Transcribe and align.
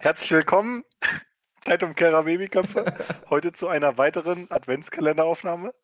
Herzlich 0.00 0.30
willkommen, 0.32 0.84
Zeitumkehrer 1.62 2.24
Babyköpfe, 2.24 2.84
heute 3.30 3.52
zu 3.52 3.68
einer 3.68 3.96
weiteren 3.96 4.50
Adventskalenderaufnahme. 4.50 5.74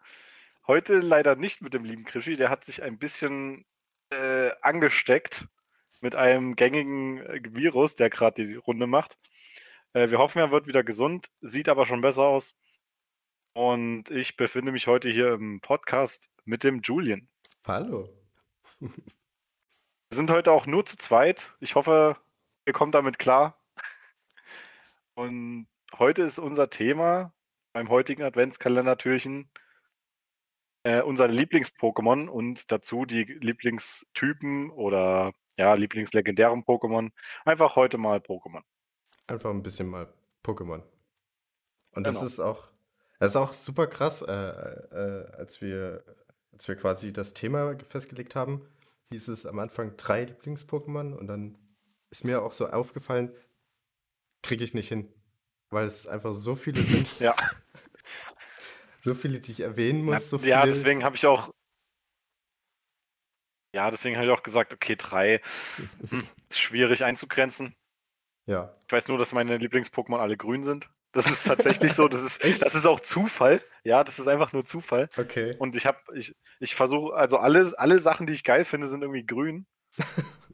Heute 0.66 0.98
leider 0.98 1.36
nicht 1.36 1.62
mit 1.62 1.72
dem 1.72 1.84
lieben 1.84 2.04
Krischi, 2.04 2.36
der 2.36 2.50
hat 2.50 2.64
sich 2.64 2.82
ein 2.82 2.98
bisschen 2.98 3.64
äh, 4.10 4.50
angesteckt 4.60 5.48
mit 6.00 6.14
einem 6.14 6.54
gängigen 6.54 7.18
äh, 7.24 7.40
Virus, 7.50 7.94
der 7.94 8.10
gerade 8.10 8.46
die 8.46 8.54
Runde 8.56 8.86
macht. 8.86 9.16
Äh, 9.94 10.10
wir 10.10 10.18
hoffen, 10.18 10.38
er 10.40 10.50
wird 10.50 10.66
wieder 10.66 10.84
gesund, 10.84 11.28
sieht 11.40 11.70
aber 11.70 11.86
schon 11.86 12.02
besser 12.02 12.24
aus. 12.24 12.54
Und 13.54 14.10
ich 14.10 14.36
befinde 14.36 14.70
mich 14.70 14.86
heute 14.86 15.08
hier 15.08 15.32
im 15.32 15.62
Podcast 15.62 16.28
mit 16.44 16.62
dem 16.62 16.82
Julian. 16.82 17.28
Hallo. 17.66 18.10
Wir 18.80 18.90
sind 20.12 20.30
heute 20.30 20.52
auch 20.52 20.66
nur 20.66 20.84
zu 20.84 20.96
zweit. 20.98 21.54
Ich 21.60 21.74
hoffe, 21.74 22.18
ihr 22.66 22.74
kommt 22.74 22.94
damit 22.94 23.18
klar. 23.18 23.57
Und 25.18 25.66
heute 25.98 26.22
ist 26.22 26.38
unser 26.38 26.70
Thema 26.70 27.34
beim 27.72 27.88
heutigen 27.88 28.22
Adventskalender-Türchen 28.22 29.50
äh, 30.84 31.02
unser 31.02 31.26
Lieblings-Pokémon 31.26 32.28
und 32.28 32.70
dazu 32.70 33.04
die 33.04 33.24
Lieblingstypen 33.24 34.70
oder 34.70 35.32
ja, 35.56 35.74
Lieblingslegendären 35.74 36.62
Pokémon. 36.62 37.10
Einfach 37.44 37.74
heute 37.74 37.98
mal 37.98 38.18
Pokémon. 38.18 38.62
Einfach 39.26 39.50
ein 39.50 39.64
bisschen 39.64 39.88
mal 39.88 40.06
Pokémon. 40.44 40.84
Und 41.96 42.06
das 42.06 42.14
Genau. 42.14 42.26
ist 42.26 42.38
auch, 42.38 42.68
das 43.18 43.30
ist 43.32 43.36
auch 43.36 43.52
super 43.52 43.88
krass, 43.88 44.22
äh, 44.22 44.32
äh, 44.32 45.32
als 45.32 45.60
wir, 45.60 46.04
als 46.52 46.68
wir 46.68 46.76
quasi 46.76 47.12
das 47.12 47.34
Thema 47.34 47.76
festgelegt 47.88 48.36
haben, 48.36 48.68
hieß 49.10 49.26
es 49.26 49.46
am 49.46 49.58
Anfang 49.58 49.96
drei 49.96 50.26
Lieblings-Pokémon 50.26 51.12
und 51.12 51.26
dann 51.26 51.58
ist 52.10 52.24
mir 52.24 52.40
auch 52.40 52.52
so 52.52 52.68
aufgefallen, 52.68 53.34
kriege 54.42 54.64
ich 54.64 54.74
nicht 54.74 54.88
hin, 54.88 55.12
weil 55.70 55.86
es 55.86 56.06
einfach 56.06 56.32
so 56.34 56.54
viele 56.54 56.80
sind, 56.80 57.18
Ja, 57.20 57.34
so 59.02 59.14
viele, 59.14 59.40
die 59.40 59.52
ich 59.52 59.60
erwähnen 59.60 60.04
muss, 60.04 60.30
so 60.30 60.36
ja 60.38 60.62
viele. 60.62 60.72
deswegen 60.74 61.04
habe 61.04 61.16
ich 61.16 61.26
auch. 61.26 61.50
Ja, 63.74 63.90
deswegen 63.90 64.16
habe 64.16 64.26
ich 64.26 64.32
auch 64.32 64.42
gesagt, 64.42 64.72
okay, 64.72 64.96
drei. 64.96 65.40
Hm, 66.08 66.26
ist 66.48 66.58
schwierig 66.58 67.04
einzugrenzen. 67.04 67.74
Ja, 68.46 68.74
Ich 68.86 68.92
weiß 68.92 69.08
nur, 69.08 69.18
dass 69.18 69.32
meine 69.32 69.58
Lieblings-Pokémon 69.58 70.18
alle 70.18 70.38
grün 70.38 70.62
sind. 70.62 70.88
Das 71.12 71.26
ist 71.30 71.44
tatsächlich 71.46 71.92
so. 71.92 72.08
Das 72.08 72.22
ist, 72.22 72.42
Echt? 72.44 72.62
das 72.64 72.74
ist 72.74 72.86
auch 72.86 73.00
Zufall. 73.00 73.62
Ja, 73.84 74.04
das 74.04 74.18
ist 74.18 74.26
einfach 74.26 74.52
nur 74.54 74.64
Zufall. 74.64 75.10
okay. 75.18 75.54
Und 75.58 75.76
ich 75.76 75.84
habe, 75.84 75.98
ich, 76.14 76.34
ich 76.60 76.74
versuche, 76.74 77.14
also 77.14 77.38
alle, 77.38 77.72
alle 77.78 77.98
Sachen, 77.98 78.26
die 78.26 78.32
ich 78.32 78.42
geil 78.44 78.64
finde, 78.64 78.88
sind 78.88 79.02
irgendwie 79.02 79.26
grün. 79.26 79.66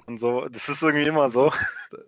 Und 0.06 0.18
so, 0.18 0.46
das 0.48 0.68
ist 0.68 0.82
irgendwie 0.82 1.06
immer 1.06 1.28
so. 1.30 1.52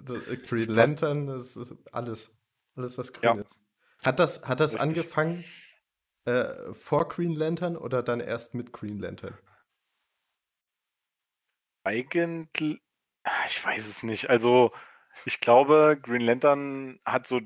Das 0.01 0.23
Green. 0.48 0.69
Lantern, 0.69 1.27
das 1.27 1.56
ist 1.56 1.75
alles, 1.92 2.31
alles 2.75 2.98
was 2.98 3.12
grün 3.12 3.39
Ja. 3.39 3.42
ist. 3.42 3.59
Hat 4.05 4.19
das, 4.19 4.42
hat 4.45 4.61
das 4.61 4.73
Richtig. 4.73 4.83
angefangen 4.83 5.45
äh, 6.27 6.73
vor 6.75 7.09
Green 7.09 7.34
Lantern 7.34 7.77
oder 7.77 8.03
dann 8.03 8.20
erst 8.20 8.55
mit 8.55 8.73
Green 8.73 8.98
Lantern? 8.98 9.34
Eigentlich, 11.84 12.81
ich 13.48 13.64
weiß 13.64 13.87
es 13.87 14.03
nicht. 14.03 14.29
Also, 14.29 14.73
ich 15.25 15.41
glaube, 15.41 15.98
Green 16.01 16.20
Lantern 16.20 17.01
hat 17.05 17.27
so 17.27 17.41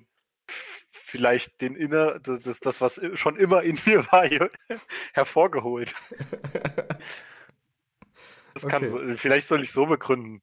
vielleicht 0.93 1.61
den 1.61 1.77
inner, 1.77 2.19
das, 2.21 2.41
das, 2.41 2.61
das 2.61 2.81
was 2.81 3.01
schon 3.15 3.37
immer 3.37 3.63
in 3.63 3.79
mir 3.87 4.07
war, 4.11 4.25
hervorgeholt. 5.13 5.95
Das 8.55 8.67
kann 8.67 8.83
Okay. 8.85 8.89
so, 9.11 9.17
vielleicht 9.17 9.47
soll 9.47 9.63
ich 9.63 9.73
so 9.73 9.87
begründen. 9.87 10.43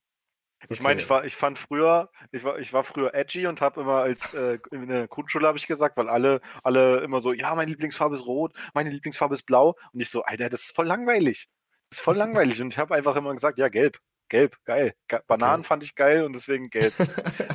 Ich 0.69 0.81
meine, 0.81 0.99
ich 0.99 1.05
Okay. 1.05 1.09
war, 1.11 1.25
ich 1.25 1.35
fand 1.35 1.59
früher, 1.59 2.09
ich 2.31 2.43
war, 2.43 2.57
ich 2.57 2.73
war 2.73 2.83
früher 2.83 3.13
edgy 3.13 3.45
und 3.45 3.61
habe 3.61 3.81
immer 3.81 3.97
als 4.01 4.33
äh, 4.33 4.57
in 4.71 4.87
der 4.87 5.07
Grundschule 5.07 5.47
habe 5.47 5.57
ich 5.57 5.67
gesagt, 5.67 5.97
weil 5.97 6.09
alle, 6.09 6.41
alle 6.63 7.01
immer 7.01 7.21
so, 7.21 7.31
ja, 7.31 7.53
meine 7.53 7.69
Lieblingsfarbe 7.69 8.15
ist 8.15 8.25
rot, 8.25 8.53
meine 8.73 8.89
Lieblingsfarbe 8.89 9.35
ist 9.35 9.43
blau 9.43 9.75
und 9.93 9.99
ich 9.99 10.09
so, 10.09 10.23
Alter, 10.23 10.49
das 10.49 10.63
ist 10.63 10.75
voll 10.75 10.87
langweilig, 10.87 11.47
das 11.89 11.99
ist 11.99 12.03
voll 12.03 12.15
langweilig 12.15 12.59
und 12.61 12.73
ich 12.73 12.79
habe 12.79 12.95
einfach 12.95 13.15
immer 13.15 13.33
gesagt, 13.35 13.59
ja, 13.59 13.67
gelb, 13.69 13.99
gelb, 14.29 14.57
geil, 14.65 14.95
Ge 15.07 15.19
Bananen 15.27 15.63
fand 15.63 15.83
ich 15.83 15.93
geil 15.95 16.23
und 16.23 16.33
deswegen 16.33 16.69
gelb. 16.71 16.93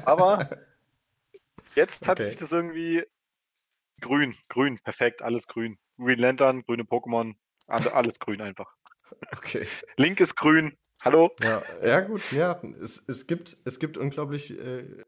Aber 0.04 0.48
jetzt 1.74 2.06
hat 2.06 2.18
Okay. 2.18 2.28
sich 2.28 2.36
das 2.38 2.52
irgendwie 2.52 3.04
grün, 4.00 4.36
grün, 4.48 4.78
perfekt, 4.78 5.22
alles 5.22 5.48
grün, 5.48 5.78
Green 5.98 6.18
Lantern, 6.20 6.62
grüne 6.62 6.84
Pokémon, 6.84 7.34
alle- 7.66 7.92
alles 7.92 8.18
grün 8.20 8.40
einfach. 8.40 8.74
Okay. 9.36 9.66
Link 9.96 10.20
ist 10.20 10.36
grün, 10.36 10.76
hallo. 11.02 11.30
Ja, 11.40 11.62
ja 11.84 12.00
gut, 12.00 12.32
ja. 12.32 12.60
Es, 12.80 13.02
es, 13.06 13.26
gibt, 13.26 13.56
es 13.64 13.78
gibt 13.78 13.96
unglaublich 13.96 14.58
äh, 14.58 15.04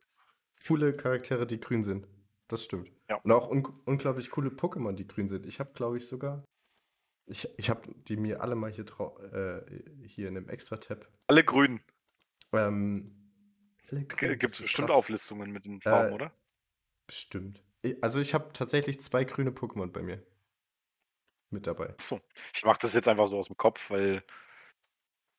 coole 0.66 0.96
Charaktere, 0.96 1.46
die 1.46 1.60
grün 1.60 1.82
sind. 1.82 2.06
Das 2.48 2.64
stimmt. 2.64 2.90
Ja. 3.08 3.16
Und 3.16 3.32
auch 3.32 3.48
un 3.50 3.64
unglaublich 3.84 4.30
coole 4.30 4.50
Pokémon, 4.50 4.92
die 4.92 5.06
grün 5.06 5.28
sind. 5.28 5.46
Ich 5.46 5.60
habe, 5.60 5.72
glaube 5.72 5.96
ich, 5.98 6.06
sogar. 6.06 6.44
Ich, 7.26 7.48
ich 7.56 7.70
habe 7.70 7.82
die 8.08 8.16
mir 8.16 8.42
alle 8.42 8.54
mal 8.54 8.70
hier, 8.70 8.84
äh, 9.32 10.06
hier 10.06 10.28
in 10.28 10.36
einem 10.36 10.48
Extra-Tab. 10.48 11.08
Alle 11.26 11.42
grün. 11.44 11.80
Ähm, 12.52 13.30
alle 13.90 14.04
grün, 14.04 14.38
Gibt 14.38 14.54
es 14.54 14.62
bestimmt 14.62 14.88
krass. 14.88 14.96
Auflistungen 14.98 15.50
mit 15.50 15.64
den 15.64 15.80
Farben, 15.80 16.10
Äh, 16.10 16.14
oder? 16.14 16.32
Bestimmt. 17.06 17.62
Also 18.00 18.18
ich 18.20 18.34
habe 18.34 18.52
tatsächlich 18.52 19.00
zwei 19.00 19.24
grüne 19.24 19.50
Pokémon 19.50 19.88
bei 19.88 20.02
mir 20.02 20.22
mit 21.54 21.66
dabei. 21.66 21.90
Achso. 21.90 22.20
Ich 22.54 22.64
mache 22.64 22.78
das 22.82 22.92
jetzt 22.94 23.08
einfach 23.08 23.28
so 23.28 23.38
aus 23.38 23.46
dem 23.46 23.56
Kopf, 23.56 23.90
weil, 23.90 24.22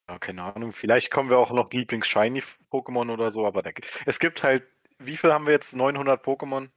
ja, 0.09 0.17
keine 0.19 0.43
Ahnung, 0.43 0.73
vielleicht 0.73 1.11
kommen 1.11 1.29
wir 1.29 1.37
auch 1.37 1.51
noch 1.51 1.69
Lieblings-Shiny-Pokémon 1.71 3.11
oder 3.11 3.29
so, 3.31 3.45
aber 3.45 3.61
da, 3.61 3.71
es 4.05 4.19
gibt 4.19 4.41
halt, 4.43 4.67
wie 4.97 5.17
viel 5.17 5.31
haben 5.33 5.45
wir 5.45 5.53
jetzt? 5.53 5.75
900 5.75 6.23
Pokémon? 6.25 6.69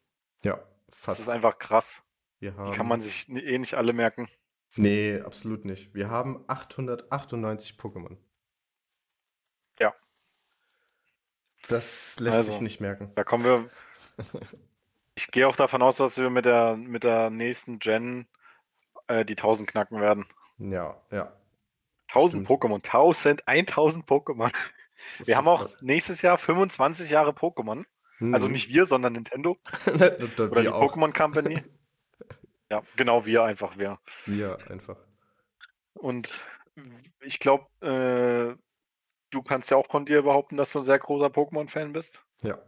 Ja, 0.44 0.56
Das 0.88 0.98
fast. 0.98 1.20
ist 1.20 1.28
einfach 1.28 1.58
krass. 1.58 2.02
Wir 2.40 2.52
Die 2.52 2.56
haben, 2.58 2.72
kann 2.72 2.86
man 2.88 3.00
sich 3.00 3.28
eh 3.28 3.58
nicht 3.58 3.74
alle 3.74 3.92
merken. 3.92 4.28
Nee, 4.76 5.20
absolut 5.20 5.64
nicht. 5.64 5.94
Wir 5.94 6.10
haben 6.10 6.44
898 6.46 7.76
Pokémon. 7.78 8.16
Ja. 9.80 9.94
Das 11.68 12.18
lässt 12.20 12.36
Also. 12.36 12.52
sich 12.52 12.60
nicht 12.60 12.80
merken. 12.80 13.12
Da 13.14 13.24
kommen 13.24 13.44
wir. 13.44 13.70
Ich 15.16 15.32
gehe 15.32 15.48
auch 15.48 15.56
davon 15.56 15.82
aus, 15.82 15.96
dass 15.96 16.16
wir 16.16 16.30
mit 16.30 16.44
der, 16.44 16.76
mit 16.76 17.02
der 17.02 17.28
nächsten 17.28 17.80
Gen 17.80 18.28
äh, 19.08 19.24
die 19.24 19.34
1000 19.36 19.68
knacken 19.70 20.00
werden. 20.00 20.26
Ja, 20.58 21.00
ja. 21.10 21.32
1000 22.08 22.44
Stimmt. 22.46 22.48
Pokémon, 22.62 22.76
1000, 22.84 23.46
1000 23.46 24.06
Pokémon. 24.06 24.52
Wir 25.24 25.36
haben 25.36 25.48
auch 25.48 25.62
krass. 25.62 25.76
nächstes 25.82 26.22
Jahr 26.22 26.38
25 26.38 27.10
Jahre 27.10 27.30
Pokémon. 27.30 27.84
Also 28.32 28.46
Mhm. 28.46 28.52
nicht 28.52 28.68
wir, 28.68 28.84
sondern 28.86 29.12
Nintendo 29.12 29.56
oder 29.86 30.10
die. 30.62 30.68
Pokémon 30.68 31.16
Company. 31.16 31.62
Ja, 32.70 32.82
genau, 32.96 33.24
wir 33.24 33.44
einfach, 33.44 33.78
wir. 33.78 33.98
Wir 34.26 34.58
einfach. 34.68 34.98
Und 35.94 36.44
ich 37.22 37.38
glaube, 37.38 37.64
äh, 37.80 38.54
du 39.30 39.42
kannst 39.42 39.70
ja 39.70 39.78
auch 39.78 39.86
von 39.90 40.04
dir 40.04 40.20
behaupten, 40.20 40.58
dass 40.58 40.72
du 40.72 40.80
ein 40.80 40.84
sehr 40.84 40.98
großer 40.98 41.28
Pokémon-Fan 41.28 41.94
bist. 41.94 42.22
Ja, 42.42 42.58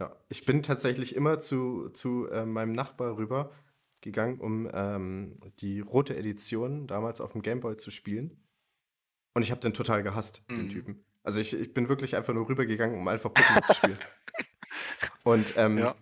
ja. 0.00 0.10
Ich 0.28 0.44
bin 0.44 0.64
tatsächlich 0.64 1.14
immer 1.14 1.38
zu, 1.38 1.88
zu 1.90 2.26
äh, 2.30 2.44
meinem 2.44 2.72
Nachbar 2.72 3.16
rüber 3.16 3.52
gegangen, 4.04 4.38
um 4.40 4.68
ähm, 4.72 5.40
die 5.60 5.80
rote 5.80 6.16
Edition 6.16 6.86
damals 6.86 7.20
auf 7.20 7.32
dem 7.32 7.42
Gameboy 7.42 7.76
zu 7.76 7.90
spielen. 7.90 8.36
Und 9.34 9.42
ich 9.42 9.50
habe 9.50 9.60
den 9.60 9.74
total 9.74 10.02
gehasst, 10.04 10.44
den 10.48 10.66
Mhm. 10.66 10.68
Typen. 10.70 11.04
Also 11.24 11.40
ich, 11.40 11.54
ich 11.54 11.74
bin 11.74 11.88
wirklich 11.88 12.14
einfach 12.16 12.34
nur 12.34 12.48
rübergegangen, 12.48 12.96
um 12.98 13.08
einfach 13.08 13.30
Pokémon 13.32 13.64
zu 13.64 13.74
spielen. 13.74 13.98
Und 15.24 15.54
ähm, 15.56 15.78
Ja. 15.78 15.94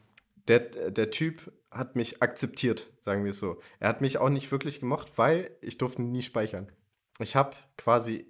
der, 0.48 0.60
der 0.90 1.10
Typ 1.10 1.52
hat 1.70 1.96
mich 1.96 2.22
akzeptiert, 2.22 2.92
sagen 3.00 3.24
wir 3.24 3.30
es 3.30 3.38
so. 3.38 3.60
Er 3.78 3.88
hat 3.88 4.00
mich 4.00 4.19
auch 4.19 4.28
nicht 4.28 4.50
wirklich 4.50 4.80
gemocht, 4.80 5.12
weil 5.16 5.56
ich 5.62 5.78
durfte 5.78 6.02
nie 6.02 6.22
speichern. 6.22 6.70
Ich 7.19 7.36
habe 7.36 7.56
quasi 7.78 8.26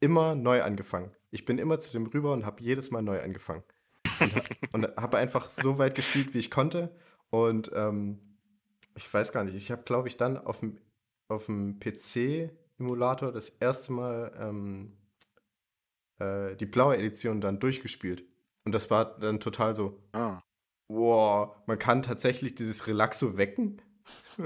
immer 0.00 0.34
neu 0.34 0.62
angefangen. 0.62 1.12
Ich 1.30 1.44
bin 1.44 1.58
immer 1.58 1.78
zu 1.78 1.92
dem 1.92 2.06
rüber 2.06 2.32
und 2.32 2.44
habe 2.46 2.62
jedes 2.62 2.90
Mal 2.90 3.02
neu 3.02 3.20
angefangen. 3.22 3.62
Und, 4.20 4.84
und 4.86 4.96
habe 4.96 5.18
einfach 5.18 5.48
so 5.48 5.78
weit 5.78 5.94
gespielt, 5.94 6.34
wie 6.34 6.38
ich 6.38 6.50
konnte. 6.50 6.94
Und 7.30 7.70
ähm, 7.74 8.31
ich 8.94 9.12
weiß 9.12 9.32
gar 9.32 9.44
nicht, 9.44 9.54
ich 9.54 9.70
habe, 9.70 9.82
glaube 9.82 10.08
ich, 10.08 10.16
dann 10.16 10.38
auf 10.38 10.60
dem, 10.60 10.78
auf 11.28 11.46
dem 11.46 11.78
PC-Emulator 11.80 13.32
das 13.32 13.48
erste 13.48 13.92
Mal 13.92 14.32
ähm, 14.38 14.96
äh, 16.18 16.56
die 16.56 16.66
blaue 16.66 16.96
Edition 16.96 17.40
dann 17.40 17.58
durchgespielt. 17.60 18.24
Und 18.64 18.72
das 18.72 18.90
war 18.90 19.18
dann 19.18 19.40
total 19.40 19.74
so, 19.74 20.02
Ah. 20.12 20.40
wow, 20.88 21.56
man 21.66 21.78
kann 21.78 22.02
tatsächlich 22.02 22.54
dieses 22.54 22.86
Relaxo 22.86 23.36
wecken. 23.36 23.80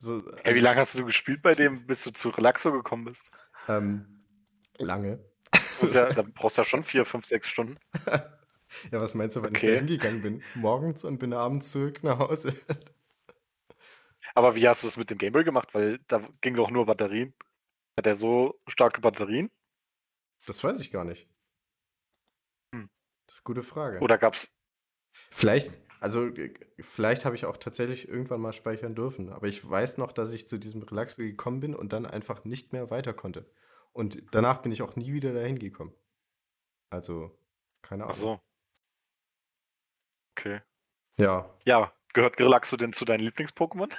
so, 0.00 0.22
Hey, 0.44 0.54
wie 0.54 0.60
lange 0.60 0.80
hast 0.80 0.94
du 0.98 1.04
gespielt 1.04 1.42
bei 1.42 1.54
dem, 1.54 1.86
bis 1.86 2.02
du 2.02 2.10
zu 2.10 2.28
Relaxo 2.30 2.72
gekommen 2.72 3.04
bist? 3.04 3.30
ähm, 3.68 4.24
lange. 4.78 5.18
Du 5.80 5.86
ja, 5.86 6.06
da 6.12 6.22
brauchst 6.22 6.58
du 6.58 6.60
ja 6.62 6.64
schon 6.64 6.84
vier, 6.84 7.04
fünf, 7.04 7.26
sechs 7.26 7.48
Stunden. 7.48 7.78
Ja, 8.90 9.00
was 9.00 9.14
meinst 9.14 9.36
du, 9.36 9.42
wenn 9.42 9.54
ich 9.54 9.60
Okay. 9.60 9.66
da 9.66 9.72
hingegangen 9.72 10.22
bin? 10.22 10.44
Morgens 10.54 11.04
und 11.04 11.18
bin 11.18 11.32
abends 11.32 11.70
zurück 11.72 12.02
nach 12.02 12.18
Hause. 12.18 12.52
Aber 14.34 14.54
wie 14.54 14.68
hast 14.68 14.82
du 14.84 14.88
es 14.88 14.96
mit 14.96 15.10
dem 15.10 15.18
Gameboy 15.18 15.42
gemacht? 15.44 15.74
Weil 15.74 15.98
da 16.08 16.22
ging 16.40 16.54
doch 16.54 16.70
nur 16.70 16.86
Batterien. 16.86 17.34
Hat 17.98 18.06
er 18.06 18.14
so 18.16 18.60
starke 18.68 19.00
Batterien? 19.00 19.50
Das 20.46 20.64
weiß 20.64 20.80
ich 20.80 20.90
gar 20.90 21.04
nicht. 21.04 21.28
Hm. 22.74 22.88
Das 23.26 23.42
gute 23.44 23.62
Frage. 23.62 24.00
Oder 24.00 24.18
gab's. 24.18 24.50
Vielleicht, 25.30 25.70
also 26.00 26.30
vielleicht 26.80 27.24
habe 27.24 27.36
ich 27.36 27.46
auch 27.46 27.56
tatsächlich 27.56 28.08
irgendwann 28.08 28.40
mal 28.40 28.52
speichern 28.52 28.94
dürfen, 28.94 29.30
aber 29.32 29.46
ich 29.48 29.68
weiß 29.68 29.98
noch, 29.98 30.12
dass 30.12 30.32
ich 30.32 30.48
zu 30.48 30.58
diesem 30.58 30.82
Relaxo 30.82 31.22
gekommen 31.22 31.60
bin 31.60 31.74
und 31.74 31.92
dann 31.92 32.06
einfach 32.06 32.44
nicht 32.44 32.72
mehr 32.72 32.90
weiter 32.90 33.14
konnte. 33.14 33.50
Und 33.92 34.22
danach 34.34 34.62
bin 34.62 34.72
ich 34.72 34.82
auch 34.82 34.96
nie 34.96 35.12
wieder 35.12 35.32
dahin 35.32 35.58
gekommen. 35.58 35.94
Also, 36.90 37.38
keine 37.82 38.06
Ach 38.06 38.14
Ahnung. 38.14 38.14
so. 38.14 38.40
Okay. 40.36 40.60
Ja, 41.18 41.50
Ja, 41.64 41.92
gehört 42.12 42.36
Grillaxo 42.36 42.76
denn 42.76 42.92
zu 42.92 43.04
deinen 43.04 43.20
Lieblings-Pokémon? 43.20 43.92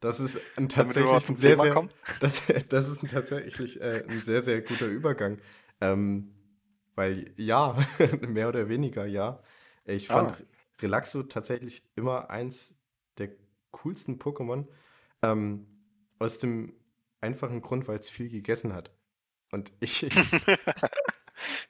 das 0.00 0.18
ist 0.20 0.38
ein 0.56 0.68
tatsächlich 0.68 1.28
ein 1.28 1.36
sehr, 1.36 1.58
sehr, 1.58 1.88
das, 2.20 2.46
das 2.68 2.88
ist 2.88 3.02
ein 3.02 3.08
tatsächlich 3.08 3.80
äh, 3.80 4.04
ein 4.08 4.22
sehr, 4.22 4.42
sehr 4.42 4.62
guter 4.62 4.86
Übergang. 4.86 5.38
Ähm, 5.80 6.34
weil 6.94 7.32
ja, 7.36 7.76
mehr 8.20 8.48
oder 8.48 8.68
weniger 8.68 9.06
ja. 9.06 9.42
Ich 9.84 10.08
fand 10.08 10.30
Ah. 10.30 10.38
Relaxo 10.80 11.22
tatsächlich 11.24 11.82
immer 11.96 12.30
eins 12.30 12.74
der 13.18 13.30
coolsten 13.72 14.18
Pokémon. 14.18 14.66
Ähm, 15.22 15.66
aus 16.18 16.38
dem 16.38 16.74
einfachen 17.20 17.60
Grund, 17.62 17.86
weil 17.88 17.98
es 17.98 18.08
viel 18.10 18.30
gegessen 18.30 18.72
hat. 18.74 18.90
Und 19.52 19.72
ich, 19.80 20.08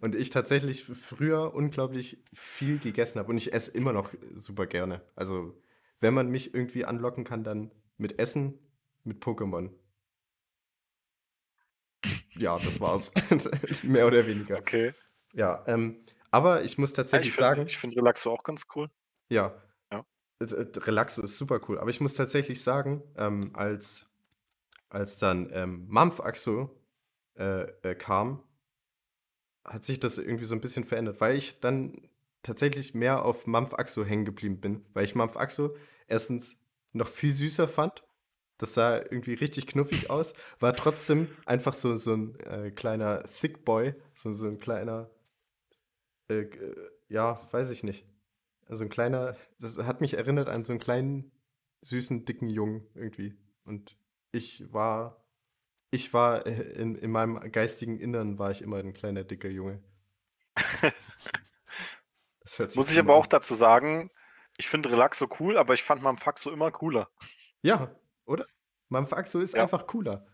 und 0.00 0.14
ich 0.14 0.30
tatsächlich 0.30 0.84
früher 0.84 1.54
unglaublich 1.54 2.22
viel 2.34 2.78
gegessen 2.78 3.18
habe. 3.18 3.30
Und 3.30 3.36
ich 3.38 3.52
esse 3.52 3.70
immer 3.72 3.92
noch 3.92 4.12
super 4.34 4.66
gerne. 4.66 5.02
Also, 5.16 5.54
wenn 6.00 6.14
man 6.14 6.28
mich 6.30 6.54
irgendwie 6.54 6.84
anlocken 6.84 7.24
kann, 7.24 7.44
dann 7.44 7.72
mit 7.98 8.18
Essen, 8.18 8.58
mit 9.04 9.22
Pokémon. 9.22 9.70
Ja, 12.34 12.58
das 12.58 12.80
war's. 12.80 13.12
Mehr 13.82 14.06
oder 14.06 14.26
weniger. 14.26 14.58
Okay. 14.58 14.92
Ja, 15.32 15.64
ähm, 15.66 16.04
aber 16.30 16.62
ich 16.64 16.78
muss 16.78 16.92
tatsächlich 16.92 17.28
ich 17.28 17.34
finde 17.34 17.48
sagen, 17.50 17.66
ich 17.66 17.78
find 17.78 17.96
Relaxo 17.96 18.30
auch 18.32 18.42
ganz 18.42 18.64
cool. 18.74 18.90
ja, 19.30 19.54
Ja. 19.92 20.04
äh, 20.40 20.44
äh, 20.44 20.78
Relaxo 20.78 21.22
ist 21.22 21.38
super 21.38 21.60
cool. 21.68 21.78
Aber 21.78 21.90
ich 21.90 22.00
muss 22.00 22.14
tatsächlich 22.14 22.62
sagen, 22.62 23.02
ähm, 23.16 23.52
als, 23.54 24.06
als 24.90 25.18
dann 25.18 25.50
ähm, 25.52 25.86
Mampfaxo 25.88 26.70
äh, 27.38 27.62
äh, 27.82 27.94
kam, 27.96 28.42
hat 29.66 29.84
sich 29.84 30.00
das 30.00 30.18
irgendwie 30.18 30.44
so 30.44 30.54
ein 30.54 30.60
bisschen 30.60 30.84
verändert, 30.84 31.20
weil 31.20 31.36
ich 31.36 31.60
dann 31.60 32.08
tatsächlich 32.42 32.94
mehr 32.94 33.24
auf 33.24 33.46
Mampfaxo 33.46 34.04
hängen 34.04 34.24
geblieben 34.24 34.60
bin, 34.60 34.86
weil 34.94 35.04
ich 35.04 35.14
Mampfaxo 35.14 35.76
erstens 36.06 36.56
noch 36.92 37.08
viel 37.08 37.32
süßer 37.32 37.68
fand. 37.68 38.04
Das 38.58 38.72
sah 38.72 38.96
irgendwie 38.96 39.34
richtig 39.34 39.66
knuffig 39.66 40.08
aus, 40.08 40.32
war 40.60 40.74
trotzdem 40.74 41.28
einfach 41.44 41.74
so, 41.74 41.98
so 41.98 42.14
ein 42.14 42.40
äh, 42.40 42.70
kleiner 42.70 43.24
Thick 43.24 43.64
Boy, 43.66 43.94
so, 44.14 44.32
so 44.32 44.46
ein 44.46 44.58
kleiner, 44.58 45.10
äh, 46.30 46.42
äh, 46.42 46.90
ja, 47.08 47.46
weiß 47.52 47.68
ich 47.70 47.82
nicht. 47.82 48.06
Also 48.66 48.84
ein 48.84 48.88
kleiner, 48.88 49.36
das 49.60 49.76
hat 49.78 50.00
mich 50.00 50.14
erinnert 50.14 50.48
an 50.48 50.64
so 50.64 50.72
einen 50.72 50.80
kleinen, 50.80 51.32
süßen, 51.82 52.24
dicken 52.24 52.48
Jungen 52.48 52.86
irgendwie. 52.94 53.36
Und 53.64 53.96
ich 54.32 54.72
war, 54.72 55.25
ich 55.90 56.12
war 56.12 56.46
äh, 56.46 56.72
in, 56.80 56.96
in 56.96 57.10
meinem 57.10 57.40
geistigen 57.52 57.98
Innern 57.98 58.38
war 58.38 58.50
ich 58.50 58.62
immer 58.62 58.78
ein 58.78 58.92
kleiner, 58.94 59.24
dicker 59.24 59.48
Junge. 59.48 59.82
Muss 62.74 62.90
ich 62.90 62.98
aber 62.98 63.14
an. 63.14 63.20
auch 63.20 63.26
dazu 63.26 63.54
sagen, 63.54 64.10
ich 64.56 64.68
finde 64.68 64.90
Relaxo 64.90 65.28
cool, 65.40 65.58
aber 65.58 65.74
ich 65.74 65.82
fand 65.82 66.02
Mampfaxo 66.02 66.50
immer 66.50 66.70
cooler. 66.70 67.10
Ja, 67.62 67.94
oder? 68.24 68.46
Mampfaxo 68.88 69.40
ist 69.40 69.54
Ja. 69.54 69.62
einfach 69.62 69.86
cooler. 69.86 70.26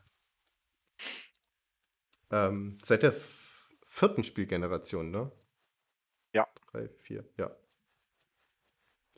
Ähm, 2.30 2.78
seit 2.84 3.02
der 3.02 3.14
vierten 3.86 4.24
Spielgeneration, 4.24 5.10
ne? 5.10 5.32
Ja. 6.34 6.46
Drei, 6.70 6.88
vier, 6.88 7.28
ja. 7.38 7.54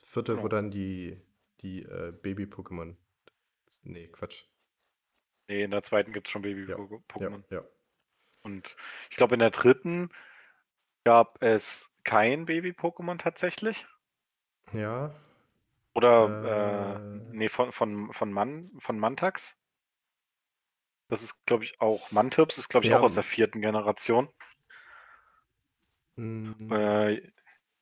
Vierte, 0.03 0.33
wo 0.37 0.43
Genau. 0.43 0.49
dann 0.49 0.71
die, 0.71 1.21
die 1.61 1.83
äh, 1.83 2.11
Baby-Pokémon. 2.11 2.95
Nee, 3.83 4.07
Quatsch. 4.07 4.45
Nee, 5.47 5.63
in 5.63 5.71
der 5.71 5.83
zweiten 5.83 6.11
gibt 6.13 6.27
es 6.27 6.31
schon 6.31 6.43
Ja, 6.43 6.49
Baby-Pokémon. 6.49 7.43
ja, 7.49 7.57
ja. 7.57 7.63
Und 8.43 8.75
ich 9.09 9.15
glaube, 9.17 9.35
in 9.35 9.39
der 9.39 9.51
dritten 9.51 10.09
gab 11.03 11.41
es 11.41 11.91
kein 12.03 12.45
Baby-Pokémon 12.45 13.17
tatsächlich. 13.17 13.85
Ja, 14.73 15.15
Oder, 15.93 16.95
äh, 16.97 16.99
Äh. 16.99 17.35
nee, 17.35 17.49
von, 17.49 17.71
von, 17.71 18.11
von, 18.13 18.31
Man, 18.33 18.71
von 18.79 18.99
Mantax. 18.99 19.57
Das 21.07 21.23
ist, 21.23 21.45
glaube 21.45 21.63
ich, 21.63 21.79
auch, 21.79 22.11
Mantirps 22.11 22.57
ist, 22.57 22.67
glaube 22.69 22.85
ich, 22.85 22.91
Ja. 22.91 22.99
auch 22.99 23.03
aus 23.03 23.13
der 23.13 23.23
vierten 23.23 23.61
Generation. 23.61 24.29
mm, 26.17 26.71
Äh, 26.71 27.31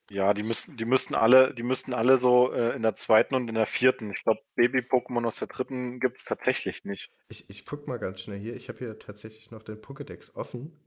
ja, 0.10 0.34
die 0.34 0.44
müssten, 0.44 0.78
die 0.78 0.86
müssten 0.86 1.16
alle, 1.16 1.54
die 1.54 1.64
müssten 1.64 1.94
alle 1.94 2.18
so 2.18 2.52
äh, 2.52 2.76
in 2.76 2.82
der 2.82 2.96
zweiten 2.96 3.36
und 3.36 3.48
in 3.48 3.56
der 3.56 3.66
vierten. 3.66 4.12
Ich 4.12 4.24
glaube, 4.24 4.42
Baby-Pokémon 4.56 5.26
aus 5.26 5.40
der 5.40 5.48
dritten 5.48 6.00
gibt 6.00 6.18
es 6.18 6.26
tatsächlich 6.26 6.84
nicht. 6.84 7.12
ich, 7.30 7.50
ich 7.50 7.66
guck 7.66 7.88
mal 7.88 8.00
ganz 8.00 8.22
schnell 8.22 8.40
hier. 8.40 8.56
Ich 8.56 8.70
habe 8.70 8.80
hier 8.80 9.00
tatsächlich 9.00 9.52
noch 9.52 9.64
den 9.64 9.82
Pokédex 9.82 10.36
offen. 10.36 10.78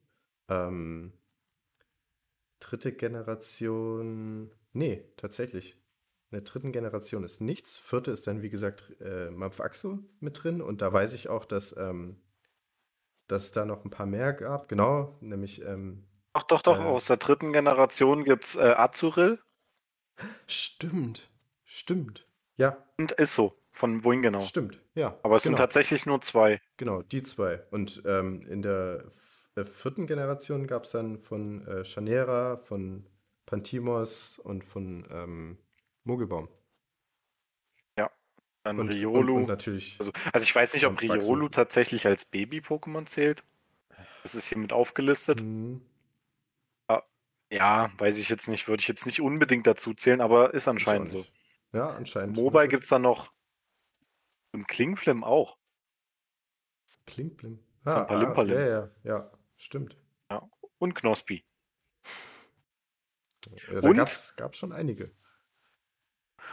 Ähm, 0.49 1.13
dritte 2.61 2.93
Generation. 2.93 4.51
Nee, 4.73 5.05
tatsächlich. 5.17 5.73
In 6.31 6.39
der 6.39 6.43
dritten 6.43 6.73
Generation 6.73 7.25
ist 7.25 7.41
nichts. 7.41 7.79
Vierte 7.79 8.11
ist 8.11 8.27
dann, 8.27 8.43
wie 8.43 8.51
gesagt, 8.51 9.01
äh, 9.01 9.31
Mampfaxo 9.31 10.01
mit 10.21 10.43
drin. 10.43 10.61
Und 10.61 10.83
da 10.83 10.93
weiß 10.93 11.15
ich 11.15 11.29
auch, 11.29 11.45
dass, 11.47 11.75
ähm, 11.79 12.21
dass 13.29 13.45
es 13.45 13.53
da 13.53 13.65
noch 13.65 13.85
ein 13.85 13.91
paar 13.91 14.07
mehr 14.07 14.35
gab. 14.35 14.69
Genau, 14.69 15.17
nämlich. 15.21 15.63
Ähm, 15.65 16.05
Doch, 16.37 16.43
doch, 16.43 16.61
doch, 16.61 16.79
Äh. 16.79 16.83
aus 16.83 17.07
der 17.07 17.17
dritten 17.17 17.55
Generation 17.55 18.25
gibt 18.25 18.45
es 18.45 18.57
äh, 18.57 18.75
Azuril 18.77 19.39
stimmt. 20.47 21.31
Stimmt. 21.65 22.27
Ja, 22.59 22.77
und 22.99 23.19
Isso 23.19 23.55
von 23.73 24.05
wohin 24.05 24.21
genau. 24.21 24.41
stimmt. 24.41 24.79
Ja. 24.95 25.19
Aber 25.23 25.37
es 25.37 25.45
sind 25.45 25.53
genau. 25.53 25.63
tatsächlich 25.65 26.05
nur 26.05 26.21
zwei. 26.21 26.61
Genau, 26.77 27.01
die 27.03 27.23
zwei. 27.23 27.63
Und 27.71 28.03
ähm, 28.05 28.43
in 28.43 28.61
der 28.61 29.05
äh, 29.55 29.65
vierten 29.65 30.07
Generation 30.07 30.67
gab 30.67 30.85
es 30.85 30.91
dann 30.91 31.19
von 31.19 31.67
äh, 31.67 31.85
Chanera, 31.85 32.59
von 32.59 33.07
Pantimos 33.47 34.39
und 34.39 34.63
von 34.65 35.07
ähm, 35.11 35.59
Mogelbaum. 36.05 36.49
Dann 38.63 38.81
Und, 38.81 38.89
und, 38.89 38.95
Riolu. 38.97 39.37
und 39.37 39.47
natürlich. 39.47 39.95
also, 40.01 40.11
also 40.33 40.43
ich 40.43 40.53
weiß 40.53 40.75
nicht, 40.75 40.87
ob 40.87 41.01
und. 41.01 41.09
Riolu 41.09 41.49
tatsächlich 41.49 42.05
als 42.05 42.25
Baby-Pokémon 42.25 43.07
zählt. 43.07 43.45
Das 44.25 44.35
ist 44.35 44.49
hier 44.49 44.59
mit 44.59 44.73
aufgelistet. 44.73 45.39
Hm, 45.39 45.83
Ja, 47.51 47.91
weiß 47.99 48.19
ich 48.19 48.29
jetzt 48.29 48.49
nicht, 48.49 48.67
würde 48.69 48.81
ich 48.81 48.89
jetzt 48.89 49.07
nicht 49.07 49.21
unbedingt 49.21 49.67
dazu 49.67 49.95
zählen, 49.95 50.21
aber 50.21 50.55
ist 50.55 50.67
anscheinend 50.69 51.11
so. 51.11 51.25
Ja, 51.73 51.91
anscheinend. 51.91 52.37
Mobile 52.37 52.69
gibt 52.69 52.85
es 52.85 52.89
dann 52.91 53.03
noch 53.03 53.33
und 54.53 54.67
Klingflim 54.69 55.23
auch. 55.23 55.59
Klinkblim. 57.07 57.63
Ah, 57.85 58.03
ah, 58.03 58.43
ja, 58.45 58.67
ja, 58.67 58.91
ja, 59.05 59.33
stimmt. 59.57 59.97
Und 60.79 60.95
Knospi. 60.95 61.45
Ja, 63.69 63.81
da 63.81 63.89
Und? 63.89 64.35
gab 64.37 64.53
es 64.53 64.59
schon 64.59 64.73
einige. 64.73 65.15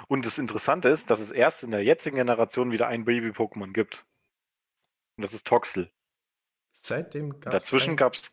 Und 0.07 0.25
das 0.25 0.37
Interessante 0.37 0.89
ist, 0.89 1.09
dass 1.09 1.19
es 1.19 1.31
erst 1.31 1.63
in 1.63 1.71
der 1.71 1.83
jetzigen 1.83 2.17
Generation 2.17 2.71
wieder 2.71 2.87
ein 2.87 3.05
Baby-Pokémon 3.05 3.73
gibt. 3.73 4.05
Und 5.17 5.23
das 5.23 5.33
ist 5.33 5.47
Toxel. 5.47 5.91
Seitdem 6.71 7.39
gab 7.39 7.53
es. 7.53 7.65
Dazwischen 7.65 7.97
gab 7.97 8.13
es. 8.13 8.31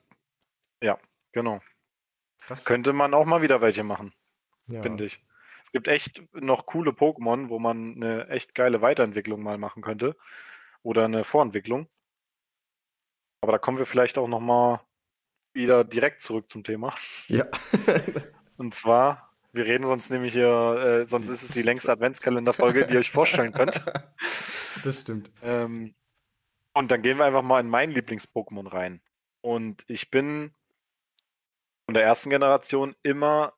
Ja, 0.83 0.99
genau. 1.33 1.61
Krass. 2.50 2.64
Könnte 2.64 2.92
man 2.92 3.14
auch 3.14 3.26
mal 3.26 3.42
wieder 3.42 3.61
welche 3.61 3.85
machen, 3.85 4.12
ja. 4.66 4.83
finde 4.83 5.04
ich. 5.04 5.25
Es 5.62 5.71
gibt 5.71 5.87
echt 5.87 6.21
noch 6.33 6.66
coole 6.66 6.90
Pokémon, 6.90 7.49
wo 7.49 7.61
man 7.61 7.95
eine 7.95 8.26
echt 8.26 8.57
geile 8.57 8.83
Weiterentwicklung 8.83 9.40
mal 9.40 9.57
machen 9.57 9.85
könnte. 9.85 10.16
Oder 10.83 11.04
eine 11.04 11.23
Vorentwicklung. 11.23 11.88
Aber 13.40 13.52
da 13.52 13.59
kommen 13.59 13.78
wir 13.78 13.87
vielleicht 13.87 14.19
auch 14.19 14.26
noch 14.26 14.40
mal 14.40 14.80
wieder 15.52 15.85
direkt 15.85 16.23
zurück 16.23 16.50
zum 16.50 16.64
Thema. 16.64 16.92
Ja. 17.28 17.47
Und 18.57 18.75
zwar, 18.75 19.33
wir 19.52 19.66
reden 19.66 19.85
sonst 19.85 20.11
nämlich 20.11 20.33
hier, 20.33 21.04
äh, 21.04 21.07
sonst 21.07 21.28
ist 21.28 21.42
es 21.42 21.50
die 21.50 21.62
längste 21.62 21.92
Adventskalenderfolge, 21.92 22.85
die 22.88 22.95
ihr 22.95 22.99
euch 22.99 23.12
vorstellen 23.12 23.52
könnt. 23.52 23.80
das 24.83 25.02
stimmt. 25.02 25.30
Ähm, 25.45 25.95
und 26.75 26.90
dann 26.90 27.02
gehen 27.02 27.19
wir 27.19 27.26
einfach 27.26 27.42
mal 27.42 27.61
in 27.61 27.71
mein 27.71 27.92
Lieblings-Pokémon 27.92 28.73
rein. 28.73 29.00
Und 29.40 29.85
ich 29.87 30.11
bin 30.11 30.52
von 31.91 31.95
der 31.95 32.05
ersten 32.05 32.31
Generation 32.31 32.95
immer 33.03 33.53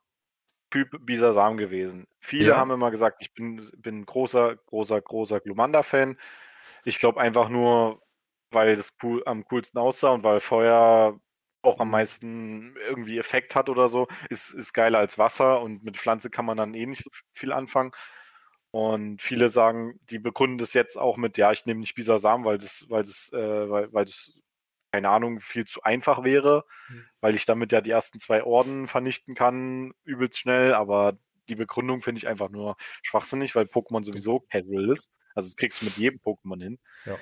Typ 0.70 0.90
Bisasam 1.06 1.58
gewesen. 1.58 2.06
Viele 2.20 2.54
Ja. 2.54 2.56
haben 2.56 2.70
immer 2.70 2.90
gesagt, 2.90 3.18
ich 3.20 3.34
bin, 3.34 3.62
bin 3.78 4.06
großer, 4.06 4.56
großer, 4.56 5.02
großer 5.02 5.40
Glumanda-Fan. 5.40 6.18
Ich 6.84 6.98
glaube 6.98 7.20
einfach 7.20 7.48
nur, 7.50 8.02
weil 8.50 8.76
das 8.76 8.96
cool, 9.02 9.22
am 9.26 9.44
coolsten 9.44 9.78
aussah 9.78 10.10
und 10.10 10.24
weil 10.24 10.40
Feuer 10.40 11.20
auch 11.62 11.80
am 11.80 11.90
Mhm. 11.90 11.92
meisten 11.92 12.76
irgendwie 12.88 13.18
Effekt 13.18 13.54
hat 13.56 13.68
oder 13.68 13.88
so, 13.88 14.08
ist, 14.30 14.52
ist 14.54 14.72
geiler 14.74 14.98
als 14.98 15.18
Wasser 15.18 15.60
und 15.62 15.84
mit 15.84 15.98
Pflanze 15.98 16.30
kann 16.30 16.46
man 16.46 16.56
dann 16.58 16.74
eh 16.74 16.86
nicht 16.86 17.04
so 17.04 17.10
viel 17.34 17.52
anfangen. 17.52 17.92
Und 18.72 19.20
viele 19.22 19.50
sagen, 19.50 20.00
die 20.10 20.18
begründen 20.18 20.58
das 20.58 20.72
jetzt 20.74 20.98
auch 20.98 21.18
mit, 21.18 21.38
ja, 21.38 21.52
ich 21.52 21.66
nehme 21.66 21.80
nicht 21.80 21.94
Bisasam, 21.94 22.44
weil 22.44 22.58
das, 22.58 22.86
weil 22.88 23.02
das, 23.04 23.30
äh, 23.34 23.70
weil, 23.70 23.92
weil 23.92 24.04
das 24.06 24.34
keine 24.92 25.08
Ahnung, 25.08 25.40
viel 25.40 25.64
zu 25.66 25.82
einfach 25.82 26.22
wäre, 26.22 26.64
Hm. 26.88 27.04
weil 27.20 27.34
ich 27.34 27.46
damit 27.46 27.72
ja 27.72 27.80
die 27.80 27.90
ersten 27.90 28.20
zwei 28.20 28.44
Orden 28.44 28.86
vernichten 28.88 29.34
kann, 29.34 29.94
übelst 30.04 30.38
schnell, 30.38 30.74
aber 30.74 31.16
die 31.48 31.56
Begründung 31.56 32.02
finde 32.02 32.18
ich 32.18 32.28
einfach 32.28 32.50
nur 32.50 32.76
schwachsinnig, 33.02 33.54
weil 33.54 33.64
Pokémon 33.64 34.04
sowieso 34.04 34.40
casual 34.40 34.90
ist. 34.90 35.10
Also 35.34 35.48
das 35.48 35.56
kriegst 35.56 35.80
du 35.80 35.86
mit 35.86 35.96
jedem 35.96 36.18
Pokémon 36.20 36.62
hin. 36.62 36.78
Ja. 37.06 37.16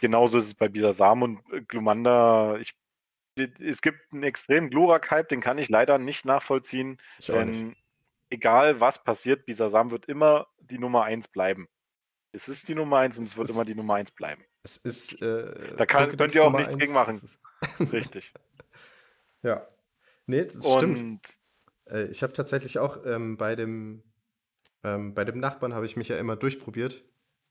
Genauso 0.00 0.38
ist 0.38 0.44
es 0.46 0.54
bei 0.54 0.68
Bisasam 0.68 1.22
und 1.22 1.52
äh, 1.52 1.62
Glumanda. 1.62 2.56
Ich, 2.58 2.74
es 3.60 3.80
gibt 3.80 4.12
einen 4.12 4.24
extremen 4.24 4.68
Glurak-Hype, 4.68 5.28
den 5.28 5.40
kann 5.40 5.58
ich 5.58 5.68
leider 5.68 5.98
nicht 5.98 6.24
nachvollziehen, 6.24 6.98
auch 7.22 7.28
nicht. 7.44 7.60
denn 7.60 7.76
egal 8.30 8.80
was 8.80 9.02
passiert, 9.04 9.46
Bisasam 9.46 9.92
wird 9.92 10.06
immer 10.06 10.48
die 10.58 10.78
Nummer 10.78 11.04
1 11.04 11.28
bleiben. 11.28 11.68
Es 12.32 12.48
ist 12.48 12.68
die 12.68 12.74
Nummer 12.74 12.98
1 12.98 13.18
und 13.18 13.24
es, 13.24 13.30
Es 13.30 13.36
wird 13.38 13.50
immer 13.50 13.64
die 13.64 13.76
Nummer 13.76 13.94
1 13.94 14.10
bleiben. 14.10 14.44
Es 14.68 14.76
ist. 14.78 15.22
Äh, 15.22 15.76
Da 15.76 15.86
kann- 15.86 16.16
könnt 16.16 16.34
ihr 16.34 16.44
auch 16.44 16.52
nichts 16.52 16.68
eins, 16.68 16.78
gegen 16.78 16.92
machen. 16.92 17.20
Richtig. 17.92 18.32
ja. 19.42 19.66
Nee, 20.26 20.44
das 20.44 20.56
stimmt. 20.76 20.98
und 20.98 21.20
Äh, 21.86 22.06
ich 22.08 22.22
habe 22.22 22.32
tatsächlich 22.34 22.78
auch 22.78 23.04
ähm, 23.06 23.36
bei 23.38 23.56
dem 23.56 24.02
ähm, 24.84 25.14
bei 25.14 25.24
dem 25.24 25.40
Nachbarn 25.40 25.74
habe 25.74 25.86
ich 25.86 25.96
mich 25.96 26.08
ja 26.08 26.18
immer 26.18 26.36
durchprobiert 26.36 27.02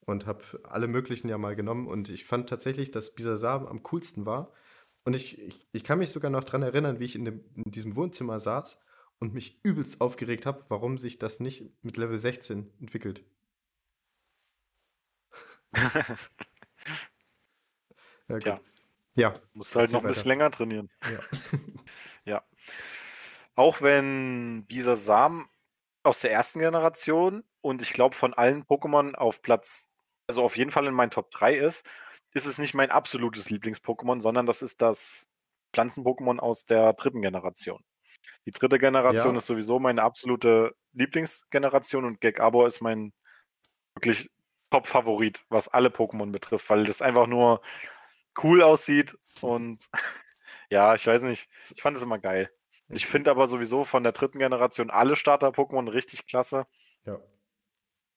und 0.06 0.26
habe 0.28 0.44
alle 0.64 0.88
möglichen 0.88 1.28
ja 1.28 1.38
mal 1.38 1.56
genommen 1.56 1.88
und 1.88 2.08
ich 2.10 2.24
fand 2.26 2.48
tatsächlich, 2.48 2.92
dass 2.92 3.14
Bisasam 3.16 3.66
am 3.68 3.84
coolsten 3.84 4.26
war. 4.26 4.54
Und 5.06 5.14
ich, 5.16 5.40
ich, 5.42 5.68
ich 5.72 5.84
kann 5.84 6.00
mich 6.00 6.12
sogar 6.12 6.30
noch 6.32 6.44
daran 6.44 6.62
erinnern, 6.64 7.00
wie 7.00 7.06
ich 7.06 7.16
in, 7.16 7.26
dem, 7.26 7.44
in 7.56 7.72
diesem 7.72 7.96
Wohnzimmer 7.96 8.40
saß 8.40 8.78
und 9.20 9.34
mich 9.34 9.60
übelst 9.64 10.00
aufgeregt 10.02 10.46
habe, 10.46 10.64
warum 10.70 10.98
sich 10.98 11.18
das 11.18 11.40
nicht 11.40 11.64
mit 11.84 11.98
Level 11.98 12.18
16 12.18 12.72
entwickelt. 12.80 13.24
ja. 18.28 18.60
Ja, 19.16 19.40
musst 19.54 19.76
halt 19.76 19.92
noch 19.92 20.04
ein 20.04 20.08
bisschen 20.08 20.28
länger 20.28 20.52
trainieren. 20.52 20.92
ja. 22.26 22.44
Auch 23.56 23.82
wenn 23.82 24.66
Bisasam 24.68 25.50
aus 26.04 26.20
der 26.20 26.32
ersten 26.32 26.60
Generation 26.60 27.44
und 27.62 27.82
ich 27.82 27.94
glaube 27.94 28.16
von 28.16 28.36
allen 28.36 28.64
Pokémon 28.64 29.16
auf 29.16 29.42
Platz, 29.42 29.90
also 30.28 30.44
auf 30.44 30.56
jeden 30.56 30.70
Fall 30.70 30.86
in 30.86 30.94
meinen 30.94 31.10
Top 31.10 31.32
3 31.32 31.56
ist, 31.56 31.84
ist 32.34 32.46
es 32.46 32.60
nicht 32.60 32.76
mein 32.76 32.92
absolutes 32.92 33.50
Lieblings-Pokémon, 33.50 34.22
sondern 34.22 34.46
das 34.46 34.62
ist 34.62 34.84
das 34.84 35.28
Pflanzen-Pokémon 35.74 36.38
aus 36.38 36.66
der 36.66 36.94
dritten 36.94 37.24
Generation. 37.24 37.84
Die 38.46 38.52
dritte 38.52 38.78
Generation 38.78 39.34
Ja. 39.34 39.38
ist 39.40 39.48
sowieso 39.48 39.80
meine 39.80 40.04
absolute 40.04 40.76
Lieblingsgeneration 40.94 42.06
und 42.06 42.22
Gekabor 42.22 42.68
ist 42.68 42.82
mein 42.82 43.12
wirklich 43.96 44.30
Top-Favorit, 44.70 45.44
was 45.50 45.68
alle 45.68 45.90
Pokémon 45.90 46.32
betrifft, 46.32 46.70
weil 46.70 46.86
das 46.86 47.02
einfach 47.02 47.26
nur 47.26 47.62
cool 48.44 48.62
aussieht 48.62 49.18
und 49.42 49.90
ja, 50.70 50.96
ich 50.96 51.06
weiß 51.06 51.22
nicht, 51.24 51.50
ich 51.74 51.82
fand 51.82 51.98
es 51.98 52.04
immer 52.04 52.20
geil. 52.20 52.50
Ich 52.90 53.06
finde 53.06 53.32
aber 53.32 53.48
sowieso 53.48 53.84
von 53.84 54.04
der 54.04 54.14
dritten 54.14 54.40
Generation 54.40 54.90
alle 54.90 55.16
Starter-Pokémon 55.18 55.92
richtig 55.92 56.26
klasse. 56.26 56.66
Ja. 57.06 57.20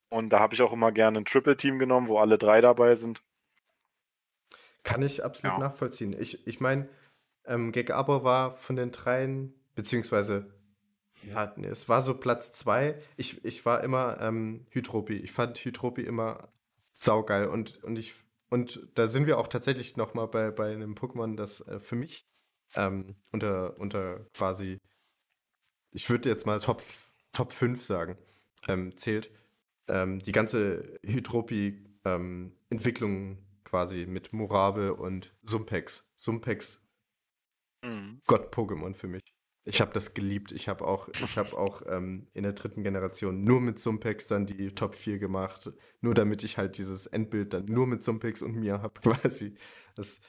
Und 0.09 0.29
da 0.29 0.39
habe 0.39 0.53
ich 0.53 0.61
auch 0.61 0.71
immer 0.71 0.91
gerne 0.91 1.19
ein 1.19 1.25
Triple-Team 1.25 1.77
genommen, 1.77 2.07
wo 2.07 2.19
alle 2.19 2.37
drei 2.37 2.61
dabei 2.61 2.95
sind. 2.95 3.21
Kann 4.83 5.01
ich 5.01 5.23
absolut 5.23 5.57
Ja. 5.57 5.59
nachvollziehen. 5.59 6.15
Ich, 6.17 6.47
ich 6.47 6.59
meine, 6.59 6.89
ähm, 7.45 7.71
Gekabor 7.71 8.23
war 8.23 8.53
von 8.53 8.75
den 8.77 8.91
dreien, 8.91 9.53
beziehungsweise, 9.75 10.53
ja, 11.23 11.53
nee, 11.55 11.67
es 11.67 11.87
war 11.87 12.01
so 12.01 12.17
Platz 12.17 12.51
zwei. 12.51 12.99
Ich, 13.17 13.43
ich 13.45 13.65
war 13.65 13.83
immer 13.83 14.19
ähm, 14.21 14.65
Hydropi. 14.71 15.17
Ich 15.17 15.31
fand 15.31 15.57
Hydropi 15.57 16.01
immer 16.01 16.49
saugeil. 16.73 17.47
Und, 17.47 17.83
und, 17.83 17.97
ich, 17.97 18.15
und 18.51 18.87
da 18.95 19.07
sind 19.07 19.27
wir 19.27 19.37
auch 19.39 19.47
tatsächlich 19.47 19.95
nochmal 19.95 20.27
bei, 20.27 20.51
bei 20.51 20.73
einem 20.73 20.93
Pokémon, 20.93 21.37
das 21.37 21.61
äh, 21.61 21.79
für 21.79 21.95
mich 21.95 22.27
ähm, 22.75 23.15
unter, 23.31 23.79
unter 23.79 24.25
quasi, 24.33 24.81
ich 25.91 26.09
würde 26.09 26.27
jetzt 26.27 26.45
mal 26.45 26.59
Top, 26.59 26.83
Top 27.31 27.53
5 27.53 27.81
sagen, 27.83 28.17
ähm, 28.67 28.97
zählt. 28.97 29.31
Ähm, 29.87 30.19
die 30.19 30.33
ganze 30.33 30.99
Hydropi-Entwicklung 31.03 33.37
quasi 33.63 34.05
mit 34.05 34.33
Murabel 34.33 34.91
und 34.91 35.33
Sumpex. 35.43 36.05
Sumpex, 36.17 36.81
Gott-Pokémon 38.27 38.93
für 38.93 39.07
mich. 39.07 39.30
Ich 39.63 39.79
habe 39.79 39.93
das 39.93 40.13
geliebt. 40.13 40.51
Ich 40.51 40.67
habe 40.67 40.85
auch, 40.85 41.07
ich 41.09 41.37
hab 41.37 41.53
auch 41.53 41.83
ähm, 41.87 42.27
in 42.33 42.43
der 42.43 42.53
dritten 42.53 42.83
Generation 42.83 43.43
nur 43.43 43.61
mit 43.61 43.77
Sumpex 43.77 44.27
dann 44.27 44.47
die 44.47 44.73
Top 44.73 44.95
4 44.95 45.19
gemacht. 45.19 45.71
Nur 46.01 46.15
damit 46.15 46.43
ich 46.43 46.57
halt 46.57 46.77
dieses 46.77 47.05
Endbild 47.05 47.53
dann 47.53 47.65
nur 47.65 47.85
mit 47.85 48.01
Sumpex 48.01 48.41
und 48.41 48.55
mir 48.55 48.81
habe 48.81 48.99
quasi. 49.01 49.55
Das, 49.95 50.19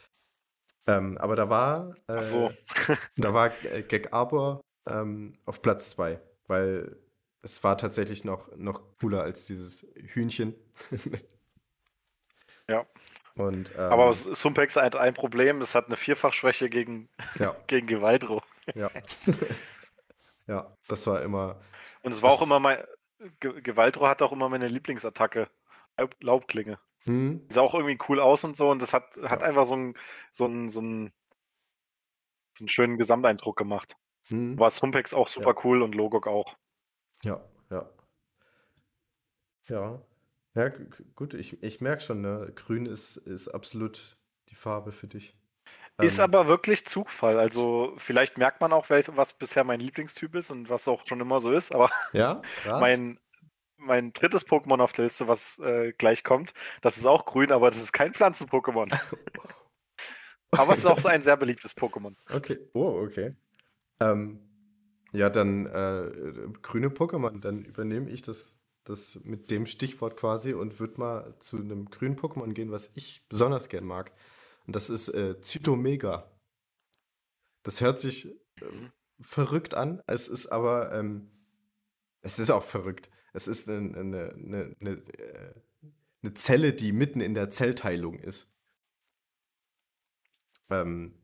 ähm, 0.87 1.17
aber 1.19 1.37
da 1.37 1.49
war, 1.49 1.95
äh, 2.09 2.23
so. 2.23 2.53
da 3.17 3.33
war 3.33 3.53
äh, 3.65 3.83
Gag 3.83 4.13
Arbor 4.13 4.61
ähm, 4.87 5.39
auf 5.47 5.63
Platz 5.63 5.91
2, 5.91 6.21
weil 6.47 6.97
es 7.41 7.65
war 7.65 7.79
tatsächlich 7.79 8.25
noch, 8.25 8.55
noch 8.57 8.83
cooler 8.99 9.23
als 9.23 9.47
dieses 9.47 9.87
Hühnchen. 9.95 10.55
Ja. 12.69 12.87
Und, 13.35 13.73
ähm, 13.73 13.81
Aber 13.81 14.13
Sumpex 14.13 14.77
hat 14.77 14.95
ein 14.95 15.15
Problem, 15.15 15.61
es 15.63 15.75
hat 15.75 15.87
eine 15.87 15.97
Vierfachschwäche 15.97 16.71
gegen, 16.71 17.09
ja, 17.39 17.57
gegen 17.67 17.87
Gewaltro. 17.87 18.41
Ja. 18.75 18.91
ja, 20.47 20.77
das 20.89 21.07
war 21.07 21.23
immer. 21.23 21.61
Und 22.03 22.13
es 22.13 22.23
war 22.23 22.31
auch 22.31 22.43
immer 22.43 22.59
mein. 22.61 22.83
Ge 23.41 23.61
Gewaltro 23.63 24.09
hat 24.09 24.21
auch 24.23 24.33
immer 24.33 24.49
meine 24.49 24.67
Lieblingsattacke. 24.69 25.49
Laub 25.97 26.17
Laubklinge. 26.21 26.79
Hm, 27.05 27.47
Die 27.49 27.55
sah 27.55 27.61
auch 27.61 27.75
irgendwie 27.75 27.99
cool 28.09 28.19
aus 28.21 28.43
und 28.45 28.57
so 28.57 28.71
und 28.71 28.81
das 28.83 28.93
hat, 28.93 29.17
hat 29.25 29.41
Ja. 29.43 29.47
einfach 29.49 29.65
so 29.67 29.75
einen 29.75 29.95
so 30.33 30.45
einen, 30.45 30.69
so 30.71 30.81
einen, 30.81 31.13
so 32.57 32.63
einen 32.63 32.69
schönen 32.69 32.99
Gesamteindruck 32.99 33.57
gemacht. 33.57 33.97
hm. 34.29 34.59
War 34.59 34.71
Sumpex 34.71 35.13
auch 35.15 35.29
super 35.29 35.55
cool 35.65 35.83
und 35.83 35.95
Logok 35.95 36.27
auch. 36.27 36.57
Ja, 37.25 37.45
ja. 37.71 37.89
Ja. 39.69 40.03
Ja, 40.55 40.69
gu- 40.69 40.85
gu- 40.85 41.05
gut, 41.15 41.35
ich, 41.35 41.63
ich 41.63 41.81
merke 41.81 42.03
schon, 42.03 42.21
ne? 42.21 42.53
Grün 42.55 42.87
ist, 42.87 43.17
ist 43.17 43.49
absolut 43.49 44.17
die 44.49 44.55
Farbe 44.55 44.93
für 44.93 45.07
dich. 45.09 45.35
Ist 46.03 46.21
aber 46.21 46.47
wirklich 46.47 46.87
Zugfall. 46.87 47.39
Also 47.39 47.95
vielleicht 47.99 48.39
merkt 48.39 48.61
man 48.61 48.73
auch, 48.73 48.89
welch- 48.91 49.09
was 49.17 49.33
bisher 49.33 49.65
mein 49.65 49.81
Lieblingstyp 49.81 50.35
ist 50.35 50.51
und 50.51 50.69
was 50.71 50.89
auch 50.89 51.07
schon 51.07 51.21
immer 51.21 51.41
so 51.41 51.51
ist. 51.53 51.75
Aber 51.75 51.91
Ja, 52.13 52.43
mein, 52.79 53.19
mein 53.79 54.13
drittes 54.13 54.47
Pokémon 54.47 54.81
auf 54.81 54.93
der 54.93 55.05
Liste, 55.05 55.29
was 55.29 55.59
äh, 55.61 55.93
gleich 55.93 56.25
kommt, 56.25 56.55
das 56.83 56.97
ist 56.97 57.07
auch 57.07 57.25
grün, 57.25 57.53
aber 57.53 57.71
das 57.71 57.83
ist 57.83 57.93
kein 57.93 58.15
Pflanzen-Pokémon. 58.15 58.93
aber 60.53 60.73
es 60.75 60.81
ist 60.81 60.87
auch 60.87 61.01
so 61.01 61.09
ein 61.09 61.23
sehr 61.23 61.37
beliebtes 61.37 61.77
Pokémon. 61.77 62.15
Okay, 62.33 62.59
oh, 62.75 63.01
okay. 63.05 63.35
Ähm, 64.01 64.41
ja, 65.13 65.31
dann 65.31 65.67
äh, 65.67 66.11
grüne 66.63 66.89
Pokémon, 66.89 67.41
dann 67.41 67.65
übernehme 67.65 68.11
ich 68.11 68.23
das, 68.23 68.57
das 68.85 69.21
mit 69.25 69.51
dem 69.51 69.67
Stichwort 69.67 70.17
quasi 70.17 70.55
und 70.55 70.81
würde 70.81 70.99
mal 71.01 71.35
zu 71.41 71.59
einem 71.59 71.87
grünen 71.91 72.17
Pokémon 72.19 72.53
gehen, 72.53 72.71
was 72.73 72.91
ich 72.95 73.23
besonders 73.29 73.69
gern 73.69 73.85
mag. 73.85 74.13
Und 74.67 74.77
das 74.77 74.91
ist 74.91 75.09
äh, 75.09 75.41
Zytomega. 75.41 76.31
Das 77.63 77.81
hört 77.81 78.01
sich 78.01 78.27
äh, 78.27 78.65
verrückt 79.21 79.75
an, 79.75 80.03
es 80.07 80.29
ist 80.29 80.47
aber, 80.47 80.93
ähm, 80.93 81.31
es 82.21 82.39
ist 82.39 82.51
auch 82.51 82.65
verrückt. 82.65 83.11
Es 83.33 83.49
ist 83.49 83.69
eine, 83.69 83.99
eine, 83.99 84.33
eine, 84.35 84.77
eine, 84.81 84.91
äh, 84.91 85.55
eine 86.23 86.35
Zelle, 86.35 86.73
die 86.73 86.93
mitten 86.93 87.21
in 87.21 87.35
der 87.35 87.51
Zellteilung 87.51 88.19
ist. 88.19 88.49
Ähm, 90.71 91.15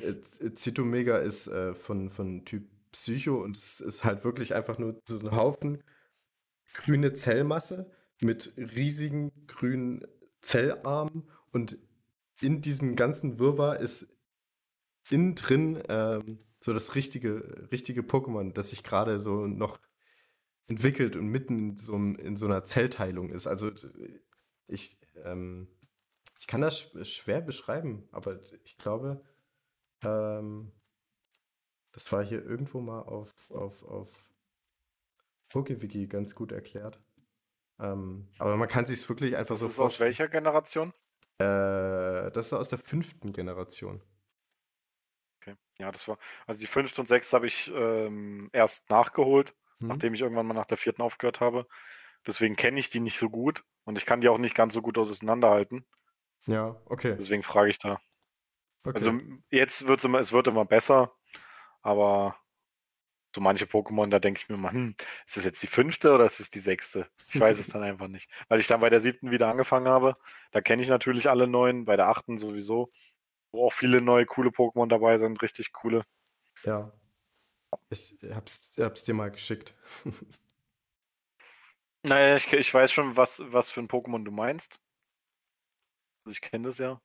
äh, 0.00 0.52
Zytomega 0.54 1.18
ist 1.18 1.46
äh, 1.48 1.74
von, 1.74 2.10
von 2.10 2.44
Typ 2.44 2.68
Psycho 2.92 3.42
und 3.42 3.56
es 3.56 3.80
ist 3.80 4.04
halt 4.04 4.24
wirklich 4.24 4.54
einfach 4.54 4.78
nur 4.78 5.00
so 5.06 5.18
ein 5.18 5.32
Haufen 5.32 5.82
grüne 6.72 7.12
Zellmasse 7.12 7.90
mit 8.20 8.52
riesigen 8.56 9.32
grünen 9.46 10.06
Zellarmen 10.40 11.28
und 11.52 11.78
in 12.40 12.60
diesem 12.62 12.96
ganzen 12.96 13.38
Wirrwarr 13.38 13.78
ist 13.78 14.06
innen 15.10 15.34
drin 15.34 15.82
ähm, 15.88 16.38
so 16.60 16.72
das 16.72 16.94
richtige, 16.94 17.68
richtige 17.70 18.02
Pokémon, 18.02 18.52
das 18.52 18.70
sich 18.70 18.82
gerade 18.82 19.20
so 19.20 19.46
noch 19.46 19.78
entwickelt 20.66 21.16
und 21.16 21.28
mitten 21.28 21.70
in 21.70 21.78
so, 21.78 21.94
in 21.94 22.36
so 22.36 22.46
einer 22.46 22.64
Zellteilung 22.64 23.30
ist. 23.30 23.46
Also 23.46 23.70
ich, 24.66 24.98
ähm, 25.24 25.68
ich 26.38 26.46
kann 26.46 26.60
das 26.60 26.78
sch 26.80 27.04
schwer 27.04 27.40
beschreiben, 27.40 28.08
aber 28.10 28.40
ich 28.64 28.76
glaube, 28.78 29.24
ähm, 30.02 30.72
das 31.92 32.10
war 32.12 32.24
hier 32.24 32.44
irgendwo 32.44 32.80
mal 32.80 33.00
auf, 33.02 33.32
auf, 33.50 33.82
auf 33.84 34.30
PokeWiki 35.48 36.08
ganz 36.08 36.34
gut 36.34 36.52
erklärt. 36.52 37.00
Ähm, 37.78 38.28
aber 38.38 38.56
man 38.56 38.68
kann 38.68 38.86
sich 38.86 38.98
es 38.98 39.08
wirklich 39.08 39.36
einfach 39.36 39.54
Das 39.54 39.60
so 39.60 39.66
ist 39.66 39.80
aus 39.80 40.00
welcher 40.00 40.28
Generation? 40.28 40.92
Äh, 41.38 42.30
das 42.32 42.46
ist 42.48 42.52
aus 42.52 42.68
der 42.68 42.78
fünften 42.78 43.32
Generation. 43.32 44.02
Okay. 45.40 45.54
Ja, 45.78 45.90
das 45.92 46.06
war. 46.08 46.18
Also 46.46 46.60
die 46.60 46.66
fünfte 46.66 47.00
und 47.00 47.06
sechste 47.06 47.36
habe 47.36 47.46
ich 47.46 47.70
ähm, 47.74 48.50
erst 48.52 48.88
nachgeholt, 48.90 49.54
Hm? 49.80 49.98
nachdem 49.98 50.14
ich 50.14 50.20
irgendwann 50.22 50.46
mal 50.46 50.54
nach 50.54 50.66
der 50.66 50.76
vierten 50.78 51.02
aufgehört 51.02 51.40
habe. 51.40 51.66
Deswegen 52.26 52.56
kenne 52.56 52.78
ich 52.80 52.90
die 52.90 53.00
nicht 53.00 53.18
so 53.18 53.30
gut 53.30 53.64
und 53.84 53.98
ich 53.98 54.06
kann 54.06 54.20
die 54.20 54.28
auch 54.28 54.38
nicht 54.38 54.54
ganz 54.54 54.74
so 54.74 54.82
gut 54.82 54.98
auseinanderhalten. 54.98 55.86
Ja, 56.46 56.80
okay. 56.86 57.18
Deswegen 57.18 57.42
frage 57.42 57.70
ich 57.70 57.78
da. 57.78 58.00
Also 58.92 59.10
Okay. 59.10 59.12
m- 59.12 59.44
jetzt 59.50 59.86
wird's 59.88 60.04
immer, 60.04 60.20
es 60.20 60.32
wird 60.32 60.48
immer 60.48 60.64
besser, 60.64 61.14
aber 61.82 62.36
so 63.36 63.40
manche 63.42 63.66
Pokémon, 63.66 64.08
da 64.08 64.18
denke 64.18 64.40
ich 64.40 64.48
mir 64.48 64.56
mal, 64.56 64.72
hm, 64.72 64.94
ist 65.26 65.36
das 65.36 65.44
jetzt 65.44 65.62
die 65.62 65.66
fünfte 65.66 66.14
oder 66.14 66.24
ist 66.24 66.40
es 66.40 66.48
die 66.48 66.60
sechste? 66.60 67.06
Ich 67.28 67.38
weiß 67.38 67.58
es 67.58 67.68
dann 67.68 67.82
einfach 67.82 68.08
nicht. 68.08 68.30
Weil 68.48 68.60
ich 68.60 68.66
dann 68.66 68.80
bei 68.80 68.88
der 68.88 69.00
siebten 69.00 69.30
wieder 69.30 69.48
angefangen 69.48 69.88
habe. 69.88 70.14
Da 70.52 70.62
kenne 70.62 70.82
ich 70.82 70.88
natürlich 70.88 71.28
alle 71.28 71.46
neuen, 71.46 71.84
bei 71.84 71.96
der 71.96 72.08
achten 72.08 72.38
sowieso, 72.38 72.90
wo 73.52 73.66
auch 73.66 73.74
viele 73.74 74.00
neue 74.00 74.24
coole 74.24 74.48
Pokémon 74.50 74.88
dabei 74.88 75.18
sind, 75.18 75.42
richtig 75.42 75.72
coole. 75.74 76.02
Ja. 76.64 76.90
Ich 77.90 78.16
hab's, 78.30 78.72
hab's 78.78 79.04
dir 79.04 79.14
mal 79.14 79.30
geschickt. 79.30 79.74
Naja, 82.02 82.36
ich, 82.36 82.52
ich 82.52 82.72
weiß 82.72 82.92
schon, 82.92 83.16
was, 83.16 83.42
was 83.46 83.68
für 83.68 83.80
ein 83.80 83.88
Pokémon 83.88 84.22
du 84.22 84.30
meinst. 84.30 84.78
Also 86.24 86.34
ich 86.34 86.40
kenne 86.40 86.68
das 86.68 86.78
ja. 86.78 87.00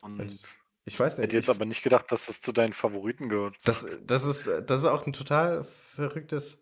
Und 0.00 0.18
Und 0.18 0.63
Ich 0.86 0.98
weiß 1.00 1.16
nicht. 1.18 1.24
hätte 1.24 1.36
jetzt 1.36 1.48
aber 1.50 1.64
nicht 1.64 1.82
gedacht, 1.82 2.12
dass 2.12 2.26
das 2.26 2.40
zu 2.40 2.52
deinen 2.52 2.72
Favoriten 2.74 3.28
gehört. 3.28 3.56
das, 3.64 3.86
das, 4.02 4.24
ist, 4.24 4.46
das 4.68 4.80
ist 4.80 4.86
auch 4.86 5.06
ein 5.06 5.12
total 5.14 5.64
verrücktes 5.64 6.58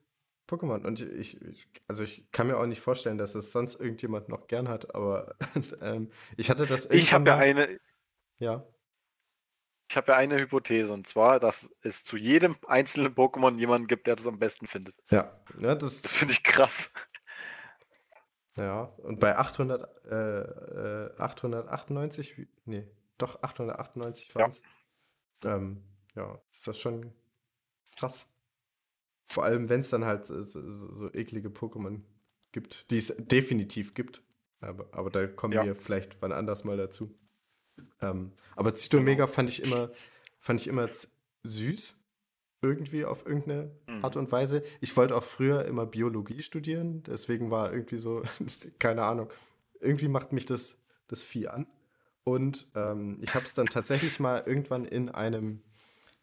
Pokémon. 0.48 0.84
Und 0.86 1.00
ich, 1.00 1.40
ich, 1.42 1.68
also 1.88 2.02
ich 2.04 2.30
kann 2.30 2.46
mir 2.46 2.56
auch 2.58 2.66
nicht 2.66 2.80
vorstellen, 2.80 3.18
dass 3.18 3.34
es 3.34 3.50
sonst 3.52 3.80
irgendjemand 3.80 4.28
noch 4.28 4.46
gern 4.46 4.68
hat, 4.68 4.94
aber 4.94 5.34
ähm, 5.80 6.10
ich 6.36 6.50
hatte 6.50 6.66
das 6.66 6.86
Ich 6.90 7.12
habe 7.12 7.28
ja 7.30 7.36
eine, 7.36 7.80
Ja. 8.38 8.64
ich 9.90 9.96
habe 9.96 10.12
ja 10.12 10.18
eine 10.18 10.38
Hypothese 10.38 10.92
und 10.92 11.06
zwar, 11.06 11.40
dass 11.40 11.68
es 11.82 12.04
zu 12.04 12.16
jedem 12.16 12.56
einzelnen 12.68 13.14
Pokémon 13.14 13.58
jemanden 13.58 13.88
gibt, 13.88 14.06
der 14.06 14.14
das 14.16 14.26
am 14.26 14.38
besten 14.38 14.66
findet. 14.68 14.94
Ja. 15.10 15.36
Ja, 15.58 15.74
das, 15.74 16.02
Das 16.02 16.12
finde 16.12 16.32
ich 16.32 16.44
krass. 16.44 16.90
ja. 18.56 18.82
Und 18.98 19.18
bei 19.20 19.36
800, 19.36 20.04
äh, 20.06 21.06
äh, 21.06 21.10
898, 21.18 22.38
wie- 22.38 22.48
nee, 22.66 22.86
doch 23.22 23.42
898 23.42 24.28
Ja. 24.28 24.34
waren 24.34 24.50
es. 24.50 24.62
Ähm, 25.44 25.82
ja, 26.14 26.40
ist 26.52 26.66
das 26.68 26.78
schon 26.78 27.12
krass. 27.96 28.26
Vor 29.28 29.44
allem, 29.44 29.68
wenn 29.68 29.80
es 29.80 29.90
dann 29.90 30.04
halt 30.04 30.26
so, 30.26 30.42
so, 30.42 31.12
eklige 31.14 31.48
Pokémon 31.48 32.02
gibt, 32.52 32.90
die 32.90 32.98
es 32.98 33.14
definitiv 33.16 33.94
gibt. 33.94 34.22
Aber, 34.60 34.86
aber 34.92 35.10
da 35.10 35.26
kommen 35.26 35.54
Ja. 35.54 35.64
wir 35.64 35.74
vielleicht 35.74 36.20
wann 36.20 36.32
anders 36.32 36.64
mal 36.64 36.76
dazu. 36.76 37.18
Ähm, 38.00 38.32
aber 38.54 38.74
Zytomega 38.74 39.24
Genau. 39.24 39.34
fand 39.34 39.48
ich 39.48 39.62
immer, 39.62 39.90
fand 40.38 40.60
ich 40.60 40.66
immer 40.68 40.88
süß. 41.44 41.98
Irgendwie 42.64 43.04
auf 43.04 43.26
irgendeine 43.26 43.74
Mhm. 43.88 44.04
Art 44.04 44.14
und 44.16 44.30
Weise. 44.30 44.62
Ich 44.80 44.96
wollte 44.96 45.16
auch 45.16 45.24
früher 45.24 45.64
immer 45.64 45.84
Biologie 45.86 46.42
studieren, 46.42 47.02
deswegen 47.02 47.50
war 47.50 47.72
irgendwie 47.72 47.98
so, 47.98 48.22
keine 48.78 49.02
Ahnung, 49.02 49.30
irgendwie 49.80 50.06
macht 50.06 50.32
mich 50.32 50.46
das, 50.46 50.78
das 51.08 51.24
Vieh 51.24 51.48
an. 51.48 51.66
Und 52.24 52.68
ähm, 52.74 53.18
ich 53.20 53.34
habe 53.34 53.44
es 53.44 53.54
dann 53.54 53.66
tatsächlich 53.66 54.20
mal 54.20 54.42
irgendwann 54.46 54.84
in 54.84 55.08
einem, 55.08 55.62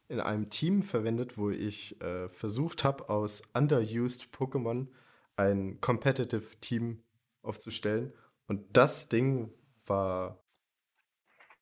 in 0.08 0.20
einem 0.20 0.50
Team 0.50 0.82
verwendet, 0.84 1.38
wo 1.38 1.50
ich 1.50 2.00
äh, 2.02 2.30
versucht 2.30 2.84
habe, 2.84 3.10
aus 3.10 3.42
underused 3.54 4.28
Pokémon 4.34 4.88
ein 5.36 5.80
Competitive 5.82 6.60
Team 6.62 7.04
aufzustellen. 7.42 8.14
Und 8.48 8.66
das 8.78 9.10
Ding 9.10 9.54
war 9.86 10.44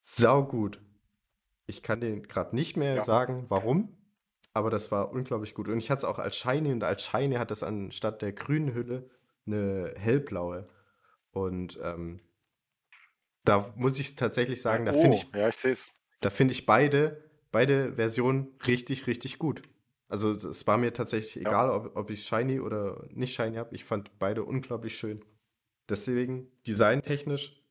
saugut. 0.01 0.82
Ich 1.65 1.84
kann 1.84 2.00
den 2.00 2.24
gerade 2.24 2.56
nicht 2.56 2.77
mehr 2.77 2.96
Ja. 2.96 3.01
sagen, 3.03 3.46
warum, 3.50 3.98
aber 4.53 4.70
das 4.70 4.91
war 4.91 5.12
unglaublich 5.12 5.53
gut. 5.53 5.67
Und 5.67 5.77
ich 5.79 5.89
hatte 5.91 6.00
es 6.00 6.06
auch 6.06 6.20
als 6.20 6.38
Shiny 6.38 6.72
und 6.72 6.84
als 6.84 7.03
Shiny 7.03 7.36
hat 7.36 7.51
es 7.51 7.62
anstatt 7.63 8.22
der 8.22 8.34
grünen 8.34 8.74
Hülle 8.74 9.10
eine 9.46 9.94
hellblaue. 9.98 10.65
Und 11.32 11.77
ähm, 11.84 12.20
da 13.48 13.74
muss 13.75 14.00
ich 14.00 14.16
tatsächlich 14.16 14.62
sagen, 14.62 14.86
da 14.86 14.94
finde 14.94 15.10
oh, 15.10 15.13
ich, 15.13 15.36
ja, 15.36 15.48
ich 15.50 15.56
sehe 15.56 15.72
es. 15.72 15.94
da 16.22 16.30
finde 16.30 16.54
ich 16.54 16.66
beide, 16.66 17.24
beide 17.51 17.94
Versionen 17.96 18.48
richtig, 18.68 19.08
richtig 19.08 19.38
gut. 19.39 19.62
Also 20.10 20.32
es- 20.32 20.66
war 20.68 20.77
mir 20.77 20.94
tatsächlich 20.94 21.36
Ja. 21.36 21.42
egal, 21.50 21.70
ob, 21.70 21.96
ob 21.96 22.10
ich 22.10 22.25
Shiny 22.25 22.60
oder 22.60 23.06
nicht 23.10 23.34
Shiny 23.36 23.56
habe. 23.58 23.75
Ich 23.75 23.84
fand 23.84 24.17
beide 24.19 24.43
unglaublich 24.43 24.98
schön. 24.98 25.21
Deswegen, 25.89 26.52
designtechnisch 26.65 27.62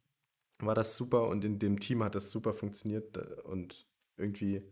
war 0.59 0.75
das 0.75 0.97
super 0.97 1.29
und 1.29 1.45
in 1.45 1.59
dem 1.59 1.81
Team 1.81 2.03
hat 2.03 2.15
das 2.15 2.31
super 2.31 2.55
funktioniert. 2.55 3.17
äh, 3.17 3.41
Und 3.45 3.87
irgendwie, 4.17 4.63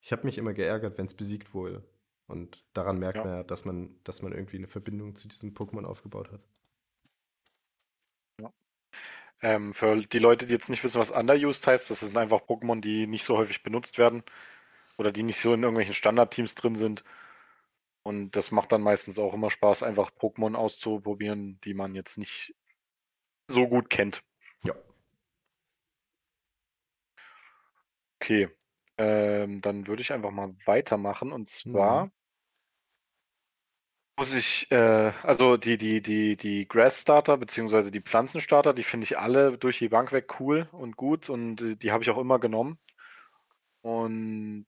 ich 0.00 0.12
habe 0.12 0.24
mich 0.26 0.36
immer 0.38 0.52
geärgert, 0.54 0.98
wenn 0.98 1.06
es 1.06 1.14
besiegt 1.14 1.54
wurde. 1.54 1.82
Und 2.26 2.64
daran 2.72 2.98
merkt 2.98 3.18
Ja. 3.18 3.24
man 3.24 3.32
ja, 3.34 3.42
dass 3.42 3.64
man, 3.64 3.96
dass 4.04 4.22
man 4.22 4.32
irgendwie 4.32 4.56
eine 4.58 4.68
Verbindung 4.68 5.14
zu 5.16 5.28
diesem 5.28 5.52
Pokémon 5.54 5.84
aufgebaut 5.84 6.30
hat. 6.32 6.40
Ähm, 9.44 9.74
für 9.74 9.96
die 10.00 10.18
Leute, 10.18 10.46
die 10.46 10.54
jetzt 10.54 10.70
nicht 10.70 10.82
wissen, 10.84 10.98
was 10.98 11.10
underused 11.10 11.66
heißt, 11.66 11.90
das 11.90 12.00
sind 12.00 12.16
einfach 12.16 12.40
Pokémon, 12.40 12.80
die 12.80 13.06
nicht 13.06 13.24
so 13.24 13.36
häufig 13.36 13.62
benutzt 13.62 13.98
werden 13.98 14.22
oder 14.96 15.12
die 15.12 15.22
nicht 15.22 15.38
so 15.38 15.52
in 15.52 15.62
irgendwelchen 15.62 15.92
Standardteams 15.92 16.54
drin 16.54 16.76
sind. 16.76 17.04
Und 18.02 18.36
das 18.36 18.52
macht 18.52 18.72
dann 18.72 18.80
meistens 18.80 19.18
auch 19.18 19.34
immer 19.34 19.50
Spaß, 19.50 19.82
einfach 19.82 20.10
Pokémon 20.12 20.54
auszuprobieren, 20.54 21.60
die 21.64 21.74
man 21.74 21.94
jetzt 21.94 22.16
nicht 22.16 22.54
so 23.46 23.68
gut 23.68 23.90
kennt. 23.90 24.22
Ja. 24.64 24.74
Okay, 28.18 28.48
ähm, 28.96 29.60
dann 29.60 29.86
würde 29.86 30.00
ich 30.00 30.10
einfach 30.10 30.30
mal 30.30 30.54
weitermachen. 30.64 31.32
Und 31.32 31.50
zwar 31.50 32.06
Mhm. 32.06 32.12
Muss 34.16 34.34
ich, 34.34 34.70
äh, 34.70 35.12
also 35.22 35.56
die, 35.56 35.76
die, 35.76 36.00
die, 36.02 36.36
die 36.36 36.68
Grass-Starter 36.68 37.36
beziehungsweise 37.36 37.90
die 37.90 38.00
Pflanzenstarter, 38.00 38.72
die 38.74 38.84
finde 38.84 39.04
ich 39.04 39.18
alle 39.18 39.58
durch 39.58 39.78
die 39.78 39.88
Bank 39.88 40.12
weg 40.12 40.40
cool 40.40 40.68
und 40.72 40.96
gut 40.96 41.28
und 41.30 41.60
äh, 41.62 41.76
die 41.76 41.92
habe 41.92 42.02
ich 42.04 42.10
auch 42.10 42.18
immer 42.18 42.38
genommen. 42.38 42.78
Und 43.82 44.66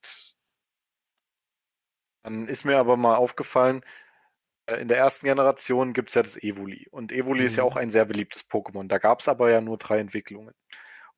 dann 2.23 2.47
ist 2.47 2.65
mir 2.65 2.77
aber 2.79 2.97
mal 2.97 3.15
aufgefallen, 3.15 3.83
äh, 4.67 4.77
in 4.81 4.87
der 4.87 4.97
ersten 4.97 5.27
Generation 5.27 5.93
gibt 5.93 6.09
es 6.09 6.15
ja 6.15 6.23
das 6.23 6.37
Evoli. 6.37 6.87
Und 6.91 7.11
Evoli 7.13 7.45
ist 7.45 7.57
ja 7.57 7.63
Mhm. 7.63 7.69
auch 7.69 7.75
ein 7.77 7.91
sehr 7.91 8.05
beliebtes 8.05 8.49
Pokémon. 8.49 8.87
Da 8.89 8.97
gab 8.99 9.21
es 9.21 9.27
aber 9.27 9.51
ja 9.51 9.61
nur 9.61 9.77
drei 9.77 9.99
Entwicklungen. 9.99 10.53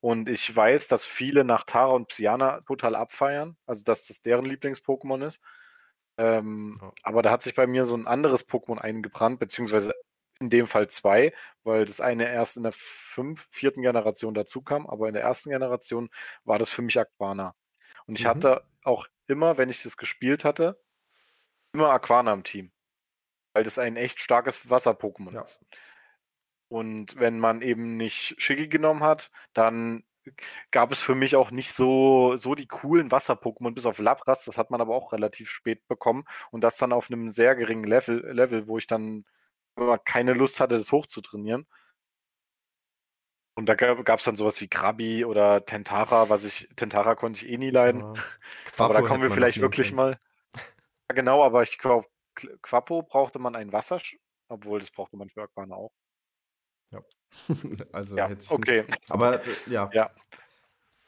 Und 0.02 0.30
ich 0.30 0.56
weiß, 0.56 0.88
dass 0.90 1.06
viele 1.06 1.44
nach 1.46 1.66
Tara 1.66 1.94
und 1.94 2.10
Psyana 2.10 2.62
total 2.64 2.96
abfeiern, 2.96 3.58
also 3.68 3.84
dass 3.86 4.08
das 4.08 4.22
deren 4.22 4.46
Lieblings-Pokémon 4.46 5.26
ist. 5.28 5.42
Ähm, 6.20 6.80
Ja. 6.82 6.94
aber 7.04 7.22
da 7.24 7.32
hat 7.32 7.44
sich 7.44 7.56
bei 7.56 7.68
mir 7.68 7.86
so 7.86 7.96
ein 7.96 8.08
anderes 8.08 8.48
Pokémon 8.48 8.78
eingebrannt, 8.78 9.40
beziehungsweise 9.40 9.94
in 10.42 10.50
dem 10.50 10.68
Fall 10.68 10.90
zwei, 10.90 11.34
weil 11.64 11.86
das 11.86 12.02
eine 12.02 12.28
erst 12.32 12.58
in 12.58 12.64
der 12.64 12.74
fünf, 12.74 13.48
vierten 13.52 13.82
Generation 13.82 14.34
dazu 14.34 14.62
kam, 14.62 14.88
aber 14.88 15.08
in 15.08 15.14
der 15.14 15.24
ersten 15.24 15.50
Generation 15.50 16.10
war 16.46 16.60
das 16.60 16.70
für 16.70 16.82
mich 16.82 17.00
Aquana. 17.00 17.56
Und 18.08 18.20
ich 18.20 18.26
Mhm. 18.26 18.30
hatte 18.30 18.64
auch 18.84 19.08
immer, 19.28 19.58
wenn 19.58 19.70
ich 19.70 19.84
das 19.84 19.98
gespielt 19.98 20.44
hatte, 20.46 20.82
immer 21.74 21.92
Aquana 21.92 22.34
im 22.34 22.44
Team, 22.44 22.72
weil 23.54 23.64
das 23.64 23.80
ein 23.80 23.98
echt 23.98 24.20
starkes 24.22 24.70
Wasser-Pokémon 24.70 25.34
Ja. 25.34 25.42
ist. 25.44 25.62
Und 26.70 27.20
wenn 27.20 27.40
man 27.40 27.62
eben 27.62 27.98
nicht 27.98 28.36
Shiggy 28.42 28.68
genommen 28.68 29.04
hat, 29.04 29.32
dann 29.54 30.04
gab 30.72 30.92
es 30.92 31.00
für 31.00 31.16
mich 31.16 31.36
auch 31.36 31.52
nicht 31.52 31.72
so, 31.74 32.36
so 32.36 32.56
die 32.56 32.68
coolen 32.68 33.12
Wasser-Pokémon, 33.12 33.74
bis 33.74 33.86
auf 33.86 34.00
Lapras. 34.00 34.46
Das 34.46 34.58
hat 34.58 34.72
man 34.72 34.82
aber 34.82 34.96
auch 34.96 35.14
relativ 35.14 35.50
spät 35.50 35.88
bekommen. 35.88 36.26
Und 36.52 36.62
das 36.62 36.78
dann 36.78 36.94
auf 36.94 37.10
einem 37.10 37.30
sehr 37.30 37.56
geringen 37.56 37.84
Level, 37.84 38.26
Level 38.32 38.68
wo 38.68 38.78
ich 38.78 38.88
dann 38.88 39.26
immer 39.76 39.98
keine 39.98 40.34
Lust 40.34 40.60
hatte, 40.60 40.78
das 40.78 40.92
hochzutrainieren. 40.92 41.68
Und 43.56 43.68
da 43.68 43.76
gab 43.76 44.20
es 44.20 44.26
dann 44.26 44.38
sowas 44.38 44.62
wie 44.62 44.70
Krabi 44.70 45.26
oder 45.26 45.66
Tentara, 45.66 46.30
was 46.30 46.46
ich, 46.46 46.70
Tentara 46.78 47.16
konnte 47.16 47.46
ich 47.46 47.52
eh 47.52 47.58
nie 47.58 47.72
leiden. 47.72 48.02
Ja. 48.02 48.14
Aber 48.78 48.94
da 48.94 49.02
kommen 49.02 49.22
wir 49.22 49.32
vielleicht 49.32 49.60
wirklich 49.60 49.92
mal. 49.92 50.18
Ja, 51.10 51.16
genau, 51.16 51.44
aber 51.44 51.64
ich 51.64 51.78
glaube, 51.80 52.08
Quapo 52.62 53.02
brauchte 53.02 53.40
man 53.40 53.56
ein 53.56 53.74
Wasser, 53.74 54.00
obwohl 54.48 54.80
das 54.80 54.92
brauchte 54.92 55.18
man 55.18 55.30
für 55.30 55.42
Aquana 55.42 55.76
auch. 55.76 55.92
Also 57.94 58.18
Ja, 58.18 58.28
hätte 58.28 58.42
ich 58.42 58.50
okay. 58.52 58.84
nichts. 58.88 59.12
Aber 59.12 59.46
äh, 59.46 59.56
ja, 59.68 59.90
Ja. 59.94 60.10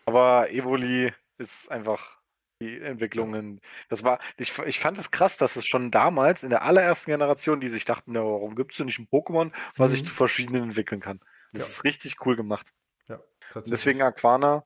Aber 0.05 0.49
Evoli 0.51 1.11
ist 1.37 1.69
einfach 1.71 2.19
die 2.61 2.79
Entwicklungen. 2.79 3.59
Das 3.89 4.03
war, 4.03 4.19
ich, 4.37 4.57
ich 4.59 4.79
fand 4.79 4.97
es 4.97 5.09
krass, 5.09 5.37
dass 5.37 5.55
es 5.55 5.65
schon 5.65 5.89
damals 5.89 6.43
in 6.43 6.51
der 6.51 6.61
allerersten 6.63 7.09
Generation, 7.09 7.59
die 7.59 7.69
sich 7.69 7.85
dachten, 7.85 8.11
na, 8.11 8.21
warum 8.23 8.55
gibt 8.55 8.71
es 8.71 8.77
denn 8.77 8.85
nicht 8.85 8.99
ein 8.99 9.07
Pokémon, 9.07 9.51
was 9.77 9.93
ich 9.93 10.01
Mhm. 10.01 10.05
zu 10.05 10.13
verschiedenen 10.13 10.63
entwickeln 10.63 11.01
kann. 11.01 11.19
Das 11.53 11.61
Ja. 11.63 11.67
ist 11.67 11.83
richtig 11.83 12.23
cool 12.25 12.35
gemacht. 12.35 12.71
ja, 13.07 13.17
tatsächlich. 13.49 13.71
deswegen 13.71 14.01
Aquana 14.03 14.63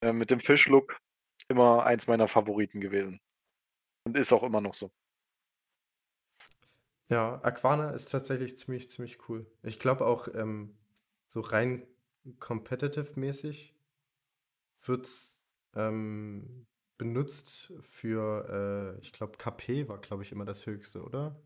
äh, 0.00 0.12
mit 0.12 0.30
dem 0.30 0.40
Fischlook 0.40 0.98
immer 1.48 1.84
eins 1.84 2.06
meiner 2.06 2.28
Favoriten 2.28 2.80
gewesen. 2.80 3.20
Und 4.04 4.16
ist 4.16 4.32
auch 4.32 4.42
immer 4.42 4.60
noch 4.60 4.74
so. 4.74 4.90
Ja, 7.12 7.40
Aquana 7.42 7.90
ist 7.90 8.10
tatsächlich 8.10 8.58
ziemlich, 8.58 8.88
ziemlich 8.90 9.28
cool. 9.28 9.46
Ich 9.62 9.78
glaube 9.78 10.06
auch, 10.06 10.28
ähm, 10.34 10.74
so 11.28 11.40
rein 11.40 11.86
competitive-mäßig 12.38 13.74
wird 14.84 15.06
es 15.06 15.42
ähm, 15.74 16.66
benutzt 16.98 17.72
für, 17.82 18.96
äh, 18.98 19.00
ich 19.02 19.12
glaube, 19.12 19.36
KP 19.36 19.88
war, 19.88 19.98
glaube 19.98 20.22
ich, 20.22 20.32
immer 20.32 20.44
das 20.44 20.66
höchste, 20.66 21.02
oder? 21.02 21.40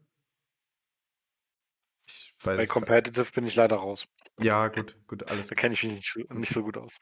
Ich 2.08 2.34
weiß 2.42 2.56
Bei 2.58 2.66
Competitive 2.66 3.32
bin 3.32 3.46
ich 3.46 3.56
leider 3.56 3.76
raus. 3.76 4.06
Ja, 4.40 4.68
gut, 4.68 4.96
gut, 5.08 5.28
alles 5.30 5.48
Da 5.48 5.54
kenne 5.54 5.74
ich 5.74 5.82
mich 5.82 6.14
nicht, 6.16 6.30
nicht 6.32 6.52
so 6.52 6.62
gut 6.62 6.76
aus. 6.76 6.98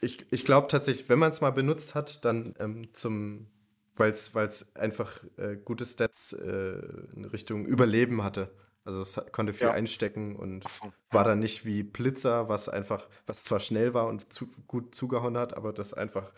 Ich, 0.00 0.32
ich 0.32 0.44
glaube 0.44 0.68
tatsächlich, 0.68 1.08
wenn 1.08 1.18
man 1.18 1.30
es 1.30 1.40
mal 1.40 1.50
benutzt 1.50 1.94
hat, 1.94 2.24
dann 2.24 2.54
ähm, 2.58 2.92
zum, 2.94 3.50
weil 3.96 4.10
es 4.12 4.76
einfach 4.76 5.22
äh, 5.36 5.56
gute 5.56 5.86
Stats 5.86 6.32
äh, 6.32 6.78
in 7.14 7.24
Richtung 7.26 7.66
Überleben 7.66 8.22
hatte. 8.22 8.54
Also 8.84 9.02
es 9.02 9.20
konnte 9.32 9.52
viel 9.52 9.68
Ja. 9.68 9.72
einstecken 9.72 10.36
und 10.36 10.64
so, 10.68 10.92
war 11.10 11.24
dann 11.24 11.38
nicht 11.40 11.64
wie 11.66 11.82
Blitzer, 11.82 12.48
was 12.48 12.68
einfach, 12.68 13.08
was 13.26 13.44
zwar 13.44 13.60
schnell 13.60 13.94
war 13.94 14.06
und 14.06 14.32
zu, 14.32 14.48
gut 14.66 14.94
zugehauen 14.94 15.36
hat, 15.36 15.56
aber 15.56 15.72
das 15.72 15.92
einfach, 15.94 16.32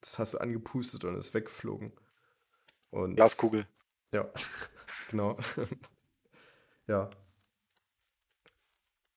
das 0.00 0.18
hast 0.18 0.34
du 0.34 0.38
angepustet 0.38 1.04
und 1.04 1.16
ist 1.18 1.34
weggeflogen. 1.34 1.92
Und 2.90 3.16
Glaskugel. 3.16 3.66
ja, 4.12 4.30
genau. 5.10 5.38
Ja. 6.86 7.10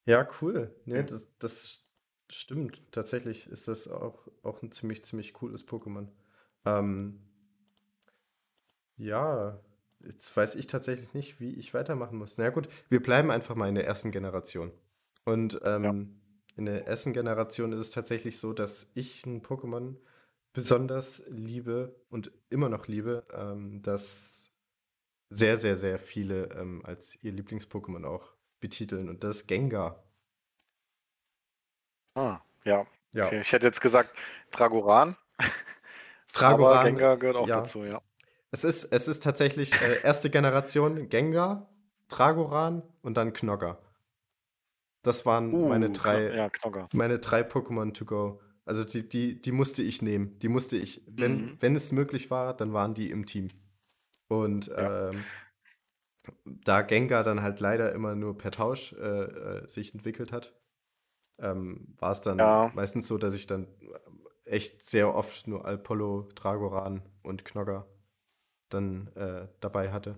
Ja, 0.05 0.27
cool. 0.41 0.73
Nee, 0.85 0.97
Ja. 0.97 1.03
das, 1.03 1.27
das 1.39 1.85
stimmt. 2.29 2.81
Tatsächlich 2.91 3.47
ist 3.47 3.67
das 3.67 3.87
auch, 3.87 4.27
auch 4.43 4.61
ein 4.61 4.71
ziemlich, 4.71 5.03
ziemlich 5.05 5.33
cooles 5.33 5.67
Pokémon. 5.67 6.07
Ähm, 6.65 7.26
ja, 8.97 9.59
jetzt 9.99 10.35
weiß 10.35 10.55
ich 10.55 10.67
tatsächlich 10.67 11.13
nicht, 11.13 11.39
wie 11.39 11.53
ich 11.53 11.73
weitermachen 11.73 12.17
muss. 12.17 12.37
Na 12.37 12.45
ja, 12.45 12.49
gut, 12.49 12.67
wir 12.89 13.01
bleiben 13.01 13.31
einfach 13.31 13.55
mal 13.55 13.69
in 13.69 13.75
der 13.75 13.87
ersten 13.87 14.11
Generation. 14.11 14.71
Und 15.25 15.59
ähm, 15.63 16.21
in 16.55 16.65
der 16.65 16.87
ersten 16.87 17.13
Generation 17.13 17.71
ist 17.71 17.79
es 17.79 17.91
tatsächlich 17.91 18.39
so, 18.39 18.53
dass 18.53 18.87
ich 18.93 19.25
ein 19.25 19.41
Pokémon 19.41 19.97
besonders 20.53 21.21
liebe 21.27 21.95
und 22.09 22.31
immer 22.49 22.69
noch 22.69 22.87
liebe, 22.87 23.25
ähm, 23.33 23.81
das 23.83 24.51
sehr, 25.29 25.57
sehr, 25.57 25.77
sehr 25.77 25.99
viele 25.99 26.49
ähm, 26.55 26.81
als 26.83 27.21
ihr 27.21 27.31
Lieblings-Pokémon 27.33 28.05
auch 28.05 28.33
betiteln. 28.59 29.09
Und 29.09 29.23
das 29.23 29.37
ist 29.37 29.47
Gengar. 29.47 30.03
Ah, 32.15 32.39
ja. 32.63 32.87
Ja, 33.13 33.27
Okay. 33.27 33.41
Ich 33.41 33.51
hätte 33.51 33.65
jetzt 33.65 33.81
gesagt 33.81 34.15
Dragoran, 34.51 35.15
aber 35.37 35.47
Dragoran, 36.33 36.85
Gengar 36.85 37.17
gehört 37.17 37.35
auch 37.35 37.47
ja. 37.47 37.57
dazu, 37.57 37.83
ja. 37.83 38.01
Es 38.51 38.63
ist, 38.63 38.85
es 38.85 39.07
ist 39.07 39.23
tatsächlich 39.23 39.73
äh, 39.73 40.01
erste 40.03 40.29
Generation 40.29 41.09
Gengar, 41.09 41.69
Dragoran 42.07 42.83
und 43.01 43.17
dann 43.17 43.33
Knogger. 43.33 43.81
Das 45.03 45.25
waren 45.25 45.67
meine 45.67 45.89
Uh, 45.89 45.93
drei, 45.93 46.49
Kno- 46.49 46.77
Ja, 46.77 46.87
meine 46.93 47.19
drei 47.19 47.41
Pokémon 47.41 47.93
to 47.93 48.05
go. 48.05 48.41
Also 48.65 48.83
die, 48.83 49.07
die, 49.07 49.41
die 49.41 49.51
musste 49.51 49.81
ich 49.83 50.01
nehmen. 50.01 50.39
Die 50.39 50.49
musste 50.49 50.77
ich, 50.77 51.01
wenn, 51.07 51.41
Mhm. 51.53 51.57
wenn 51.59 51.75
es 51.75 51.91
möglich 51.91 52.29
war, 52.31 52.55
dann 52.55 52.73
waren 52.73 52.93
die 52.93 53.09
im 53.11 53.25
Team. 53.25 53.49
Und 54.27 54.67
Ja. 54.67 55.09
ähm, 55.11 55.23
da 56.45 56.81
Gengar 56.81 57.23
dann 57.23 57.41
halt 57.41 57.59
leider 57.59 57.93
immer 57.93 58.15
nur 58.15 58.37
per 58.37 58.51
Tausch 58.51 58.93
äh, 58.93 58.97
äh, 59.23 59.67
sich 59.69 59.93
entwickelt 59.93 60.31
hat, 60.33 60.53
ähm, 61.39 61.95
war 61.97 62.11
es 62.11 62.21
dann 62.21 62.37
Ja. 62.39 62.71
meistens 62.75 63.07
so, 63.07 63.17
dass 63.17 63.33
ich 63.33 63.47
dann 63.47 63.67
echt 64.45 64.81
sehr 64.81 65.13
oft 65.15 65.47
nur 65.47 65.65
Alpollo, 65.65 66.29
Dragoran 66.35 67.01
und 67.23 67.45
Knogger 67.45 67.87
dann 68.69 69.07
äh, 69.15 69.47
dabei 69.59 69.91
hatte. 69.91 70.17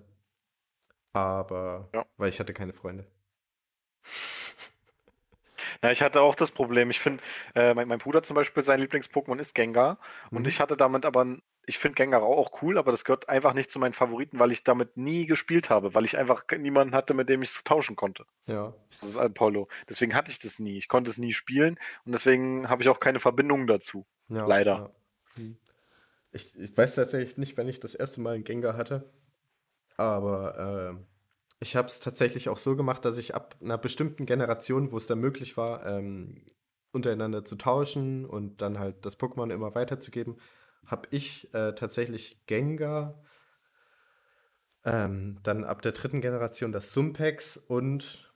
Aber 1.14 1.90
Ja. 1.94 2.06
weil 2.18 2.30
ich 2.30 2.40
hatte 2.40 2.54
keine 2.54 2.74
Freunde. 2.74 3.06
Na, 5.82 5.92
ich 5.92 6.02
hatte 6.02 6.22
auch 6.22 6.36
das 6.36 6.52
Problem. 6.52 6.90
Ich 6.90 7.00
finde, 7.00 7.24
äh, 7.56 7.74
mein, 7.74 7.88
mein 7.88 8.00
Bruder 8.00 8.24
zum 8.24 8.36
Beispiel, 8.36 8.64
sein 8.64 8.80
Lieblings-Pokémon 8.82 9.40
ist 9.40 9.56
Gengar. 9.56 9.98
Und 10.32 10.42
Mhm. 10.42 10.48
ich 10.48 10.60
hatte 10.60 10.78
damit 10.78 11.06
aber, 11.06 11.38
ich 11.66 11.78
finde 11.78 11.96
Gengar 11.96 12.22
auch 12.24 12.62
cool, 12.62 12.78
aber 12.78 12.92
das 12.92 13.04
gehört 13.06 13.30
einfach 13.30 13.54
nicht 13.54 13.70
zu 13.70 13.80
meinen 13.80 13.94
Favoriten, 13.94 14.40
weil 14.40 14.52
ich 14.52 14.64
damit 14.64 14.98
nie 14.98 15.26
gespielt 15.26 15.70
habe, 15.70 15.94
weil 15.94 16.06
ich 16.06 16.18
einfach 16.18 16.44
niemanden 16.58 16.96
hatte, 16.96 17.14
mit 17.14 17.30
dem 17.30 17.42
ich 17.42 17.50
es 17.50 17.64
tauschen 17.64 17.96
konnte. 17.96 18.26
Ja. 18.46 18.74
Das 18.92 19.10
ist 19.10 19.18
Apollo. 19.18 19.68
Deswegen 19.88 20.16
hatte 20.16 20.32
ich 20.32 20.40
das 20.40 20.60
nie. 20.60 20.78
Ich 20.78 20.88
konnte 20.88 21.10
es 21.12 21.18
nie 21.18 21.34
spielen 21.34 21.80
und 22.06 22.12
deswegen 22.14 22.70
habe 22.70 22.82
ich 22.82 22.90
auch 22.90 23.00
keine 23.00 23.20
Verbindung 23.20 23.68
dazu. 23.68 24.06
Ja, 24.30 24.46
Leider. 24.46 24.74
ja. 24.76 24.90
Hm. 25.36 25.58
Ich, 26.32 26.56
ich 26.56 26.78
weiß 26.78 26.96
tatsächlich 26.96 27.38
nicht, 27.38 27.58
wann 27.58 27.68
ich 27.68 27.80
das 27.80 27.96
erste 27.96 28.22
Mal 28.22 28.36
einen 28.36 28.44
Gengar 28.44 28.78
hatte. 28.78 29.12
Aber 29.98 30.58
ähm, 30.92 31.08
ich 31.60 31.76
habe 31.76 31.88
es 31.88 32.00
tatsächlich 32.00 32.50
auch 32.50 32.58
so 32.58 32.76
gemacht, 32.76 33.04
dass 33.04 33.18
ich 33.18 33.36
ab 33.36 33.56
einer 33.62 33.78
bestimmten 33.78 34.26
Generation, 34.26 34.92
wo 34.92 34.98
es 34.98 35.08
dann 35.08 35.20
möglich 35.20 35.58
war, 35.58 35.86
ähm, 35.86 36.46
untereinander 36.92 37.44
zu 37.44 37.56
tauschen 37.56 38.26
und 38.26 38.62
dann 38.62 38.80
halt 38.80 39.06
das 39.06 39.20
Pokémon 39.20 39.52
immer 39.54 39.76
weiterzugeben, 39.76 40.38
habe 40.86 41.08
ich 41.12 41.54
äh, 41.54 41.74
tatsächlich 41.74 42.46
Gengar, 42.48 43.22
ähm, 44.86 45.39
dann 45.44 45.65
ab 45.65 45.82
der 45.82 45.92
dritten 45.92 46.22
Generation 46.22 46.72
das 46.72 46.94
Sumpex 46.94 47.58
und 47.58 48.29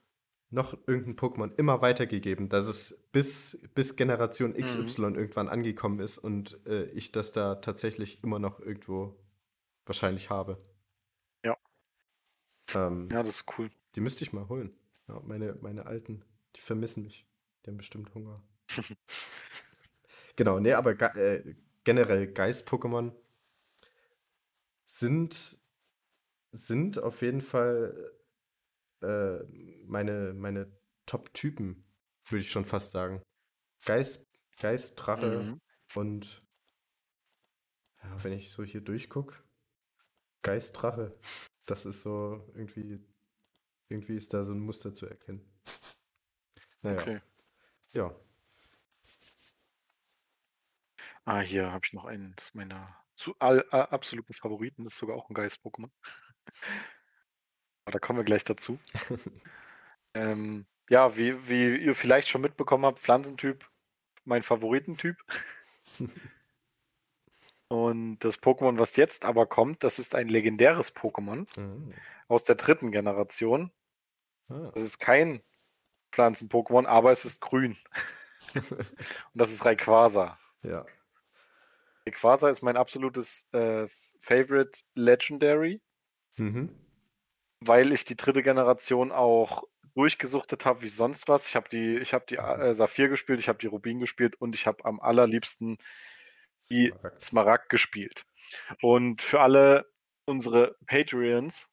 noch 0.54 0.78
irgendein 0.86 1.16
Pokémon 1.16 1.52
immer 1.56 1.82
weitergegeben, 1.82 2.48
dass 2.48 2.66
es 2.66 2.96
bis, 3.12 3.58
bis 3.74 3.96
Generation 3.96 4.54
XY 4.54 5.02
irgendwann 5.14 5.48
angekommen 5.48 5.98
ist 5.98 6.18
und 6.18 6.64
äh, 6.66 6.84
ich 6.90 7.12
das 7.12 7.32
da 7.32 7.56
tatsächlich 7.56 8.22
immer 8.22 8.38
noch 8.38 8.60
irgendwo 8.60 9.16
wahrscheinlich 9.84 10.30
habe. 10.30 10.58
Ja. 11.44 11.56
Ähm, 12.74 13.08
Ja, 13.10 13.22
das 13.22 13.40
ist 13.40 13.58
cool. 13.58 13.70
Die 13.96 14.00
müsste 14.00 14.24
ich 14.24 14.32
mal 14.32 14.48
holen. 14.48 14.72
Ja, 15.08 15.20
meine, 15.24 15.58
meine 15.60 15.86
Alten, 15.86 16.24
die 16.56 16.60
vermissen 16.60 17.02
mich. 17.02 17.26
Die 17.64 17.70
haben 17.70 17.76
bestimmt 17.76 18.14
Hunger. 18.14 18.42
genau, 20.36 20.60
nee, 20.60 20.72
aber 20.72 20.92
äh, 21.16 21.54
generell 21.82 22.32
Geist-Pokémon 22.32 23.12
sind, 24.86 25.58
sind 26.52 27.02
auf 27.02 27.22
jeden 27.22 27.42
Fall 27.42 28.12
äh, 29.04 29.84
meine, 29.86 30.34
meine 30.34 30.70
Top-Typen, 31.06 31.84
würde 32.26 32.40
ich 32.40 32.50
schon 32.50 32.64
fast 32.64 32.92
sagen. 32.92 33.22
Geist, 33.84 34.24
Geist, 34.58 34.94
Drache 34.96 35.40
Mhm. 35.40 35.60
und 35.94 36.42
ja, 38.02 38.24
wenn 38.24 38.32
ich 38.32 38.50
so 38.50 38.62
hier 38.64 38.80
durchgucke, 38.80 39.34
Geist, 40.42 40.74
Drache. 40.80 41.18
Das 41.66 41.86
ist 41.86 42.02
so 42.02 42.46
irgendwie, 42.54 43.00
irgendwie 43.88 44.16
ist 44.16 44.34
da 44.34 44.44
so 44.44 44.52
ein 44.52 44.60
Muster 44.60 44.92
zu 44.94 45.06
erkennen. 45.06 45.40
Naja, 46.82 47.00
Okay. 47.00 47.20
ja. 47.92 48.14
Ah, 51.24 51.40
hier 51.40 51.72
habe 51.72 51.86
ich 51.86 51.92
noch 51.92 52.04
einen 52.04 52.34
meiner 52.52 52.94
zu, 53.16 53.34
all, 53.38 53.62
absoluten 53.70 54.34
Favoriten. 54.34 54.84
Das 54.84 54.94
ist 54.94 54.98
sogar 54.98 55.16
auch 55.16 55.30
ein 55.30 55.34
Geist-Pokémon. 55.34 55.90
Aber 57.84 57.92
da 57.92 57.98
kommen 57.98 58.18
wir 58.18 58.24
gleich 58.24 58.44
dazu. 58.44 58.78
ähm, 60.14 60.66
ja, 60.88 61.16
wie, 61.16 61.48
wie 61.48 61.76
ihr 61.76 61.94
vielleicht 61.94 62.28
schon 62.28 62.40
mitbekommen 62.40 62.84
habt, 62.86 63.00
Pflanzentyp, 63.00 63.68
mein 64.24 64.42
Favoritentyp. 64.42 65.16
Und 67.68 68.18
das 68.20 68.40
Pokémon, 68.40 68.78
was 68.78 68.96
jetzt 68.96 69.24
aber 69.24 69.46
kommt, 69.46 69.82
das 69.82 69.98
ist 69.98 70.14
ein 70.14 70.28
legendäres 70.28 70.94
Pokémon 70.94 71.46
Mhm. 71.58 71.94
aus 72.28 72.44
der 72.44 72.54
dritten 72.56 72.92
Generation. 72.92 73.72
Ah. 74.48 74.70
Das 74.74 74.82
ist 74.82 74.98
kein 74.98 75.42
Pflanzen-Pokémon, 76.12 76.86
aber 76.86 77.10
es 77.12 77.24
ist 77.24 77.40
grün. 77.40 77.76
Und 78.54 78.94
das 79.34 79.52
ist 79.52 79.64
Rayquaza. 79.64 80.38
Ja. 80.62 80.84
Rayquaza 82.06 82.50
ist 82.50 82.62
mein 82.62 82.76
absolutes 82.76 83.44
äh, 83.52 83.88
Favorite 84.20 84.80
Legendary, 84.94 85.80
Mhm. 86.36 86.68
Weil 87.66 87.92
ich 87.92 88.04
die 88.04 88.16
dritte 88.16 88.42
Generation 88.42 89.12
auch 89.12 89.64
durchgesuchtet 89.94 90.64
habe 90.64 90.82
wie 90.82 90.88
sonst 90.88 91.28
was. 91.28 91.46
Ich 91.46 91.56
habe 91.56 91.68
die, 91.68 91.98
ich 91.98 92.12
habe 92.14 92.24
die 92.28 92.36
äh, 92.36 92.74
Saphir 92.74 93.08
gespielt, 93.08 93.40
ich 93.40 93.48
habe 93.48 93.58
die 93.58 93.66
Rubin 93.66 94.00
gespielt 94.00 94.34
und 94.36 94.54
ich 94.54 94.66
habe 94.66 94.84
am 94.84 95.00
allerliebsten 95.00 95.78
die 96.70 96.88
Smaragd. 96.88 97.22
Smaragd 97.22 97.68
gespielt. 97.68 98.24
Und 98.80 99.22
für 99.22 99.40
alle 99.40 99.86
unsere 100.26 100.76
Patreons, 100.86 101.68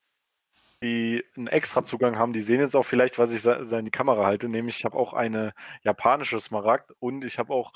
die 0.84 1.24
einen 1.36 1.48
extra 1.48 1.84
Zugang 1.84 2.18
haben, 2.18 2.34
die 2.34 2.42
sehen 2.42 2.60
jetzt 2.60 2.76
auch 2.76 2.84
vielleicht, 2.84 3.18
was 3.18 3.32
ich 3.32 3.46
in 3.46 3.86
die 3.86 3.92
Kamera 3.92 4.26
halte, 4.26 4.50
nämlich 4.50 4.80
ich 4.80 4.86
habe 4.86 4.98
auch 4.98 5.14
eine 5.14 5.54
japanische 5.84 6.40
Smaragd 6.40 6.92
und 7.00 7.24
ich 7.24 7.40
habe 7.40 7.54
auch 7.54 7.74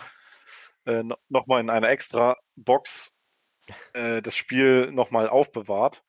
äh, 0.85 1.03
no 1.03 1.15
nochmal 1.29 1.61
in 1.61 1.69
einer 1.69 1.89
extra 1.89 2.35
Box 2.55 3.15
äh, 3.93 4.21
das 4.21 4.35
Spiel 4.35 4.91
nochmal 4.91 5.29
aufbewahrt 5.29 6.03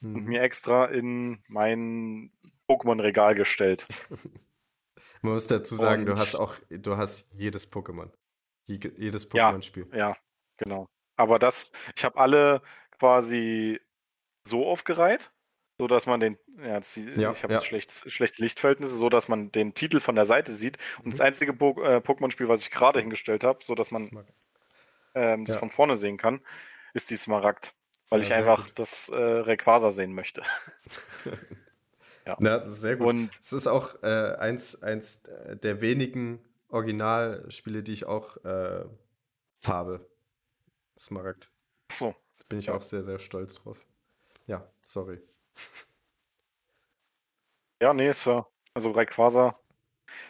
und 0.00 0.12
Mhm. 0.12 0.24
mir 0.24 0.42
extra 0.42 0.86
in 0.86 1.42
mein 1.48 2.30
Pokémon-Regal 2.68 3.34
gestellt. 3.34 3.86
Man 5.22 5.32
muss 5.32 5.46
dazu 5.48 5.74
sagen, 5.74 6.06
du 6.06 6.12
Und- 6.12 6.18
hast 6.18 6.36
auch, 6.36 6.54
du 6.70 6.96
hast 6.96 7.26
jedes 7.34 7.70
Pokémon. 7.70 8.10
Je- 8.66 8.92
Jedes 8.96 9.28
Ja. 9.32 9.50
Pokémon-Spiel. 9.50 9.86
Ja, 9.92 10.16
genau. 10.58 10.86
Aber 11.16 11.38
das, 11.38 11.72
ich 11.96 12.04
habe 12.04 12.18
alle 12.18 12.62
quasi 12.98 13.80
so 14.46 14.66
aufgereiht, 14.66 15.32
so 15.78 15.86
dass 15.88 16.06
man 16.06 16.20
den, 16.20 16.38
ja, 16.62 16.78
die, 16.80 17.20
Ja, 17.20 17.32
ich 17.32 17.42
habe 17.42 17.54
ja. 17.54 17.60
schlechte 17.60 18.42
Lichtverhältnisse, 18.42 18.94
so 18.94 19.08
dass 19.08 19.26
man 19.28 19.50
den 19.50 19.74
Titel 19.74 19.98
von 20.00 20.14
der 20.14 20.26
Seite 20.26 20.52
sieht. 20.52 20.78
Und 21.02 21.12
das 21.12 21.18
Mhm. 21.20 21.26
einzige 21.26 21.52
po 21.52 21.80
äh, 21.82 21.96
Pokémon-Spiel, 21.98 22.48
was 22.48 22.60
ich 22.60 22.70
gerade 22.70 23.00
hingestellt 23.00 23.42
habe, 23.42 23.64
so 23.64 23.74
dass 23.74 23.90
man 23.90 24.04
Smaragd. 24.04 24.32
ähm, 25.14 25.44
das 25.46 25.54
Ja. 25.56 25.58
von 25.60 25.70
vorne 25.70 25.96
sehen 25.96 26.16
kann, 26.16 26.40
ist 26.94 27.10
die 27.10 27.16
Smaragd, 27.16 27.74
weil 28.08 28.22
ich 28.22 28.32
einfach 28.32 28.64
gut. 28.66 28.78
das 28.78 29.08
äh, 29.08 29.16
Rayquaza 29.16 29.90
sehen 29.90 30.14
möchte. 30.14 30.42
Ja. 32.26 32.36
Na, 32.40 32.68
sehr 32.68 32.96
gut. 32.96 33.06
Und 33.06 33.40
Es 33.40 33.54
ist 33.54 33.66
auch 33.66 34.02
äh, 34.02 34.36
eins, 34.38 34.82
eins 34.82 35.22
der 35.22 35.80
wenigen 35.80 36.44
Originalspiele, 36.68 37.82
die 37.82 37.94
ich 37.94 38.04
auch 38.04 38.36
äh, 38.44 38.84
habe. 39.64 40.06
Smaragd. 40.98 41.50
So. 41.90 42.14
Da 42.36 42.44
bin 42.50 42.58
ich 42.58 42.66
ja. 42.66 42.74
auch 42.74 42.82
sehr, 42.82 43.02
sehr 43.02 43.18
stolz 43.18 43.54
drauf. 43.54 43.78
Ja, 44.46 44.70
sorry. 44.82 45.22
Ja, 47.80 47.94
nee, 47.94 48.10
ist 48.10 48.26
ja. 48.26 48.46
Also 48.74 48.90
Rayquaza 48.90 49.54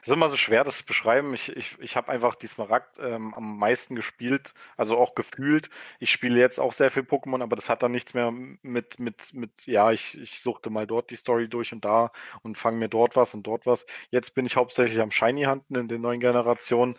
es 0.02 0.08
ist 0.08 0.14
immer 0.14 0.28
so 0.28 0.36
schwer, 0.36 0.64
das 0.64 0.78
zu 0.78 0.84
beschreiben. 0.84 1.34
Ich, 1.34 1.54
ich, 1.56 1.78
ich 1.80 1.96
habe 1.96 2.10
einfach 2.10 2.34
die 2.34 2.46
Smaragd 2.46 2.98
ähm, 3.00 3.34
am 3.34 3.58
meisten 3.58 3.94
gespielt, 3.94 4.54
also 4.76 4.96
auch 4.96 5.14
gefühlt. 5.14 5.70
Ich 5.98 6.10
spiele 6.10 6.38
jetzt 6.38 6.58
auch 6.58 6.72
sehr 6.72 6.90
viel 6.90 7.02
Pokémon, 7.02 7.42
aber 7.42 7.56
das 7.56 7.68
hat 7.68 7.82
dann 7.82 7.92
nichts 7.92 8.14
mehr 8.14 8.30
mit, 8.30 8.98
mit, 8.98 9.32
mit 9.34 9.66
ja, 9.66 9.92
ich, 9.92 10.18
ich 10.18 10.40
suchte 10.40 10.70
mal 10.70 10.86
dort 10.86 11.10
die 11.10 11.16
Story 11.16 11.48
durch 11.48 11.72
und 11.72 11.84
da 11.84 12.12
und 12.42 12.56
fange 12.56 12.78
mir 12.78 12.88
dort 12.88 13.16
was 13.16 13.34
und 13.34 13.46
dort 13.46 13.66
was. 13.66 13.86
Jetzt 14.10 14.34
bin 14.34 14.46
ich 14.46 14.56
hauptsächlich 14.56 15.00
am 15.00 15.10
Shiny 15.10 15.44
Hunten 15.44 15.76
in 15.76 15.88
den 15.88 16.00
neuen 16.00 16.20
Generationen. 16.20 16.96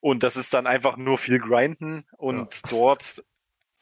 Und 0.00 0.22
das 0.22 0.36
ist 0.36 0.54
dann 0.54 0.66
einfach 0.66 0.96
nur 0.96 1.18
viel 1.18 1.38
Grinden 1.40 2.04
und 2.16 2.54
ja. 2.54 2.70
dort, 2.70 3.24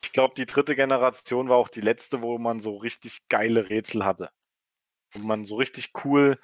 ich 0.03 0.13
glaube, 0.13 0.35
die 0.35 0.47
dritte 0.47 0.75
Generation 0.75 1.49
war 1.49 1.57
auch 1.57 1.69
die 1.69 1.83
letzte, 1.83 2.23
wo 2.23 2.39
man 2.39 2.61
so 2.61 2.77
richtig 2.77 3.29
geile 3.29 3.69
Rätsel 3.69 4.05
hatte. 4.05 4.31
Wo 5.13 5.21
man 5.21 5.45
so 5.45 5.57
richtig 5.57 5.93
cool 6.05 6.39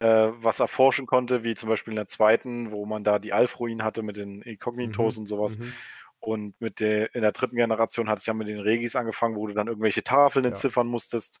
äh, 0.00 0.32
was 0.42 0.60
erforschen 0.60 1.06
konnte, 1.06 1.42
wie 1.42 1.54
zum 1.54 1.68
Beispiel 1.68 1.92
in 1.92 1.96
der 1.96 2.08
zweiten, 2.08 2.70
wo 2.70 2.86
man 2.86 3.04
da 3.04 3.18
die 3.18 3.32
Alfruin 3.32 3.82
hatte 3.82 4.02
mit 4.02 4.16
den 4.16 4.42
Incognitos 4.42 5.16
mhm. 5.16 5.22
und 5.22 5.26
sowas. 5.26 5.58
Mhm. 5.58 5.72
Und 6.20 6.60
mit 6.60 6.80
der, 6.80 7.14
in 7.14 7.22
der 7.22 7.32
dritten 7.32 7.56
Generation 7.56 8.08
hat 8.08 8.18
es 8.18 8.26
ja 8.26 8.34
mit 8.34 8.48
den 8.48 8.60
Regis 8.60 8.96
angefangen, 8.96 9.36
wo 9.36 9.46
du 9.46 9.54
dann 9.54 9.68
irgendwelche 9.68 10.02
Tafeln 10.02 10.44
ja. 10.44 10.50
entziffern 10.50 10.86
musstest 10.86 11.40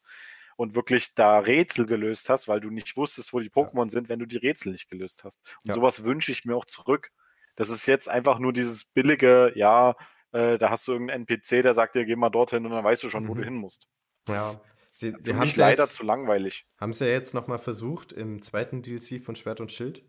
und 0.56 0.74
wirklich 0.74 1.14
da 1.14 1.38
Rätsel 1.38 1.86
gelöst 1.86 2.28
hast, 2.28 2.48
weil 2.48 2.60
du 2.60 2.70
nicht 2.70 2.96
wusstest, 2.96 3.32
wo 3.32 3.40
die 3.40 3.50
Pokémon 3.50 3.84
ja. 3.84 3.90
sind, 3.90 4.08
wenn 4.08 4.18
du 4.18 4.26
die 4.26 4.38
Rätsel 4.38 4.72
nicht 4.72 4.88
gelöst 4.88 5.24
hast. 5.24 5.40
Und 5.62 5.68
ja. 5.68 5.74
sowas 5.74 6.04
wünsche 6.04 6.32
ich 6.32 6.44
mir 6.44 6.56
auch 6.56 6.64
zurück. 6.64 7.10
Das 7.56 7.70
ist 7.70 7.86
jetzt 7.86 8.08
einfach 8.08 8.38
nur 8.38 8.52
dieses 8.52 8.84
billige, 8.84 9.52
ja, 9.54 9.96
äh, 10.32 10.58
da 10.58 10.70
hast 10.70 10.86
du 10.86 10.92
irgendeinen 10.92 11.26
NPC, 11.28 11.62
der 11.62 11.74
sagt 11.74 11.94
dir, 11.94 12.04
geh 12.04 12.16
mal 12.16 12.30
dorthin 12.30 12.64
und 12.66 12.72
dann 12.72 12.84
weißt 12.84 13.02
du 13.02 13.10
schon, 13.10 13.24
mhm. 13.24 13.28
wo 13.28 13.34
du 13.34 13.40
mhm. 13.40 13.44
hin 13.44 13.54
musst. 13.54 13.88
Ja. 14.28 14.52
Sie, 14.98 15.14
sie 15.22 15.36
haben 15.36 15.48
leider 15.54 15.84
jetzt, 15.84 15.94
zu 15.94 16.02
langweilig. 16.02 16.66
Haben 16.76 16.92
sie 16.92 17.06
ja 17.06 17.12
jetzt 17.12 17.32
nochmal 17.32 17.60
versucht 17.60 18.12
im 18.12 18.42
zweiten 18.42 18.82
DLC 18.82 19.22
von 19.22 19.36
Schwert 19.36 19.60
und 19.60 19.70
Schild. 19.70 20.02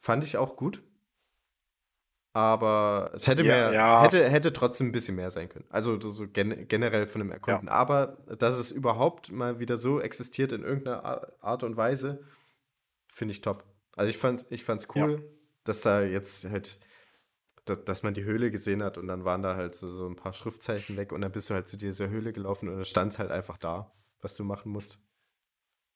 Fand 0.00 0.24
ich 0.24 0.36
auch 0.36 0.56
gut. 0.56 0.82
Aber 2.32 3.12
es 3.14 3.28
hätte 3.28 3.44
ja, 3.44 3.54
mehr, 3.54 3.72
ja. 3.72 4.02
Hätte, 4.02 4.28
hätte 4.28 4.52
trotzdem 4.52 4.88
ein 4.88 4.92
bisschen 4.92 5.14
mehr 5.14 5.30
sein 5.30 5.48
können. 5.48 5.66
Also 5.70 6.00
so 6.00 6.26
gen 6.26 6.66
generell 6.66 7.06
von 7.06 7.20
dem 7.20 7.30
Erkunden. 7.30 7.68
Ja. 7.68 7.74
Aber 7.74 8.18
dass 8.40 8.58
es 8.58 8.72
überhaupt 8.72 9.30
mal 9.30 9.60
wieder 9.60 9.76
so 9.76 10.00
existiert 10.00 10.50
in 10.50 10.64
irgendeiner 10.64 11.28
Art 11.40 11.62
und 11.62 11.76
Weise, 11.76 12.24
finde 13.06 13.30
ich 13.30 13.40
top. 13.40 13.62
Also 13.94 14.10
ich 14.10 14.18
fand 14.18 14.40
es 14.40 14.46
ich 14.50 14.64
fand's 14.64 14.88
cool, 14.96 15.22
dass 15.62 15.82
da 15.82 16.02
jetzt 16.02 16.50
halt, 16.50 16.80
dass, 17.64 17.84
dass, 17.84 18.02
man 18.02 18.14
die 18.14 18.24
Höhle 18.24 18.50
gesehen 18.50 18.82
hat 18.82 18.98
und 18.98 19.06
dann 19.06 19.24
waren 19.24 19.42
da 19.42 19.56
halt 19.56 19.74
so, 19.74 19.92
so 19.92 20.06
ein 20.06 20.16
paar 20.16 20.32
Schriftzeichen 20.32 20.96
weg 20.96 21.12
und 21.12 21.20
dann 21.20 21.32
bist 21.32 21.50
du 21.50 21.54
halt 21.54 21.68
zu 21.68 21.76
dieser 21.76 22.08
Höhle 22.08 22.32
gelaufen 22.32 22.68
und 22.68 22.76
dann 22.76 22.84
stand 22.84 23.12
es 23.12 23.18
halt 23.18 23.30
einfach 23.30 23.58
da 23.58 23.92
was 24.22 24.36
du 24.36 24.44
machen 24.44 24.72
musst. 24.72 24.98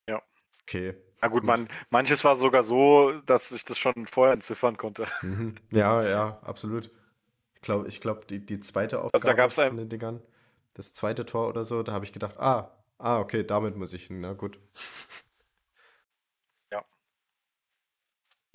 Ja. 0.08 0.22
Okay. 0.62 0.94
Na 1.22 1.28
gut, 1.28 1.42
gut. 1.42 1.46
Man, 1.46 1.68
manches 1.90 2.24
war 2.24 2.36
sogar 2.36 2.62
so, 2.62 3.12
dass 3.24 3.52
ich 3.52 3.64
das 3.64 3.78
schon 3.78 4.06
vorher 4.06 4.34
entziffern 4.34 4.76
konnte. 4.76 5.06
Mhm. 5.22 5.54
Ja, 5.70 6.02
ja, 6.06 6.40
absolut. 6.42 6.90
Ich 7.54 7.62
glaube, 7.62 7.88
ich 7.88 8.00
glaub, 8.00 8.28
die, 8.28 8.44
die 8.44 8.60
zweite 8.60 8.98
Aufgabe 8.98 9.14
also 9.14 9.26
da 9.26 9.32
gab's 9.32 9.56
von 9.56 9.76
den 9.76 9.88
Dingern, 9.88 10.22
das 10.74 10.92
zweite 10.92 11.24
Tor 11.24 11.48
oder 11.48 11.64
so, 11.64 11.82
da 11.82 11.92
habe 11.92 12.04
ich 12.04 12.12
gedacht, 12.12 12.36
ah, 12.38 12.70
ah, 12.98 13.18
okay, 13.18 13.44
damit 13.44 13.76
muss 13.76 13.92
ich, 13.92 14.10
na 14.10 14.34
gut. 14.34 14.58
Ja. 16.70 16.84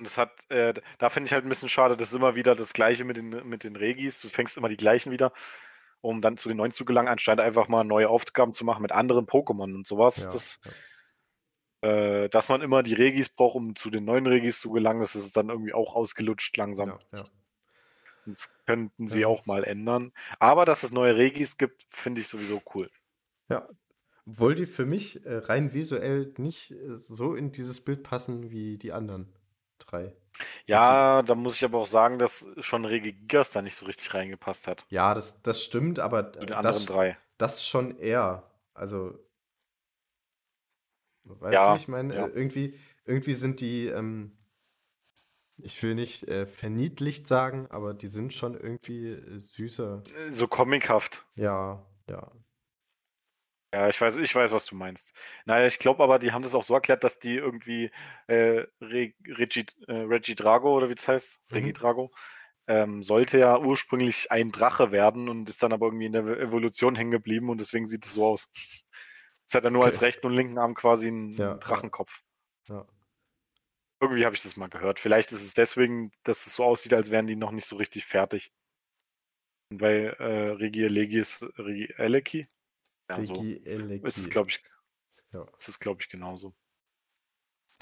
Und 0.02 0.08
das 0.08 0.18
hat, 0.18 0.50
äh, 0.50 0.74
da 0.98 1.10
finde 1.10 1.28
ich 1.28 1.32
halt 1.32 1.44
ein 1.46 1.48
bisschen 1.48 1.68
schade, 1.68 1.96
das 1.96 2.08
ist 2.08 2.14
immer 2.14 2.34
wieder 2.34 2.56
das 2.56 2.72
Gleiche 2.72 3.04
mit 3.04 3.16
den, 3.16 3.48
mit 3.48 3.62
den 3.62 3.76
Regis. 3.76 4.20
Du 4.20 4.28
fängst 4.28 4.56
immer 4.56 4.68
die 4.68 4.76
gleichen 4.76 5.12
wieder 5.12 5.32
um 6.02 6.20
dann 6.20 6.36
zu 6.36 6.48
den 6.48 6.58
neuen 6.58 6.72
zu 6.72 6.84
gelangen, 6.84 7.08
anstatt 7.08 7.40
einfach 7.40 7.68
mal 7.68 7.84
neue 7.84 8.08
Aufgaben 8.08 8.52
zu 8.52 8.64
machen 8.64 8.82
mit 8.82 8.92
anderen 8.92 9.26
Pokémon 9.26 9.74
und 9.74 9.86
sowas. 9.86 10.16
Ja, 10.18 10.24
das, 10.24 10.60
ja. 11.82 11.88
Äh, 11.88 12.28
dass 12.28 12.48
man 12.48 12.60
immer 12.60 12.82
die 12.82 12.94
Regis 12.94 13.28
braucht, 13.28 13.54
um 13.54 13.74
zu 13.74 13.88
den 13.88 14.04
neuen 14.04 14.26
Regis 14.26 14.60
zu 14.60 14.70
gelangen, 14.70 15.00
das 15.00 15.14
ist 15.14 15.36
dann 15.36 15.48
irgendwie 15.48 15.72
auch 15.72 15.94
ausgelutscht 15.94 16.56
langsam. 16.56 16.98
Ja, 17.12 17.24
das 18.26 18.50
könnten 18.66 19.08
sie 19.08 19.24
auch 19.24 19.46
mal 19.46 19.64
ändern. 19.64 20.12
Aber 20.38 20.64
dass 20.64 20.82
es 20.82 20.92
neue 20.92 21.16
Regis 21.16 21.56
gibt, 21.56 21.86
finde 21.88 22.20
ich 22.20 22.28
sowieso 22.28 22.60
cool. 22.74 22.90
Ja. 23.48 23.68
Obwohl 24.26 24.54
die 24.54 24.66
für 24.66 24.86
mich 24.86 25.24
äh, 25.24 25.36
rein 25.38 25.72
visuell 25.72 26.32
nicht 26.38 26.72
äh, 26.72 26.96
so 26.96 27.34
in 27.34 27.50
dieses 27.50 27.80
Bild 27.80 28.02
passen 28.04 28.50
wie 28.50 28.78
die 28.78 28.92
anderen 28.92 29.32
drei. 29.92 30.16
Ja, 30.66 31.16
also, 31.16 31.26
da 31.28 31.34
muss 31.34 31.56
ich 31.56 31.64
aber 31.64 31.78
auch 31.78 31.86
sagen, 31.86 32.18
dass 32.18 32.46
schon 32.60 32.84
Rege 32.84 33.12
Gigas 33.12 33.50
da 33.50 33.62
nicht 33.62 33.76
so 33.76 33.86
richtig 33.86 34.14
reingepasst 34.14 34.66
hat. 34.66 34.84
Ja, 34.88 35.14
das, 35.14 35.40
das 35.42 35.62
stimmt, 35.62 35.98
aber 35.98 36.22
das, 36.22 36.86
drei. 36.86 37.18
das 37.38 37.66
schon 37.66 37.98
eher. 37.98 38.50
Also, 38.74 39.18
weißt 41.24 41.54
ja, 41.54 41.66
du, 41.66 41.72
wie 41.74 41.82
ich 41.82 41.88
meine? 41.88 42.14
Ja. 42.14 42.26
Irgendwie, 42.28 42.78
irgendwie 43.04 43.34
sind 43.34 43.60
die, 43.60 43.86
ähm, 43.88 44.36
ich 45.58 45.82
will 45.82 45.94
nicht 45.94 46.26
äh, 46.28 46.46
verniedlicht 46.46 47.28
sagen, 47.28 47.66
aber 47.70 47.94
die 47.94 48.08
sind 48.08 48.32
schon 48.32 48.54
irgendwie 48.54 49.10
äh, 49.10 49.38
süßer. 49.38 50.02
So 50.30 50.48
comichaft. 50.48 51.26
Ja, 51.34 51.84
ja. 52.08 52.32
Ja, 53.74 53.88
ich 53.88 53.98
weiß, 53.98 54.18
ich 54.18 54.34
weiß, 54.34 54.52
was 54.52 54.66
du 54.66 54.74
meinst. 54.74 55.14
Naja, 55.46 55.66
ich 55.66 55.78
glaube 55.78 56.02
aber, 56.02 56.18
die 56.18 56.32
haben 56.32 56.42
das 56.42 56.54
auch 56.54 56.64
so 56.64 56.74
erklärt, 56.74 57.04
dass 57.04 57.18
die 57.18 57.36
irgendwie 57.36 57.90
äh, 58.26 58.66
Re 58.82 59.14
Regi, 59.26 59.64
äh, 59.88 59.92
Reggie 59.92 60.34
Drago 60.34 60.76
oder 60.76 60.90
wie 60.90 60.94
es 60.94 61.08
heißt, 61.08 61.40
mhm. 61.50 61.72
Drago, 61.72 62.12
ähm, 62.66 63.02
sollte 63.02 63.38
ja 63.38 63.58
ursprünglich 63.58 64.30
ein 64.30 64.52
Drache 64.52 64.92
werden 64.92 65.28
und 65.30 65.48
ist 65.48 65.62
dann 65.62 65.72
aber 65.72 65.86
irgendwie 65.86 66.06
in 66.06 66.12
der 66.12 66.24
Evolution 66.24 66.96
hängen 66.96 67.10
geblieben 67.10 67.48
und 67.48 67.58
deswegen 67.58 67.88
sieht 67.88 68.04
es 68.04 68.12
so 68.12 68.26
aus. 68.26 68.50
Jetzt 69.42 69.54
hat 69.54 69.64
er 69.64 69.70
nur 69.70 69.82
okay. 69.82 69.90
als 69.90 70.02
rechten 70.02 70.26
und 70.26 70.34
linken 70.34 70.58
Arm 70.58 70.74
quasi 70.74 71.08
einen 71.08 71.32
ja, 71.32 71.54
Drachenkopf. 71.54 72.22
Ja. 72.68 72.86
Irgendwie 74.00 74.24
habe 74.24 74.34
ich 74.34 74.42
das 74.42 74.56
mal 74.56 74.68
gehört. 74.68 75.00
Vielleicht 75.00 75.32
ist 75.32 75.44
es 75.44 75.54
deswegen, 75.54 76.12
dass 76.24 76.46
es 76.46 76.54
so 76.54 76.64
aussieht, 76.64 76.92
als 76.92 77.10
wären 77.10 77.26
die 77.26 77.36
noch 77.36 77.52
nicht 77.52 77.66
so 77.66 77.76
richtig 77.76 78.04
fertig. 78.04 78.52
Und 79.70 79.78
bei 79.78 79.92
äh, 79.92 80.50
Regie 80.50 80.88
Legis 80.88 81.40
Regi 81.56 81.92
Eleki, 81.96 82.48
ja, 83.18 83.24
so 83.24 83.42
ist 83.42 84.16
es, 84.18 84.30
glaube 84.30 84.50
ich, 84.50 84.62
ja. 85.32 85.46
ist 85.58 85.68
es, 85.68 85.78
glaube 85.78 86.02
ich, 86.02 86.08
genauso. 86.08 86.54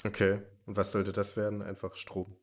Okay. 0.03 0.41
Und 0.65 0.75
was 0.75 0.91
sollte 0.91 1.11
das 1.11 1.37
werden? 1.37 1.61
Einfach 1.61 1.95
Strom. 1.95 2.37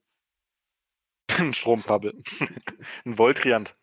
Ein 1.29 1.55
Stromkabel. 1.55 2.23
Ein 3.05 3.19
Voltriant. 3.19 3.77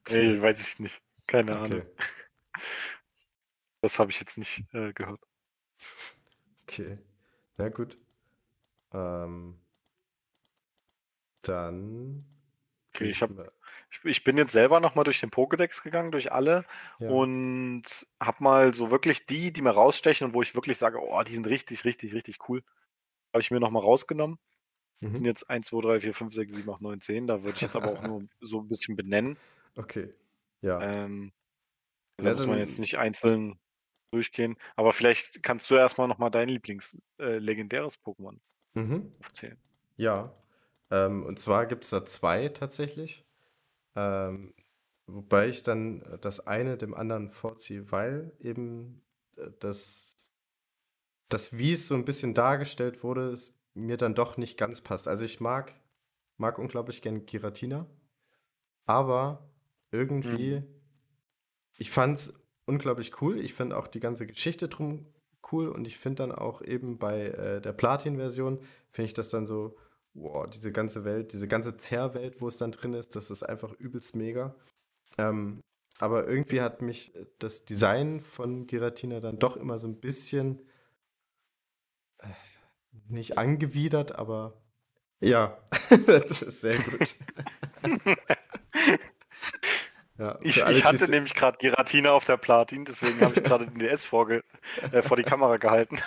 okay. 0.00 0.34
Nee, 0.34 0.40
weiß 0.40 0.60
ich 0.66 0.78
nicht. 0.78 1.02
Keine 1.26 1.52
okay. 1.52 1.60
Ahnung. 1.60 1.86
Das 3.84 3.98
habe 3.98 4.12
ich 4.12 4.20
jetzt 4.20 4.38
nicht 4.38 4.62
äh, 4.74 4.92
gehört. 4.92 5.20
Okay. 6.62 6.98
Na 7.56 7.68
gut. 7.68 7.98
Ähm, 8.92 9.60
dann. 11.42 12.24
Okay, 12.94 13.10
ich 13.10 13.22
habe 13.22 13.52
ich, 14.04 14.24
bin 14.24 14.36
jetzt 14.36 14.52
selber 14.52 14.80
nochmal 14.80 15.04
durch 15.04 15.20
den 15.20 15.30
Pokédex 15.30 15.82
gegangen, 15.82 16.12
durch 16.12 16.32
alle 16.32 16.64
ja. 16.98 17.08
und 17.10 17.84
habe 18.20 18.42
mal 18.42 18.74
so 18.74 18.90
wirklich 18.90 19.26
die, 19.26 19.52
die 19.52 19.62
mir 19.62 19.70
rausstechen 19.70 20.28
und 20.28 20.34
wo 20.34 20.42
ich 20.42 20.54
wirklich 20.54 20.78
sage, 20.78 20.98
oh, 21.00 21.22
die 21.22 21.34
sind 21.34 21.46
richtig, 21.46 21.84
richtig, 21.84 22.14
richtig 22.14 22.48
cool, 22.48 22.62
habe 23.32 23.40
ich 23.40 23.50
mir 23.50 23.60
nochmal 23.60 23.82
rausgenommen. 23.82 24.38
Mhm. 25.02 25.16
sind 25.16 25.24
jetzt 25.24 25.50
1, 25.50 25.66
2, 25.66 25.80
3, 25.80 26.00
4, 26.00 26.14
5, 26.14 26.34
6, 26.34 26.54
7, 26.54 26.70
8, 26.70 26.80
9, 26.80 27.00
10. 27.00 27.26
Da 27.26 27.42
würde 27.42 27.56
ich 27.56 27.60
jetzt 27.60 27.74
aber 27.74 27.92
auch 27.92 28.02
nur 28.02 28.22
so 28.40 28.60
ein 28.60 28.68
bisschen 28.68 28.96
benennen. 28.96 29.36
Okay. 29.76 30.10
Ja. 30.60 30.80
Ähm, 30.80 31.32
da 32.18 32.26
ja, 32.26 32.32
muss 32.32 32.46
man 32.46 32.58
jetzt 32.58 32.78
nicht 32.78 32.98
einzeln 32.98 33.58
durchgehen. 34.12 34.56
Aber 34.76 34.92
vielleicht 34.92 35.42
kannst 35.42 35.68
du 35.70 35.74
erstmal 35.74 36.06
nochmal 36.06 36.30
dein 36.30 36.48
Lieblings-legendäres 36.48 37.96
äh, 37.96 37.98
Pokémon 38.04 38.38
mhm. 38.74 39.12
aufzählen. 39.20 39.58
Ja. 39.96 40.32
Ähm, 40.90 41.24
und 41.24 41.40
zwar 41.40 41.66
gibt 41.66 41.84
es 41.84 41.90
da 41.90 42.06
zwei 42.06 42.48
tatsächlich. 42.48 43.24
Ähm, 43.94 44.54
wobei 45.06 45.48
ich 45.48 45.62
dann 45.62 46.02
das 46.20 46.46
eine 46.46 46.76
dem 46.76 46.94
anderen 46.94 47.30
vorziehe, 47.30 47.90
weil 47.90 48.32
eben 48.40 49.02
äh, 49.36 49.50
das, 49.60 50.16
das 51.28 51.56
wie 51.56 51.72
es 51.72 51.88
so 51.88 51.94
ein 51.94 52.04
bisschen 52.04 52.34
dargestellt 52.34 53.02
wurde, 53.02 53.36
mir 53.74 53.96
dann 53.96 54.14
doch 54.14 54.36
nicht 54.36 54.58
ganz 54.58 54.80
passt. 54.80 55.08
Also 55.08 55.24
ich 55.24 55.40
mag, 55.40 55.74
mag 56.36 56.58
unglaublich 56.58 57.02
gern 57.02 57.26
Giratina, 57.26 57.86
aber 58.84 59.50
irgendwie, 59.90 60.60
mhm. 60.60 60.66
ich 61.78 61.90
fand 61.90 62.18
es 62.18 62.34
unglaublich 62.66 63.20
cool. 63.20 63.38
Ich 63.38 63.54
finde 63.54 63.76
auch 63.76 63.88
die 63.88 64.00
ganze 64.00 64.26
Geschichte 64.26 64.68
drum 64.68 65.06
cool 65.50 65.68
und 65.68 65.86
ich 65.86 65.98
finde 65.98 66.22
dann 66.22 66.32
auch 66.32 66.62
eben 66.62 66.98
bei 66.98 67.26
äh, 67.26 67.60
der 67.60 67.72
Platin-Version, 67.72 68.60
finde 68.90 69.06
ich 69.06 69.14
das 69.14 69.30
dann 69.30 69.46
so 69.46 69.76
wow, 70.14 70.48
diese 70.48 70.72
ganze 70.72 71.04
Welt, 71.04 71.32
diese 71.32 71.48
ganze 71.48 71.76
Zerrwelt, 71.76 72.40
wo 72.40 72.48
es 72.48 72.56
dann 72.56 72.72
drin 72.72 72.94
ist, 72.94 73.16
das 73.16 73.30
ist 73.30 73.42
einfach 73.42 73.72
übelst 73.74 74.14
mega. 74.14 74.54
Ähm, 75.18 75.62
aber 75.98 76.26
irgendwie 76.26 76.60
hat 76.60 76.82
mich 76.82 77.12
das 77.38 77.64
Design 77.64 78.20
von 78.20 78.66
Giratina 78.66 79.20
dann 79.20 79.38
doch 79.38 79.56
immer 79.56 79.78
so 79.78 79.88
ein 79.88 80.00
bisschen 80.00 80.60
äh, 82.18 82.26
nicht 83.08 83.38
angewidert, 83.38 84.12
aber 84.12 84.60
Ja, 85.20 85.58
das 86.06 86.42
ist 86.42 86.60
sehr 86.60 86.78
gut. 86.78 87.14
ja, 90.18 90.38
ich, 90.40 90.56
ich, 90.56 90.84
hatte 90.84 91.10
nämlich 91.10 91.34
gerade 91.34 91.58
Giratina 91.58 92.10
auf 92.12 92.24
der 92.24 92.36
Platin, 92.36 92.84
deswegen 92.84 93.20
habe 93.20 93.34
ich 93.36 93.44
gerade 93.44 93.66
den 93.66 93.78
DS 93.78 94.02
vorge 94.02 94.42
äh, 94.90 95.02
vor 95.02 95.16
die 95.16 95.22
Kamera 95.22 95.58
gehalten. 95.58 95.98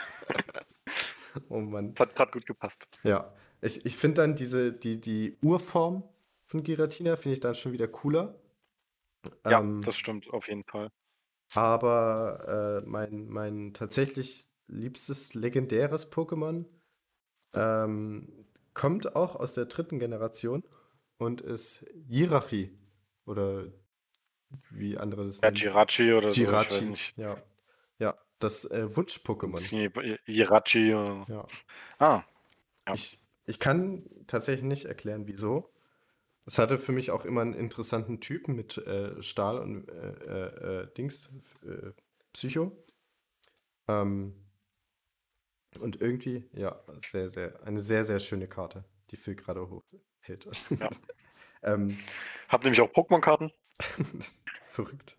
oh 1.49 1.59
Mann. 1.59 1.93
Das 1.93 2.07
hat 2.07 2.15
gerade 2.15 2.31
gut 2.31 2.45
gepasst. 2.45 2.87
Ja, 3.03 3.33
ich, 3.65 3.85
ich 3.85 3.97
finde 3.97 4.21
dann 4.21 4.35
diese, 4.35 4.71
die, 4.71 5.01
die 5.01 5.37
Urform 5.41 6.03
von 6.45 6.63
Giratina 6.63 7.15
finde 7.15 7.33
ich 7.35 7.39
dann 7.39 7.55
schon 7.55 7.71
wieder 7.71 7.87
cooler. 7.87 8.39
Ja, 9.43 9.59
ähm, 9.59 9.81
das 9.81 9.97
stimmt, 9.97 10.29
auf 10.31 10.47
jeden 10.47 10.63
Fall. 10.63 10.91
Aber 11.53 12.81
äh, 12.83 12.87
mein, 12.87 13.27
mein 13.27 13.73
tatsächlich 13.73 14.47
liebstes 14.67 15.33
legendäres 15.33 16.11
Pokémon 16.11 16.65
ähm, 17.55 18.45
kommt 18.73 19.15
auch 19.15 19.35
aus 19.35 19.53
der 19.53 19.65
dritten 19.65 19.99
Generation 19.99 20.63
und 21.17 21.41
ist 21.41 21.85
Jirachi. 22.07 22.71
Oder 23.25 23.67
wie 24.69 24.97
andere 24.97 25.25
das 25.25 25.41
ja, 25.41 25.49
nennen. 25.49 25.57
Jirachi 25.57 26.13
oder 26.13 26.29
Jirachi, 26.29 26.95
so. 26.95 27.21
Ja. 27.21 27.37
ja, 27.99 28.15
das 28.39 28.65
äh, 28.65 28.95
Wunsch-Pokémon. 28.95 30.19
Jirachi. 30.25 30.89
Ja. 30.89 31.47
Ah. 31.97 32.23
Ja. 32.87 32.93
Ich, 32.93 33.24
ich 33.45 33.59
kann 33.59 34.09
tatsächlich 34.27 34.65
nicht 34.65 34.85
erklären, 34.85 35.27
wieso. 35.27 35.71
Es 36.45 36.59
hatte 36.59 36.77
für 36.77 36.91
mich 36.91 37.11
auch 37.11 37.25
immer 37.25 37.41
einen 37.41 37.53
interessanten 37.53 38.19
Typen 38.21 38.55
mit 38.55 38.77
äh, 38.77 39.21
Stahl 39.21 39.57
und 39.57 39.89
äh, 39.89 39.93
äh, 39.93 40.81
äh 40.83 40.93
Dings, 40.93 41.29
äh, 41.63 41.91
Psycho. 42.33 42.71
Ähm, 43.87 44.33
und 45.79 46.01
irgendwie, 46.01 46.45
ja, 46.53 46.79
sehr, 47.11 47.29
sehr, 47.29 47.61
eine 47.63 47.81
sehr, 47.81 48.05
sehr 48.05 48.19
schöne 48.19 48.47
Karte, 48.47 48.85
die 49.11 49.17
Phil 49.17 49.35
gerade 49.35 49.69
hochhält. 49.69 50.47
Ja. 50.79 50.89
ähm, 51.63 51.97
Hab 52.47 52.63
nämlich 52.63 52.79
auch 52.81 52.91
Pokémon-Karten. 52.91 53.51
Verrückt. 54.69 55.17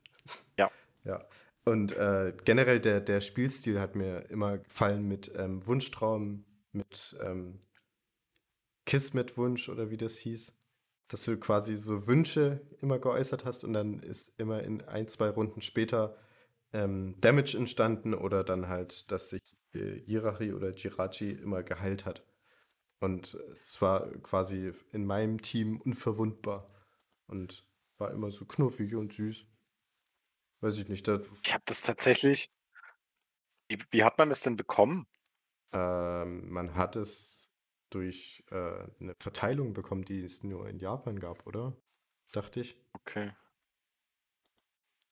Ja. 0.57 0.71
Ja. 1.05 1.27
Und 1.65 1.93
äh, 1.93 2.33
generell 2.45 2.81
der, 2.81 3.01
der 3.01 3.21
Spielstil 3.21 3.81
hat 3.81 3.97
mir 3.97 4.31
immer 4.31 4.59
gefallen 4.59 5.07
mit 5.09 5.33
ähm, 5.37 5.67
Wunschtraum, 5.67 6.45
mit 6.73 7.17
ähm, 7.21 7.61
Kiss 8.87 9.13
mit 9.13 9.37
Wunsch 9.37 9.69
oder 9.69 9.91
wie 9.91 9.99
das 9.99 10.17
hieß 10.17 10.53
dass 11.09 11.25
du 11.25 11.39
quasi 11.39 11.77
so 11.77 12.07
Wünsche 12.07 12.61
immer 12.81 12.99
geäußert 12.99 13.45
hast 13.45 13.65
und 13.65 13.73
dann 13.73 14.01
ist 14.01 14.33
immer 14.39 14.63
in 14.63 14.83
ein, 14.83 15.09
zwei 15.09 15.29
Runden 15.29 15.61
später 15.61 16.17
ähm, 16.73 17.15
Damage 17.21 17.57
entstanden 17.57 18.15
oder 18.15 18.43
dann 18.43 18.69
halt, 18.69 19.11
dass 19.11 19.31
sich 19.31 19.43
äh, 19.75 20.01
Jirachi 20.05 20.53
oder 20.53 20.75
Jirachi 20.75 21.31
immer 21.31 21.63
geheilt 21.63 22.05
hat. 22.05 22.25
Und 22.99 23.35
es 23.63 23.81
war 23.81 24.11
quasi 24.23 24.73
in 24.91 25.05
meinem 25.05 25.43
Team 25.43 25.81
unverwundbar 25.81 26.69
und 27.27 27.65
war 27.99 28.11
immer 28.11 28.31
so 28.31 28.45
knuffig 28.45 28.95
und 28.95 29.13
süß. 29.13 29.47
Weiß 30.61 30.77
ich 30.79 30.89
nicht. 30.89 31.07
ich 31.07 31.55
habe 31.55 31.63
das 31.67 31.83
tatsächlich. 31.83 32.51
Wie, 33.69 33.79
wie, 33.91 34.03
hat 34.03 34.19
man 34.19 34.31
das 34.31 34.41
denn 34.41 34.57
bekommen? 34.57 35.07
Ähm, 35.73 36.51
man 36.51 36.75
hat 36.75 36.97
es 36.97 37.36
durch 37.91 38.45
äh, 38.51 38.85
eine 39.01 39.15
Verteilung 39.19 39.73
bekommen, 39.73 40.05
die 40.05 40.23
es 40.23 40.43
nur 40.43 40.69
in 40.69 40.79
Japan 40.79 41.19
gab, 41.19 41.47
oder? 41.47 41.77
Dachte 42.33 42.61
ich. 42.61 42.77
Okay. 42.93 43.33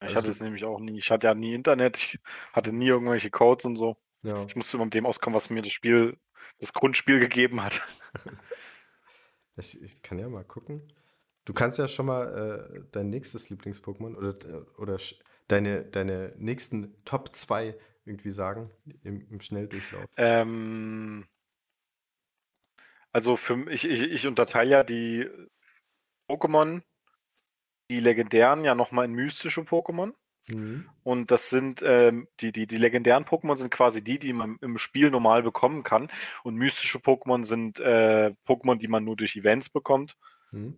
Ich 0.01 0.09
also, 0.09 0.17
hatte 0.17 0.31
es 0.31 0.41
nämlich 0.41 0.65
auch 0.65 0.81
nie. 0.81 0.99
Ich 0.99 1.11
hatte 1.11 1.29
ja 1.29 1.35
nie 1.35 1.55
Internet, 1.55 1.97
ich 1.97 2.19
hatte 2.53 2.73
nie 2.73 2.89
irgendwelche 2.89 3.31
Codes 3.31 3.65
und 3.65 3.77
so. 3.77 3.97
Ja. 4.23 4.45
Ich 4.45 4.57
musste 4.57 4.77
immer 4.77 4.87
mit 4.87 4.95
dem 4.95 5.07
auskommen, 5.07 5.35
was 5.35 5.51
mir 5.51 5.63
das 5.63 5.73
Spiel, 5.73 6.19
das 6.59 6.73
Grundspiel 6.73 7.21
gegeben 7.21 7.63
hat. 7.63 7.81
ich, 9.57 9.81
ich, 9.81 10.03
kann 10.03 10.19
ja 10.19 10.29
mal 10.29 10.45
gucken. 10.45 10.93
Du 11.45 11.53
kannst 11.53 11.79
ja 11.79 11.89
schon 11.89 12.07
mal 12.07 12.71
äh, 12.75 12.81
dein 12.93 13.11
nächstes 13.11 13.51
Lieblings-Pokémon 13.51 14.17
oder, 14.17 14.79
oder 14.79 14.99
deine, 15.49 15.85
deine 15.85 16.35
nächsten 16.39 17.03
Top 17.05 17.35
2 17.35 17.77
irgendwie 18.07 18.31
sagen 18.31 18.71
im, 19.03 19.27
im 19.31 19.41
Schnelldurchlauf. 19.41 20.05
Ähm, 20.17 21.27
also 23.15 23.37
für 23.37 23.71
ich, 23.71 23.85
ich, 23.85 24.03
ich 24.03 24.27
unterteile 24.27 24.71
ja 24.71 24.83
die 24.83 25.29
Pokémon, 26.29 26.83
die 27.89 28.01
legendären, 28.01 28.65
ja 28.65 28.75
nochmal 28.75 29.05
in 29.05 29.13
mystische 29.13 29.61
Pokémon. 29.61 30.13
Mhm. 30.49 30.91
Und 31.05 31.31
das 31.31 31.49
sind 31.49 31.81
ähm, 31.87 32.27
die, 32.41 32.51
die, 32.51 32.67
die 32.67 32.77
legendären 32.77 33.25
Pokémon 33.25 33.57
sind 33.57 33.71
quasi 33.71 34.03
die, 34.03 34.19
die 34.19 34.33
man 34.33 34.59
im 34.61 34.79
Spiel 34.79 35.11
normal 35.11 35.43
bekommen 35.43 35.85
kann. 35.85 36.11
Und 36.43 36.57
mystische 36.57 36.99
Pokémon 36.99 37.45
sind 37.45 37.79
äh, 37.79 38.35
Pokémon, 38.47 38.77
die 38.77 38.89
man 38.89 39.05
nur 39.05 39.17
durch 39.17 39.37
Events 39.37 39.71
bekommt. 39.71 40.17
Mhm 40.51 40.77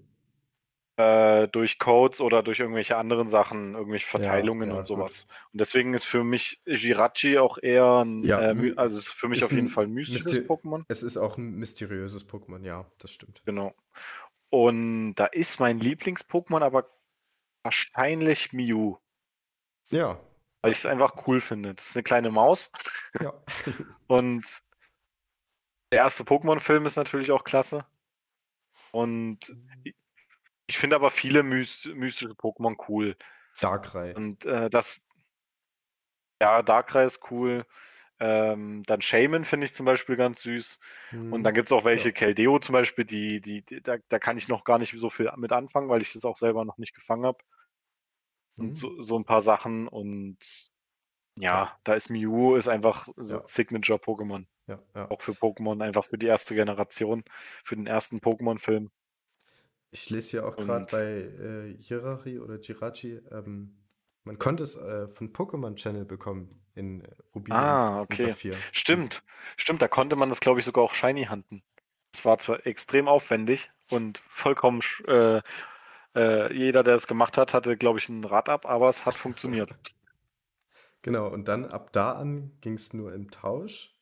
äh, 0.96 1.48
durch 1.48 1.78
Codes 1.78 2.20
oder 2.20 2.42
durch 2.42 2.60
irgendwelche 2.60 2.96
anderen 2.96 3.28
Sachen, 3.28 3.74
irgendwelche 3.74 4.06
Verteilungen 4.06 4.68
ja, 4.68 4.74
ja, 4.74 4.78
und 4.80 4.86
sowas. 4.86 5.26
Gut. 5.26 5.36
Und 5.52 5.60
deswegen 5.60 5.94
ist 5.94 6.04
für 6.04 6.24
mich 6.24 6.62
Jirachi 6.64 7.38
auch 7.38 7.58
eher 7.58 8.04
ein, 8.04 8.22
ja, 8.22 8.52
äh, 8.52 8.72
also 8.76 8.98
ist 8.98 9.08
für 9.08 9.28
mich 9.28 9.40
ist 9.40 9.44
auf 9.44 9.52
jeden 9.52 9.68
Fall 9.68 9.84
ein 9.84 9.92
mystisches 9.92 10.48
Pokémon. 10.48 10.84
Es 10.88 11.02
ist 11.02 11.16
auch 11.16 11.36
ein 11.36 11.56
mysteriöses 11.56 12.26
Pokémon, 12.26 12.64
ja, 12.64 12.86
das 12.98 13.10
stimmt. 13.10 13.42
Genau. 13.44 13.74
Und 14.48 15.16
da 15.16 15.26
ist 15.26 15.60
mein 15.60 15.80
Lieblings-Pokémon 15.80 16.62
aber 16.62 16.88
wahrscheinlich 17.62 18.52
Mew. 18.52 18.96
Ja. 19.90 20.18
Weil 20.62 20.72
ich 20.72 20.78
es 20.78 20.86
einfach 20.86 21.26
cool 21.26 21.40
finde. 21.40 21.74
Das 21.74 21.90
ist 21.90 21.96
eine 21.96 22.04
kleine 22.04 22.30
Maus. 22.30 22.72
Ja. 23.20 23.34
und 24.06 24.62
der 25.92 26.00
erste 26.00 26.22
Pokémon-Film 26.22 26.86
ist 26.86 26.96
natürlich 26.96 27.30
auch 27.32 27.44
klasse. 27.44 27.84
Und 28.92 29.54
ich 30.66 30.78
finde 30.78 30.96
aber 30.96 31.10
viele 31.10 31.42
myst 31.42 31.86
mystische 31.86 32.34
Pokémon 32.34 32.76
cool. 32.88 33.16
Darkrai. 33.60 34.14
Und 34.14 34.44
äh, 34.44 34.68
das. 34.70 35.02
Ja, 36.40 36.62
Darkrai 36.62 37.04
ist 37.04 37.30
cool. 37.30 37.64
Ähm, 38.18 38.82
dann 38.86 39.02
Shaman 39.02 39.44
finde 39.44 39.66
ich 39.66 39.74
zum 39.74 39.84
Beispiel 39.86 40.16
ganz 40.16 40.42
süß. 40.42 40.78
Hm. 41.10 41.32
Und 41.32 41.42
dann 41.44 41.54
gibt 41.54 41.68
es 41.68 41.72
auch 41.72 41.84
welche, 41.84 42.08
ja. 42.08 42.14
Keldeo 42.14 42.58
zum 42.58 42.72
Beispiel, 42.72 43.04
die, 43.04 43.40
die, 43.40 43.62
die 43.62 43.82
da, 43.82 43.96
da, 44.08 44.18
kann 44.18 44.38
ich 44.38 44.48
noch 44.48 44.64
gar 44.64 44.78
nicht 44.78 44.98
so 44.98 45.10
viel 45.10 45.30
mit 45.36 45.52
anfangen, 45.52 45.88
weil 45.88 46.00
ich 46.00 46.12
das 46.14 46.24
auch 46.24 46.36
selber 46.36 46.64
noch 46.64 46.78
nicht 46.78 46.94
gefangen 46.94 47.26
habe. 47.26 47.38
Und 48.56 48.68
hm. 48.68 48.74
so, 48.74 49.02
so, 49.02 49.18
ein 49.18 49.24
paar 49.24 49.42
Sachen. 49.42 49.86
Und 49.86 50.38
ja, 51.38 51.78
da 51.84 51.94
ist 51.94 52.08
Mew 52.08 52.56
ist 52.56 52.68
einfach 52.68 53.06
ja. 53.18 53.42
Signature-Pokémon. 53.46 54.46
Ja, 54.66 54.78
ja. 54.94 55.10
Auch 55.10 55.20
für 55.20 55.32
Pokémon, 55.32 55.82
einfach 55.84 56.04
für 56.04 56.18
die 56.18 56.26
erste 56.26 56.54
Generation, 56.54 57.22
für 57.64 57.76
den 57.76 57.86
ersten 57.86 58.18
Pokémon-Film. 58.18 58.90
Ich 59.90 60.10
lese 60.10 60.38
ja 60.38 60.44
auch 60.44 60.56
gerade 60.56 60.86
bei 60.90 61.02
äh, 61.02 61.70
Jirachi 61.80 62.38
oder 62.40 62.60
Jirachi, 62.60 63.20
ähm, 63.30 63.76
man 64.24 64.38
konnte 64.38 64.64
es 64.64 64.76
äh, 64.76 65.06
von 65.06 65.32
Pokémon 65.32 65.76
Channel 65.76 66.04
bekommen 66.04 66.60
in 66.74 67.02
Rubin 67.34 67.54
Ah, 67.54 68.00
okay. 68.02 68.28
Saphir. 68.30 68.56
Stimmt, 68.72 69.22
stimmt, 69.56 69.80
da 69.80 69.88
konnte 69.88 70.16
man 70.16 70.28
das, 70.28 70.40
glaube 70.40 70.58
ich, 70.58 70.66
sogar 70.66 70.84
auch 70.84 70.94
shiny 70.94 71.24
handeln. 71.24 71.62
Es 72.12 72.24
war 72.24 72.36
zwar 72.38 72.66
extrem 72.66 73.08
aufwendig 73.08 73.70
und 73.90 74.18
vollkommen 74.28 74.82
äh, 75.06 75.42
äh, 76.16 76.52
jeder, 76.52 76.82
der 76.82 76.94
es 76.94 77.06
gemacht 77.06 77.38
hat, 77.38 77.54
hatte, 77.54 77.76
glaube 77.76 77.98
ich, 77.98 78.08
ein 78.08 78.24
Rad 78.24 78.48
ab, 78.48 78.66
aber 78.66 78.88
es 78.88 79.06
hat 79.06 79.14
funktioniert. 79.14 79.74
Genau, 81.02 81.28
und 81.28 81.46
dann 81.46 81.66
ab 81.66 81.92
da 81.92 82.14
an 82.14 82.58
ging 82.60 82.74
es 82.74 82.92
nur 82.92 83.14
im 83.14 83.30
Tausch 83.30 83.94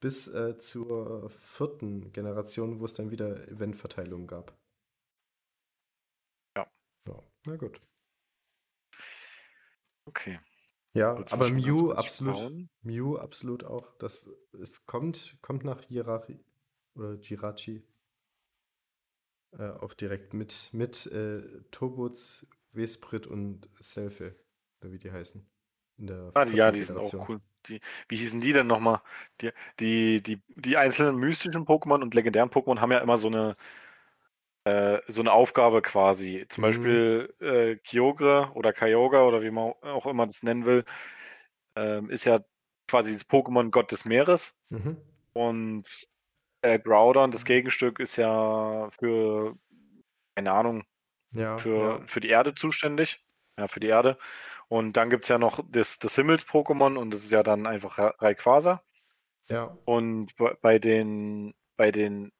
bis 0.00 0.28
äh, 0.28 0.56
zur 0.58 1.30
vierten 1.30 2.12
Generation, 2.12 2.78
wo 2.78 2.84
es 2.84 2.94
dann 2.94 3.10
wieder 3.10 3.48
Eventverteilungen 3.48 4.28
gab. 4.28 4.56
Na 7.48 7.56
gut. 7.56 7.80
Okay. 10.04 10.38
Ja, 10.92 11.16
Willst 11.16 11.32
aber 11.32 11.48
Mew 11.48 11.92
absolut, 11.92 12.68
Mew 12.82 13.16
absolut 13.16 13.64
auch. 13.64 13.90
Das 13.98 14.28
es 14.60 14.84
kommt, 14.84 15.38
kommt 15.40 15.64
nach 15.64 15.82
Hirachi 15.82 16.44
oder 16.94 17.14
Jirachi 17.14 17.86
äh, 19.58 19.70
auch 19.70 19.94
direkt 19.94 20.34
mit 20.34 20.70
mit 20.72 21.06
äh, 21.06 21.42
Tobuts, 21.70 22.46
Vesprit 22.72 23.26
und 23.26 23.70
Selfie, 23.80 24.32
wie 24.82 24.98
die 24.98 25.10
heißen. 25.10 25.48
In 25.96 26.06
der 26.06 26.30
ah, 26.34 26.44
ja, 26.44 26.70
die 26.70 26.82
sind 26.82 26.98
auch 26.98 27.28
cool. 27.28 27.40
Die, 27.66 27.80
wie 28.08 28.16
hießen 28.16 28.40
die 28.40 28.52
denn 28.52 28.66
nochmal? 28.66 29.00
Die, 29.40 29.50
die, 29.80 30.22
die, 30.22 30.42
die 30.54 30.76
einzelnen 30.76 31.16
mystischen 31.16 31.64
Pokémon 31.64 32.02
und 32.02 32.14
legendären 32.14 32.50
Pokémon 32.50 32.80
haben 32.80 32.92
ja 32.92 32.98
immer 32.98 33.16
so 33.16 33.28
eine 33.28 33.56
äh, 34.68 35.02
so 35.08 35.20
eine 35.22 35.32
Aufgabe 35.32 35.82
quasi. 35.82 36.46
Zum 36.48 36.62
mhm. 36.62 36.66
Beispiel 36.66 37.34
äh, 37.40 37.76
Kyogre 37.76 38.50
oder 38.54 38.72
Kyogre 38.72 39.22
oder 39.22 39.42
wie 39.42 39.50
man 39.50 39.72
auch 39.82 40.06
immer 40.06 40.26
das 40.26 40.42
nennen 40.42 40.66
will, 40.66 40.84
ähm, 41.76 42.10
ist 42.10 42.24
ja 42.24 42.40
quasi 42.86 43.12
das 43.12 43.28
Pokémon 43.28 43.70
Gott 43.70 43.90
des 43.92 44.04
Meeres. 44.04 44.58
Mhm. 44.68 44.96
Und 45.32 46.08
äh, 46.62 46.78
Groudon, 46.78 47.30
das 47.30 47.44
Gegenstück, 47.44 48.00
ist 48.00 48.16
ja 48.16 48.90
für, 48.90 49.56
keine 50.34 50.52
Ahnung, 50.52 50.84
ja, 51.32 51.58
für, 51.58 51.78
ja. 51.78 52.00
für 52.06 52.20
die 52.20 52.28
Erde 52.28 52.54
zuständig. 52.54 53.24
Ja, 53.58 53.66
für 53.66 53.80
die 53.80 53.88
Erde. 53.88 54.18
Und 54.68 54.92
dann 54.96 55.10
gibt 55.10 55.24
es 55.24 55.28
ja 55.28 55.38
noch 55.38 55.64
das, 55.68 55.98
das 55.98 56.14
Himmels-Pokémon 56.14 56.96
und 56.96 57.10
das 57.10 57.24
ist 57.24 57.32
ja 57.32 57.42
dann 57.42 57.66
einfach 57.66 57.98
Rayquaza. 58.20 58.82
Ja. 59.48 59.76
Und 59.84 60.34
bei 60.60 60.78
den, 60.78 61.54
bei 61.76 61.90
den 61.90 62.32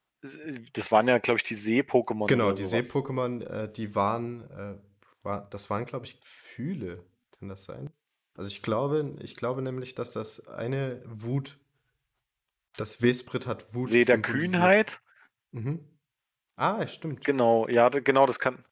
das 0.72 0.90
waren 0.90 1.06
ja, 1.06 1.18
glaube 1.18 1.38
ich, 1.38 1.44
die 1.44 1.54
See-Pokémon. 1.54 2.26
Genau, 2.26 2.52
die. 2.52 2.64
See-Pokémon, 2.64 3.42
äh, 3.44 3.72
die 3.72 3.94
waren, 3.94 4.50
äh, 4.50 4.74
war, 5.22 5.48
das 5.50 5.70
waren, 5.70 5.84
glaube 5.84 6.06
ich, 6.06 6.20
Gefühle. 6.20 7.04
Kann 7.38 7.48
das 7.48 7.64
sein? 7.64 7.90
Also 8.34 8.48
ich 8.48 8.62
glaube, 8.62 9.16
ich 9.20 9.36
glaube 9.36 9.62
nämlich, 9.62 9.94
dass 9.94 10.12
das 10.12 10.46
eine 10.48 11.02
Wut, 11.06 11.58
das 12.76 13.02
Vesprit 13.02 13.46
hat 13.46 13.74
Wut 13.74 13.88
See 13.88 14.04
der. 14.04 14.20
Kühnheit. 14.20 15.00
Mhm. 15.52 15.84
Ah, 16.56 16.86
stimmt. 16.86 17.24
Genau, 17.24 17.68
ja, 17.68 17.88
genau, 17.88 18.26
das 18.26 18.38
kann. 18.38 18.64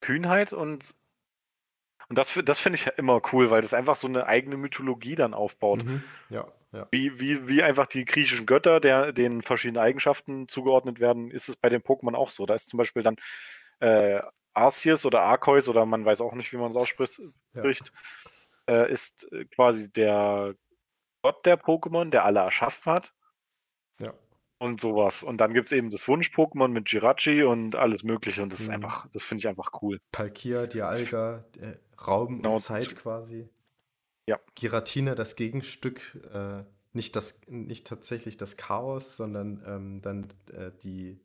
Kühnheit 0.00 0.52
und. 0.52 0.94
Und 2.08 2.18
das, 2.18 2.38
das 2.44 2.60
finde 2.60 2.76
ich 2.76 2.86
immer 2.98 3.22
cool, 3.32 3.50
weil 3.50 3.62
das 3.62 3.72
einfach 3.72 3.96
so 3.96 4.06
eine 4.06 4.26
eigene 4.26 4.58
Mythologie 4.58 5.14
dann 5.14 5.32
aufbaut. 5.32 5.84
Mhm. 5.84 6.02
Ja, 6.28 6.52
ja. 6.74 6.88
Wie, 6.90 7.18
wie, 7.20 7.48
wie 7.48 7.62
einfach 7.62 7.86
die 7.86 8.04
griechischen 8.04 8.46
Götter, 8.46 8.80
der, 8.80 9.12
denen 9.12 9.42
verschiedene 9.42 9.80
Eigenschaften 9.80 10.48
zugeordnet 10.48 11.00
werden, 11.00 11.30
ist 11.30 11.48
es 11.48 11.56
bei 11.56 11.68
den 11.68 11.80
Pokémon 11.82 12.14
auch 12.14 12.30
so. 12.30 12.44
Da 12.46 12.54
ist 12.54 12.68
zum 12.68 12.78
Beispiel 12.78 13.02
dann 13.02 13.16
äh, 13.80 14.20
Arceus 14.52 15.06
oder 15.06 15.22
Arceus 15.22 15.68
oder 15.68 15.86
man 15.86 16.04
weiß 16.04 16.20
auch 16.20 16.34
nicht, 16.34 16.52
wie 16.52 16.56
man 16.56 16.70
es 16.70 16.76
ausspricht, 16.76 17.18
Ja. 17.54 17.60
spricht, 17.60 17.92
äh, 18.68 18.90
ist 18.92 19.26
quasi 19.54 19.90
der 19.92 20.54
Gott 21.22 21.46
der 21.46 21.58
Pokémon, 21.58 22.10
der 22.10 22.24
alle 22.24 22.40
erschaffen 22.40 22.92
hat 22.92 23.12
Ja. 23.98 24.12
und 24.58 24.80
sowas. 24.80 25.22
Und 25.22 25.38
dann 25.38 25.54
gibt 25.54 25.68
es 25.68 25.72
eben 25.72 25.90
das 25.90 26.06
Wunsch-Pokémon 26.06 26.68
mit 26.68 26.90
Jirachi 26.92 27.42
und 27.44 27.76
alles 27.76 28.02
Mögliche. 28.02 28.42
Und 28.42 28.52
das 28.52 28.60
ist 28.60 28.68
Mhm. 28.68 28.74
einfach, 28.74 29.06
das 29.12 29.22
finde 29.22 29.40
ich 29.40 29.48
einfach 29.48 29.70
cool. 29.82 30.00
Palkia, 30.12 30.66
Dialga, 30.66 31.44
äh, 31.60 31.76
Raum 32.06 32.36
Genau, 32.36 32.54
und 32.54 32.60
Zeit 32.60 32.94
quasi. 32.96 33.48
Ja. 34.26 34.38
Giratina, 34.54 35.14
das 35.14 35.36
Gegenstück, 35.36 36.00
äh, 36.32 36.64
nicht, 36.92 37.16
das, 37.16 37.40
nicht 37.48 37.86
tatsächlich 37.86 38.36
das 38.36 38.56
Chaos, 38.56 39.16
sondern 39.16 39.62
ähm, 39.66 40.00
dann 40.02 40.28
äh, 40.52 40.70
die, 40.82 41.20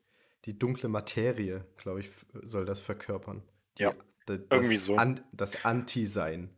die 0.45 0.58
dunkle 0.58 0.89
Materie, 0.89 1.66
glaube 1.78 2.02
ich, 2.02 2.10
soll 2.43 2.66
das 2.66 2.82
verkörpern. 2.82 3.43
Die, 3.78 3.84
Ja, 3.84 3.93
da- 4.26 4.38
das 4.38 4.45
irgendwie 4.52 4.78
so. 4.78 4.95
An, 4.95 5.22
das 5.32 5.64
Anti-Sein. 5.64 6.50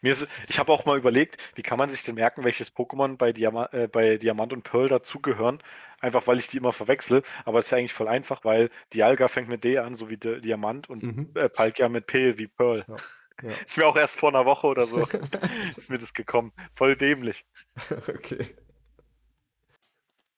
Mir 0.00 0.12
ist, 0.12 0.26
ich 0.48 0.58
habe 0.58 0.72
auch 0.72 0.84
mal 0.84 0.98
überlegt, 0.98 1.36
wie 1.54 1.62
kann 1.62 1.78
man 1.78 1.90
sich 1.90 2.02
denn 2.02 2.14
merken, 2.16 2.44
welches 2.44 2.74
Pokémon 2.74 3.16
bei, 3.16 3.32
Diama 3.32 3.68
äh, 3.72 3.88
bei 3.88 4.16
Diamant 4.16 4.52
und 4.52 4.62
Pearl 4.62 4.88
dazugehören? 4.88 5.62
Einfach 6.00 6.26
weil 6.26 6.38
ich 6.38 6.48
die 6.48 6.56
immer 6.58 6.72
verwechsel. 6.72 7.22
Aber 7.44 7.58
es 7.58 7.66
ist 7.66 7.70
ja 7.72 7.78
eigentlich 7.78 7.92
voll 7.92 8.08
einfach, 8.08 8.44
weil 8.44 8.70
Dialga 8.94 9.28
fängt 9.28 9.48
mit 9.48 9.64
D 9.64 9.78
an, 9.78 9.94
so 9.94 10.08
wie 10.08 10.16
Di- 10.16 10.40
Diamant 10.40 10.88
und 10.88 11.02
Mhm. 11.02 11.30
äh, 11.34 11.48
Palkia 11.48 11.88
mit 11.88 12.06
P 12.06 12.38
wie 12.38 12.46
Pearl. 12.48 12.84
Ja. 12.88 12.96
Ja. 13.42 13.50
Ist 13.66 13.76
mir 13.76 13.86
auch 13.86 13.96
erst 13.96 14.18
vor 14.18 14.30
einer 14.30 14.44
Woche 14.46 14.66
oder 14.66 14.86
so 14.86 14.98
ist 15.68 15.88
mir 15.88 15.98
das 15.98 16.12
gekommen. 16.12 16.52
Voll 16.74 16.96
dämlich. 16.96 17.44
okay. 18.08 18.56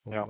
Oh 0.05 0.11
Ja. 0.13 0.27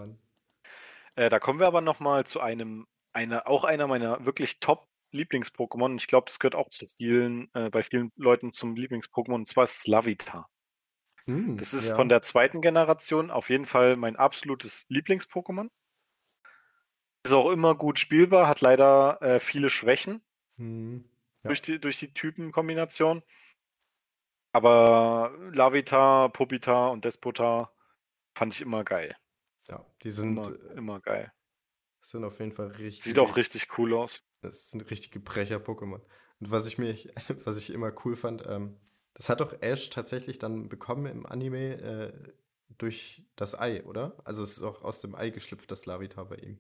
Äh, 1.16 1.30
da 1.30 1.40
kommen 1.40 1.60
wir 1.60 1.68
aber 1.68 1.82
nochmal 1.82 2.26
zu 2.26 2.40
einem, 2.40 2.88
einer, 3.14 3.48
auch 3.48 3.64
einer 3.64 3.88
meiner 3.88 4.26
wirklich 4.26 4.60
top 4.60 4.88
Lieblings-Pokémon. 5.12 5.86
Und 5.92 6.02
Ich 6.02 6.08
glaube, 6.08 6.26
das 6.28 6.40
gehört 6.40 6.56
auch 6.56 6.70
zu 6.70 6.86
vielen, 6.86 7.50
äh, 7.54 7.70
bei 7.70 7.84
vielen 7.84 8.12
Leuten 8.16 8.54
zum 8.54 8.76
Lieblings-Pokémon. 8.76 9.34
Und 9.36 9.48
zwar 9.48 9.64
ist 9.66 9.78
es 9.78 9.88
Lavita. 9.88 10.48
Hm, 11.26 11.58
Das 11.58 11.74
ist 11.74 11.90
ja. 11.90 11.96
von 11.96 12.10
der 12.10 12.22
zweiten 12.22 12.62
Generation 12.62 13.30
auf 13.32 13.50
jeden 13.50 13.66
Fall 13.66 13.96
mein 13.96 14.16
absolutes 14.16 14.86
Lieblings-Pokémon. 14.90 15.70
Ist 17.24 17.34
auch 17.34 17.52
immer 17.52 17.76
gut 17.76 18.00
spielbar, 18.00 18.48
hat 18.48 18.62
leider 18.62 19.22
äh, 19.22 19.40
viele 19.40 19.70
Schwächen 19.70 20.24
Hm, 20.58 21.06
Ja. 21.44 21.50
durch 21.50 21.62
die, 21.62 21.80
durch 21.80 22.00
die 22.00 22.14
Typenkombination. 22.14 23.22
Aber 24.54 25.32
Lavita, 25.54 26.28
Popita 26.30 26.88
und 26.88 27.06
Despota 27.06 27.72
fand 28.36 28.54
ich 28.54 28.62
immer 28.62 28.84
geil. 28.84 29.16
ja, 29.70 29.86
die 30.02 30.12
sind, 30.12 30.38
Immer, 30.38 30.50
äh, 30.50 30.74
immer 30.78 31.00
geil. 31.00 31.32
sind 32.02 32.24
auf 32.24 32.40
jeden 32.40 32.52
Fall 32.52 32.68
richtig. 32.68 33.04
Sieht 33.04 33.20
auch 33.20 33.38
richtig 33.38 33.78
cool 33.78 33.94
aus. 33.94 34.24
Das 34.42 34.72
sind 34.72 34.82
richtige 34.90 35.20
Brecher-Pokémon. 35.20 36.02
Und 36.40 36.52
was 36.52 36.66
ich 36.66 36.78
mich, 36.78 37.10
was 37.46 37.58
ich 37.58 37.72
immer 37.72 37.94
cool 38.04 38.16
fand, 38.16 38.44
ähm, 38.48 38.78
das 39.14 39.30
hat 39.30 39.40
doch 39.40 39.54
Ash 39.62 39.90
tatsächlich 39.90 40.40
dann 40.40 40.70
bekommen 40.70 41.06
im 41.06 41.26
Anime 41.26 41.78
äh, 41.82 42.14
durch 42.78 43.24
das 43.36 43.58
Ei, 43.60 43.84
oder? 43.84 44.16
Also 44.24 44.44
es 44.44 44.58
ist 44.58 44.64
auch 44.64 44.82
aus 44.82 45.02
dem 45.02 45.16
Ei 45.16 45.30
geschlüpft, 45.30 45.70
das 45.72 45.86
Lavita 45.86 46.24
bei 46.24 46.38
ihm. 46.38 46.60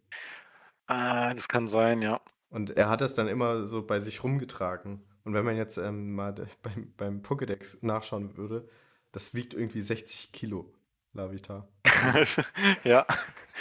Ah, 0.88 1.34
das 1.34 1.48
kann 1.48 1.68
sein, 1.68 2.02
ja. 2.02 2.22
Und 2.50 2.72
er 2.72 2.90
hat 2.90 3.02
das 3.02 3.14
dann 3.14 3.28
immer 3.28 3.66
so 3.66 3.82
bei 3.82 4.00
sich 4.00 4.24
rumgetragen. 4.24 5.02
Und 5.24 5.34
wenn 5.34 5.46
man 5.46 5.56
jetzt 5.56 5.78
ähm, 5.78 6.14
mal 6.14 6.34
beim, 6.62 6.94
beim 6.98 7.22
Pokédex 7.22 7.78
nachschauen 7.82 8.38
würde, 8.38 8.68
das 9.12 9.34
wiegt 9.34 9.54
irgendwie 9.54 9.82
60 9.82 10.32
Kilo, 10.32 10.74
Lavita. 11.14 11.68
ja, 12.84 13.06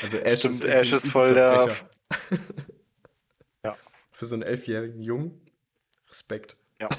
Also 0.03 0.19
Ash 0.19 0.41
Stimmt, 0.41 0.57
ist 0.57 0.65
Ash 0.65 0.93
ist 0.93 1.05
ein 1.07 1.11
voll 1.11 1.35
der-. 1.35 1.77
Für 4.21 4.27
so 4.27 4.35
einen 4.35 4.43
elfjährigen 4.43 5.01
Jungen, 5.01 5.41
Respekt. 6.07 6.59
Ja. 6.79 6.91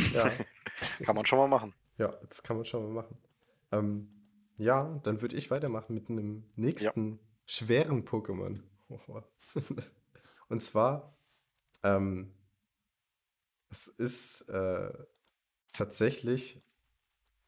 ja. 0.14 0.32
kann 1.02 1.14
man 1.14 1.26
schon 1.26 1.38
mal 1.38 1.46
machen. 1.46 1.74
Ja, 1.98 2.08
das 2.26 2.42
kann 2.42 2.56
man 2.56 2.64
schon 2.64 2.84
mal 2.84 3.02
machen. 3.02 3.18
Ähm, 3.70 4.08
ja, 4.56 4.98
dann 5.02 5.20
würde 5.20 5.36
ich 5.36 5.50
weitermachen 5.50 5.92
mit 5.92 6.08
einem 6.08 6.50
nächsten 6.56 7.20
schweren 7.44 8.06
Pokémon. 8.06 8.62
Und 10.48 10.62
zwar, 10.62 11.14
ähm, 11.82 12.32
es 13.68 13.88
ist 13.88 14.48
äh, 14.48 14.90
tatsächlich, 15.74 16.62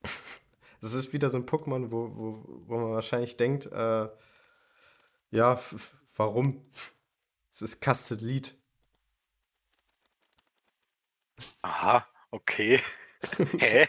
das 0.83 0.93
ist 0.93 1.15
wieder 1.15 1.31
so 1.31 1.39
ein 1.39 1.47
Pokémon, 1.47 1.91
wo, 1.91 2.11
wo, 2.19 2.45
wo 2.67 2.77
man 2.77 2.93
wahrscheinlich 2.93 3.39
denkt, 3.39 3.65
äh, 3.65 4.11
ja, 5.31 5.59
warum? 6.15 6.67
Es 7.53 7.63
ist 7.63 7.81
Castellit. 7.81 8.59
Aha, 11.63 12.07
okay. 12.31 12.81
Hä? 13.59 13.87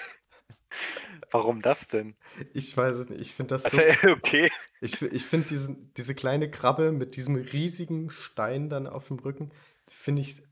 Warum 1.31 1.61
das 1.61 1.87
denn? 1.87 2.15
Ich 2.53 2.75
weiß 2.75 2.95
es 2.97 3.09
nicht, 3.09 3.21
ich 3.21 3.33
finde 3.33 3.55
das 3.55 3.69
so 3.69 3.77
Also, 3.77 4.09
okay. 4.11 4.49
Ich, 4.81 5.01
ich 5.01 5.25
finde 5.25 5.47
diesen, 5.47 5.93
diese 5.95 6.13
kleine 6.15 6.51
Krabbe 6.51 6.91
mit 6.91 7.15
diesem 7.15 7.35
riesigen 7.35 8.09
Stein 8.09 8.69
dann 8.69 8.87
auf 8.87 9.07
dem 9.07 9.19
Rücken, 9.19 9.51
finde 9.89 10.21
ich, 10.21 10.43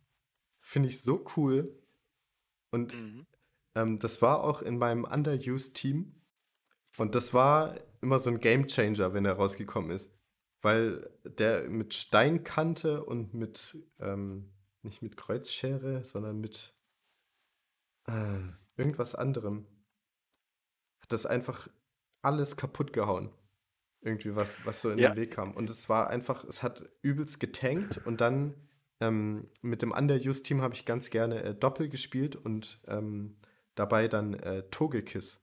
finde 0.60 0.90
ich 0.90 1.02
so 1.02 1.26
cool. 1.38 1.78
Und 2.72 2.94
Mhm. 2.94 3.26
ähm, 3.76 4.00
das 4.00 4.22
war 4.22 4.44
auch 4.44 4.62
in 4.62 4.78
meinem 4.78 5.06
Underused-Team. 5.06 6.16
Und 6.98 7.16
das 7.16 7.34
war 7.34 7.76
immer 8.02 8.20
so 8.20 8.30
ein 8.32 8.40
Gamechanger, 8.40 9.14
wenn 9.14 9.26
er 9.26 9.34
rausgekommen 9.34 9.92
ist. 9.92 10.14
Weil 10.62 11.10
der 11.24 11.70
mit 11.70 11.94
Steinkante 11.94 13.04
und 13.04 13.34
mit, 13.34 13.78
ähm, 14.00 14.52
nicht 14.84 15.02
mit 15.02 15.18
Kreuzschere, 15.18 16.04
sondern 16.06 16.40
mit 16.40 16.74
äh, 18.08 18.40
irgendwas 18.78 19.16
anderem, 19.16 19.66
hat 21.02 21.12
das 21.12 21.26
einfach 21.26 21.68
alles 22.22 22.58
kaputt 22.58 22.94
gehauen. 22.94 23.32
Irgendwie 24.02 24.36
was, 24.36 24.58
was 24.66 24.82
so 24.82 24.90
in 24.90 25.00
Ja. 25.00 25.10
den 25.10 25.18
Weg 25.18 25.32
kam. 25.32 25.54
Und 25.54 25.70
es 25.70 25.88
war 25.90 26.10
einfach, 26.10 26.44
es 26.44 26.64
hat 26.64 26.90
übelst 27.02 27.40
getankt 27.40 28.00
und 28.06 28.22
dann 28.22 28.56
ähm, 29.00 29.48
mit 29.62 29.82
dem 29.82 29.92
Underused-Team 29.92 30.62
habe 30.62 30.76
ich 30.76 30.86
ganz 30.86 31.10
gerne 31.10 31.44
äh, 31.44 31.56
Doppel 31.56 31.90
gespielt 31.90 32.36
und 32.36 32.80
ähm, 32.88 33.38
dabei 33.76 34.08
dann 34.08 34.34
äh, 34.36 34.64
Togekiss. 34.70 35.40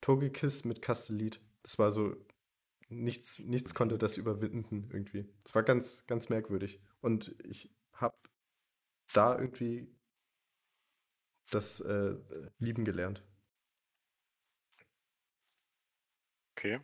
Togekiss 0.00 0.64
mit 0.64 0.82
Castellit. 0.82 1.40
Das 1.62 1.78
war 1.78 1.90
so, 1.90 2.14
nichts, 2.88 3.38
nichts 3.40 3.74
konnte 3.74 3.98
das 3.98 4.16
überwinden 4.16 4.88
irgendwie. 4.92 5.28
Das 5.44 5.54
war 5.54 5.62
ganz, 5.62 6.06
ganz 6.06 6.28
merkwürdig. 6.28 6.80
Und 7.00 7.34
ich 7.44 7.70
habe 7.92 8.16
da 9.12 9.38
irgendwie 9.38 9.94
das 11.50 11.80
äh, 11.80 12.16
lieben 12.58 12.84
gelernt. 12.84 13.24
Okay. 16.56 16.80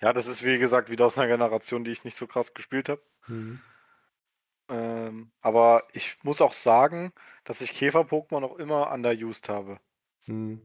Ja, 0.00 0.12
das 0.12 0.26
ist 0.26 0.44
wie 0.44 0.58
gesagt 0.58 0.90
wieder 0.90 1.06
aus 1.06 1.18
einer 1.18 1.28
Generation, 1.28 1.84
die 1.84 1.90
ich 1.90 2.04
nicht 2.04 2.16
so 2.16 2.26
krass 2.26 2.52
gespielt 2.52 2.88
habe. 2.88 3.02
Ähm, 4.68 5.32
aber 5.40 5.84
ich 5.92 6.22
muss 6.22 6.40
auch 6.40 6.52
sagen, 6.52 7.12
dass 7.44 7.60
ich 7.60 7.72
Käfer-Pokémon 7.72 8.44
auch 8.44 8.56
immer 8.58 8.90
underused 8.92 9.48
habe. 9.48 9.78
Hm. 10.24 10.60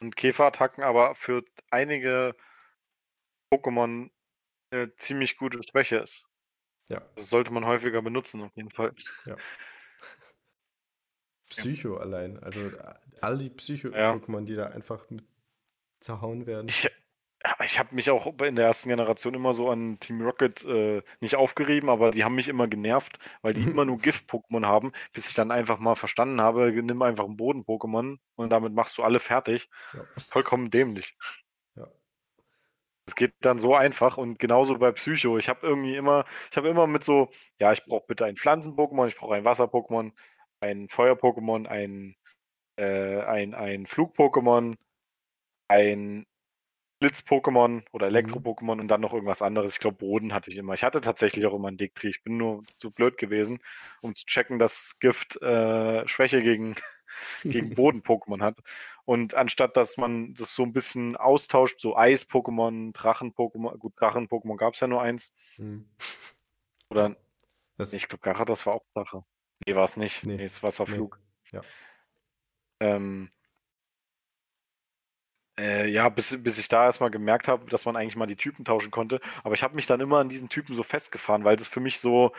Und 0.00 0.16
Käferattacken 0.16 0.84
aber 0.84 1.14
für 1.14 1.44
einige 1.70 2.36
Pokémon 3.52 4.10
eine 4.70 4.96
ziemlich 4.96 5.36
gute 5.36 5.60
Schwäche 5.62 5.96
ist. 5.98 6.26
Ja, 6.88 7.02
Das 7.16 7.30
sollte 7.30 7.52
man 7.52 7.64
häufiger 7.64 8.02
benutzen, 8.02 8.42
auf 8.42 8.54
jeden 8.56 8.70
Fall. 8.70 8.94
Psycho 11.48 11.96
allein. 11.96 12.38
Also 12.42 12.60
äh, 12.60 12.94
all 13.20 13.38
die 13.38 13.46
Ja. 13.46 13.50
Psycho-Pokémon, 13.52 14.44
die 14.44 14.56
da 14.56 14.66
einfach 14.66 15.08
mit 15.10 15.24
zerhauen 16.00 16.46
werden. 16.46 16.68
Ich, 16.68 16.88
ich 17.64 17.78
habe 17.78 17.94
mich 17.94 18.10
auch 18.10 18.26
in 18.40 18.56
der 18.56 18.66
ersten 18.66 18.88
Generation 18.88 19.34
immer 19.34 19.54
so 19.54 19.70
an 19.70 19.98
Team 20.00 20.20
Rocket 20.22 20.64
äh, 20.64 21.02
nicht 21.20 21.36
aufgerieben, 21.36 21.88
aber 21.88 22.10
die 22.10 22.24
haben 22.24 22.34
mich 22.34 22.48
immer 22.48 22.66
genervt, 22.66 23.18
weil 23.42 23.54
die 23.54 23.62
immer 23.62 23.84
nur 23.84 23.98
Gift-Pokémon 24.02 24.66
haben, 24.66 24.92
bis 25.12 25.28
ich 25.28 25.34
dann 25.34 25.50
einfach 25.50 25.78
mal 25.78 25.94
verstanden 25.94 26.40
habe, 26.40 26.70
nimm 26.72 27.02
einfach 27.02 27.24
ein 27.24 27.36
Boden-Pokémon 27.36 28.18
und 28.34 28.50
damit 28.50 28.72
machst 28.72 28.98
du 28.98 29.02
alle 29.02 29.20
fertig. 29.20 29.70
Ja. 29.92 30.04
Vollkommen 30.18 30.70
dämlich. 30.70 31.16
Es 33.06 33.14
geht 33.14 33.34
dann 33.40 33.58
so 33.60 33.74
einfach 33.74 34.16
und 34.18 34.38
genauso 34.38 34.78
bei 34.78 34.90
Psycho. 34.92 35.38
Ich 35.38 35.48
habe 35.48 35.66
irgendwie 35.66 35.96
immer, 35.96 36.24
ich 36.50 36.56
habe 36.56 36.68
immer 36.68 36.86
mit 36.86 37.04
so, 37.04 37.30
ja, 37.60 37.72
ich 37.72 37.84
brauche 37.84 38.06
bitte 38.08 38.24
ein 38.24 38.36
Pflanzen-Pokémon, 38.36 39.06
ich 39.08 39.16
brauche 39.16 39.34
ein 39.36 39.44
Wasser-Pokémon, 39.44 40.12
ein 40.60 40.88
Feuer-Pokémon, 40.88 41.66
ein, 41.66 42.16
äh, 42.76 43.20
ein, 43.22 43.54
ein 43.54 43.86
Flug-Pokémon, 43.86 44.76
ein 45.68 46.26
Blitz-Pokémon 47.00 47.84
oder 47.92 48.08
Mhm. 48.08 48.08
Elektro-Pokémon 48.08 48.80
und 48.80 48.88
dann 48.88 49.02
noch 49.02 49.12
irgendwas 49.14 49.42
anderes. 49.42 49.72
Ich 49.74 49.80
glaube, 49.80 49.98
Boden 49.98 50.34
hatte 50.34 50.50
ich 50.50 50.56
immer. 50.58 50.74
Ich 50.74 50.84
hatte 50.84 51.00
tatsächlich 51.02 51.46
auch 51.46 51.54
immer 51.54 51.68
einen 51.68 51.76
Diktri. 51.78 52.08
Ich 52.08 52.22
bin 52.24 52.38
nur 52.38 52.64
zu 52.78 52.90
blöd 52.92 53.18
gewesen, 53.18 53.60
um 54.02 54.14
zu 54.14 54.26
checken, 54.26 54.58
dass 54.58 54.98
Gift 55.00 55.40
äh, 55.42 56.06
Schwäche 56.08 56.42
gegen, 56.42 56.74
gegen 57.42 57.74
Boden-Pokémon 57.74 58.42
hat. 58.42 58.58
Und 59.04 59.34
anstatt, 59.34 59.76
dass 59.76 59.96
man 59.96 60.34
das 60.34 60.54
so 60.54 60.62
ein 60.64 60.72
bisschen 60.72 61.16
austauscht, 61.16 61.80
so 61.80 61.96
Eis-Pokémon, 61.96 62.92
Drachen-Pokémon, 62.92 63.76
gut, 63.78 63.94
Drachen-Pokémon 64.00 64.56
gab 64.56 64.74
es 64.74 64.80
ja 64.80 64.88
nur 64.88 65.02
eins. 65.02 65.32
Mhm. 65.58 65.88
Oder, 66.90 67.16
Das, 67.76 67.92
nee, 67.92 67.98
ich 67.98 68.08
glaube, 68.08 68.22
Garados 68.22 68.66
war 68.66 68.74
auch 68.74 68.84
Drache. 68.94 69.24
Nee, 69.66 69.74
war 69.74 69.84
es 69.84 69.96
nicht. 69.96 70.24
Nee. 70.24 70.36
Nee, 70.36 70.44
es 70.44 70.62
war 70.62 70.68
Wasserflug. 70.68 71.20
Ja. 71.52 71.60
Ähm, 72.80 73.30
äh, 75.58 75.88
ja, 75.88 76.08
bis, 76.08 76.42
bis 76.42 76.58
ich 76.58 76.68
da 76.68 76.84
erstmal 76.84 77.10
gemerkt 77.10 77.48
habe, 77.48 77.68
dass 77.70 77.84
man 77.86 77.96
eigentlich 77.96 78.16
mal 78.16 78.26
die 78.26 78.36
Typen 78.36 78.64
tauschen 78.64 78.90
konnte. 78.90 79.20
Aber 79.42 79.54
ich 79.54 79.62
habe 79.62 79.74
mich 79.74 79.86
dann 79.86 80.00
immer 80.00 80.18
an 80.18 80.28
diesen 80.28 80.48
Typen 80.48 80.74
so 80.74 80.82
festgefahren, 80.82 81.44
weil 81.44 81.56
das 81.56 81.68
für 81.68 81.80
mich 81.80 81.98
so 81.98 82.32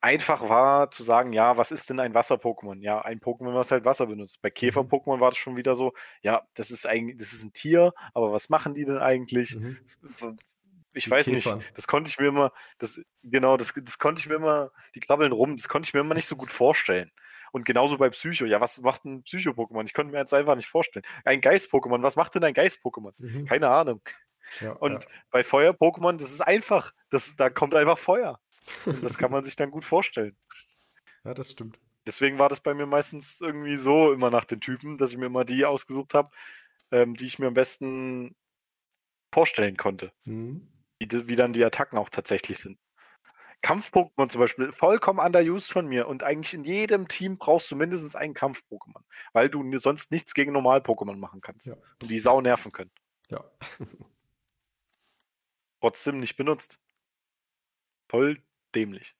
einfach 0.00 0.48
war 0.48 0.90
zu 0.90 1.02
sagen, 1.02 1.32
ja, 1.32 1.56
was 1.58 1.70
ist 1.70 1.90
denn 1.90 2.00
ein 2.00 2.14
Wasser-Pokémon? 2.14 2.80
Ja, 2.80 3.02
ein 3.02 3.20
Pokémon, 3.20 3.54
was 3.54 3.70
halt 3.70 3.84
Wasser 3.84 4.06
benutzt. 4.06 4.40
Bei 4.40 4.50
Käfer-Pokémon 4.50 5.20
war 5.20 5.30
das 5.30 5.38
schon 5.38 5.56
wieder 5.56 5.74
so, 5.74 5.92
ja, 6.22 6.42
das 6.54 6.70
ist 6.70 6.86
eigentlich, 6.86 7.18
das 7.18 7.32
ist 7.32 7.44
ein 7.44 7.52
Tier, 7.52 7.92
aber 8.14 8.32
was 8.32 8.48
machen 8.48 8.74
die 8.74 8.84
denn 8.84 8.98
eigentlich? 8.98 9.54
Mhm. 9.56 9.78
Ich 10.94 11.04
Die 11.04 11.10
weiß 11.10 11.26
Käfern. 11.26 11.58
nicht, 11.58 11.72
das 11.76 11.86
konnte 11.86 12.08
ich 12.08 12.18
mir 12.18 12.28
immer, 12.28 12.52
das, 12.78 13.00
genau, 13.22 13.56
das, 13.58 13.74
das 13.74 13.98
konnte 13.98 14.20
ich 14.20 14.28
mir 14.28 14.36
immer, 14.36 14.70
die 14.94 15.00
krabbeln 15.00 15.32
rum, 15.32 15.54
das 15.54 15.68
konnte 15.68 15.86
ich 15.88 15.94
mir 15.94 16.00
immer 16.00 16.14
nicht 16.14 16.26
so 16.26 16.36
gut 16.36 16.50
vorstellen. 16.50 17.12
Und 17.52 17.64
genauso 17.64 17.96
bei 17.98 18.10
Psycho. 18.10 18.44
Ja, 18.44 18.60
was 18.60 18.80
macht 18.80 19.04
ein 19.04 19.22
Psycho-Pokémon? 19.22 19.84
Ich 19.86 19.94
konnte 19.94 20.12
mir 20.12 20.18
jetzt 20.18 20.34
einfach 20.34 20.56
nicht 20.56 20.68
vorstellen. 20.68 21.04
Ein 21.24 21.40
Geist-Pokémon, 21.40 22.02
was 22.02 22.16
macht 22.16 22.34
denn 22.34 22.44
ein 22.44 22.54
Geist-Pokémon? 22.54 23.12
Mhm. 23.18 23.44
Keine 23.46 23.68
Ahnung. 23.68 24.02
Ja, 24.60 24.72
Und 24.72 25.04
ja. 25.04 25.10
bei 25.30 25.42
Feuer-Pokémon, 25.44 26.18
das 26.18 26.32
ist 26.32 26.40
einfach. 26.40 26.92
Das, 27.10 27.34
da 27.36 27.48
kommt 27.50 27.74
einfach 27.74 27.98
Feuer. 27.98 28.40
Und 28.84 29.02
das 29.04 29.18
kann 29.18 29.30
man 29.30 29.44
sich 29.44 29.56
dann 29.56 29.70
gut 29.70 29.84
vorstellen. 29.84 30.36
ja, 31.24 31.34
das 31.34 31.52
stimmt. 31.52 31.78
Deswegen 32.06 32.38
war 32.38 32.48
das 32.48 32.60
bei 32.60 32.72
mir 32.72 32.86
meistens 32.86 33.40
irgendwie 33.40 33.76
so 33.76 34.12
immer 34.12 34.30
nach 34.30 34.44
den 34.44 34.60
Typen, 34.60 34.96
dass 34.96 35.10
ich 35.10 35.18
mir 35.18 35.26
immer 35.26 35.44
die 35.44 35.64
ausgesucht 35.64 36.14
habe, 36.14 36.30
ähm, 36.92 37.16
die 37.16 37.26
ich 37.26 37.38
mir 37.38 37.48
am 37.48 37.54
besten 37.54 38.36
vorstellen 39.32 39.76
konnte. 39.76 40.12
Mhm. 40.24 40.68
Wie, 40.98 41.28
wie 41.28 41.36
dann 41.36 41.52
die 41.52 41.64
Attacken 41.64 41.98
auch 41.98 42.08
tatsächlich 42.08 42.58
sind. 42.58 42.78
Kampf-Pokémon 43.62 44.28
zum 44.28 44.40
Beispiel, 44.40 44.70
vollkommen 44.70 45.18
underused 45.18 45.72
von 45.72 45.86
mir. 45.88 46.06
Und 46.06 46.22
eigentlich 46.22 46.54
in 46.54 46.62
jedem 46.62 47.08
Team 47.08 47.38
brauchst 47.38 47.70
du 47.70 47.76
mindestens 47.76 48.14
einen 48.14 48.34
Kampf-Pokémon. 48.34 49.02
Weil 49.32 49.50
du 49.50 49.76
sonst 49.78 50.12
nichts 50.12 50.34
gegen 50.34 50.52
Normal-Pokémon 50.52 51.16
machen 51.16 51.40
kannst. 51.40 51.66
Ja. 51.66 51.74
Und 52.00 52.08
die 52.08 52.20
Sau 52.20 52.40
nerven 52.40 52.70
können. 52.70 52.92
Ja. 53.28 53.44
Trotzdem 55.80 56.20
nicht 56.20 56.36
benutzt. 56.36 56.78
Voll 58.08 58.40
dämlich. 58.76 59.16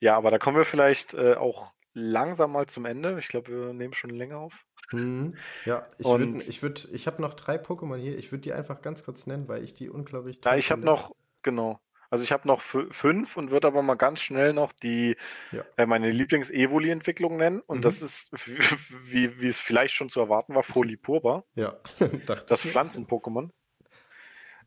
Ja, 0.00 0.16
aber 0.16 0.30
da 0.30 0.38
kommen 0.38 0.56
wir 0.58 0.64
vielleicht 0.64 1.14
äh, 1.14 1.34
auch 1.34 1.72
langsam 1.94 2.52
mal 2.52 2.66
zum 2.66 2.84
Ende. 2.84 3.18
Ich 3.18 3.28
glaube, 3.28 3.50
wir 3.52 3.72
nehmen 3.72 3.94
schon 3.94 4.10
länger 4.10 4.38
auf. 4.38 4.54
Mhm. 4.92 5.36
Ja, 5.64 5.86
ich 5.98 6.06
würde, 6.06 6.38
ich 6.38 6.62
würde, 6.62 6.82
ich 6.92 7.06
habe 7.06 7.22
noch 7.22 7.34
drei 7.34 7.56
Pokémon 7.56 7.96
hier. 7.96 8.18
Ich 8.18 8.30
würde 8.32 8.42
die 8.42 8.52
einfach 8.52 8.82
ganz 8.82 9.02
kurz 9.04 9.26
nennen, 9.26 9.48
weil 9.48 9.64
ich 9.64 9.74
die 9.74 9.88
unglaublich 9.88 10.40
Ja, 10.44 10.56
ich 10.56 10.70
habe 10.70 10.84
noch, 10.84 11.14
genau. 11.42 11.80
Also 12.10 12.22
ich 12.22 12.32
habe 12.32 12.46
noch 12.46 12.60
fü- 12.60 12.92
fünf 12.92 13.36
und 13.36 13.50
würde 13.50 13.66
aber 13.66 13.82
mal 13.82 13.94
ganz 13.96 14.20
schnell 14.20 14.52
noch 14.52 14.72
die 14.72 15.16
Ja. 15.52 15.64
äh, 15.76 15.86
meine 15.86 16.10
Lieblings-Evoli-Entwicklung 16.10 17.36
nennen. 17.38 17.60
Und 17.60 17.78
Mhm. 17.78 17.82
das 17.82 18.02
ist, 18.02 18.30
wie, 19.10 19.40
wie 19.40 19.48
es 19.48 19.58
vielleicht 19.58 19.94
schon 19.94 20.10
zu 20.10 20.20
erwarten 20.20 20.54
war, 20.54 20.62
Folipurba, 20.62 21.44
Ja, 21.54 21.78
das. 22.46 22.60
Pflanzen-Pokémon. 22.60 23.50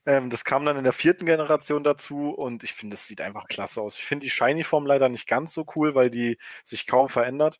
Ähm, 0.07 0.29
das 0.29 0.45
kam 0.45 0.65
dann 0.65 0.77
in 0.77 0.85
der 0.85 0.93
vierten 0.93 1.25
Generation 1.25 1.83
dazu 1.83 2.29
und 2.29 2.63
ich 2.63 2.73
finde, 2.73 2.93
es 2.93 3.05
sieht 3.05 3.19
einfach 3.19 3.47
klasse 3.47 3.81
aus. 3.81 3.97
Ich 3.97 4.05
finde 4.05 4.23
die 4.23 4.29
Shiny-Form 4.29 4.85
leider 4.85 5.09
nicht 5.09 5.27
ganz 5.27 5.53
so 5.53 5.65
cool, 5.75 5.95
weil 5.95 6.09
die 6.09 6.37
sich 6.63 6.87
kaum 6.87 7.09
verändert. 7.09 7.59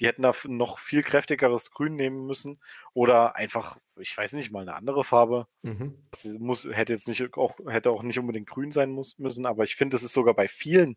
Die 0.00 0.08
hätten 0.08 0.22
da 0.22 0.32
noch 0.48 0.80
viel 0.80 1.04
kräftigeres 1.04 1.70
Grün 1.70 1.94
nehmen 1.94 2.26
müssen 2.26 2.60
oder 2.94 3.36
einfach, 3.36 3.78
ich 3.96 4.16
weiß 4.18 4.32
nicht, 4.32 4.50
mal 4.50 4.62
eine 4.62 4.74
andere 4.74 5.04
Farbe. 5.04 5.46
Mhm. 5.62 5.96
Das 6.10 6.24
muss, 6.40 6.64
hätte 6.68 6.92
jetzt 6.92 7.06
nicht 7.06 7.36
auch, 7.36 7.56
hätte 7.68 7.90
auch 7.90 8.02
nicht 8.02 8.18
unbedingt 8.18 8.48
grün 8.48 8.72
sein 8.72 8.90
muss, 8.90 9.16
müssen, 9.20 9.46
aber 9.46 9.62
ich 9.62 9.76
finde, 9.76 9.94
es 9.96 10.02
ist 10.02 10.14
sogar 10.14 10.34
bei 10.34 10.48
vielen 10.48 10.96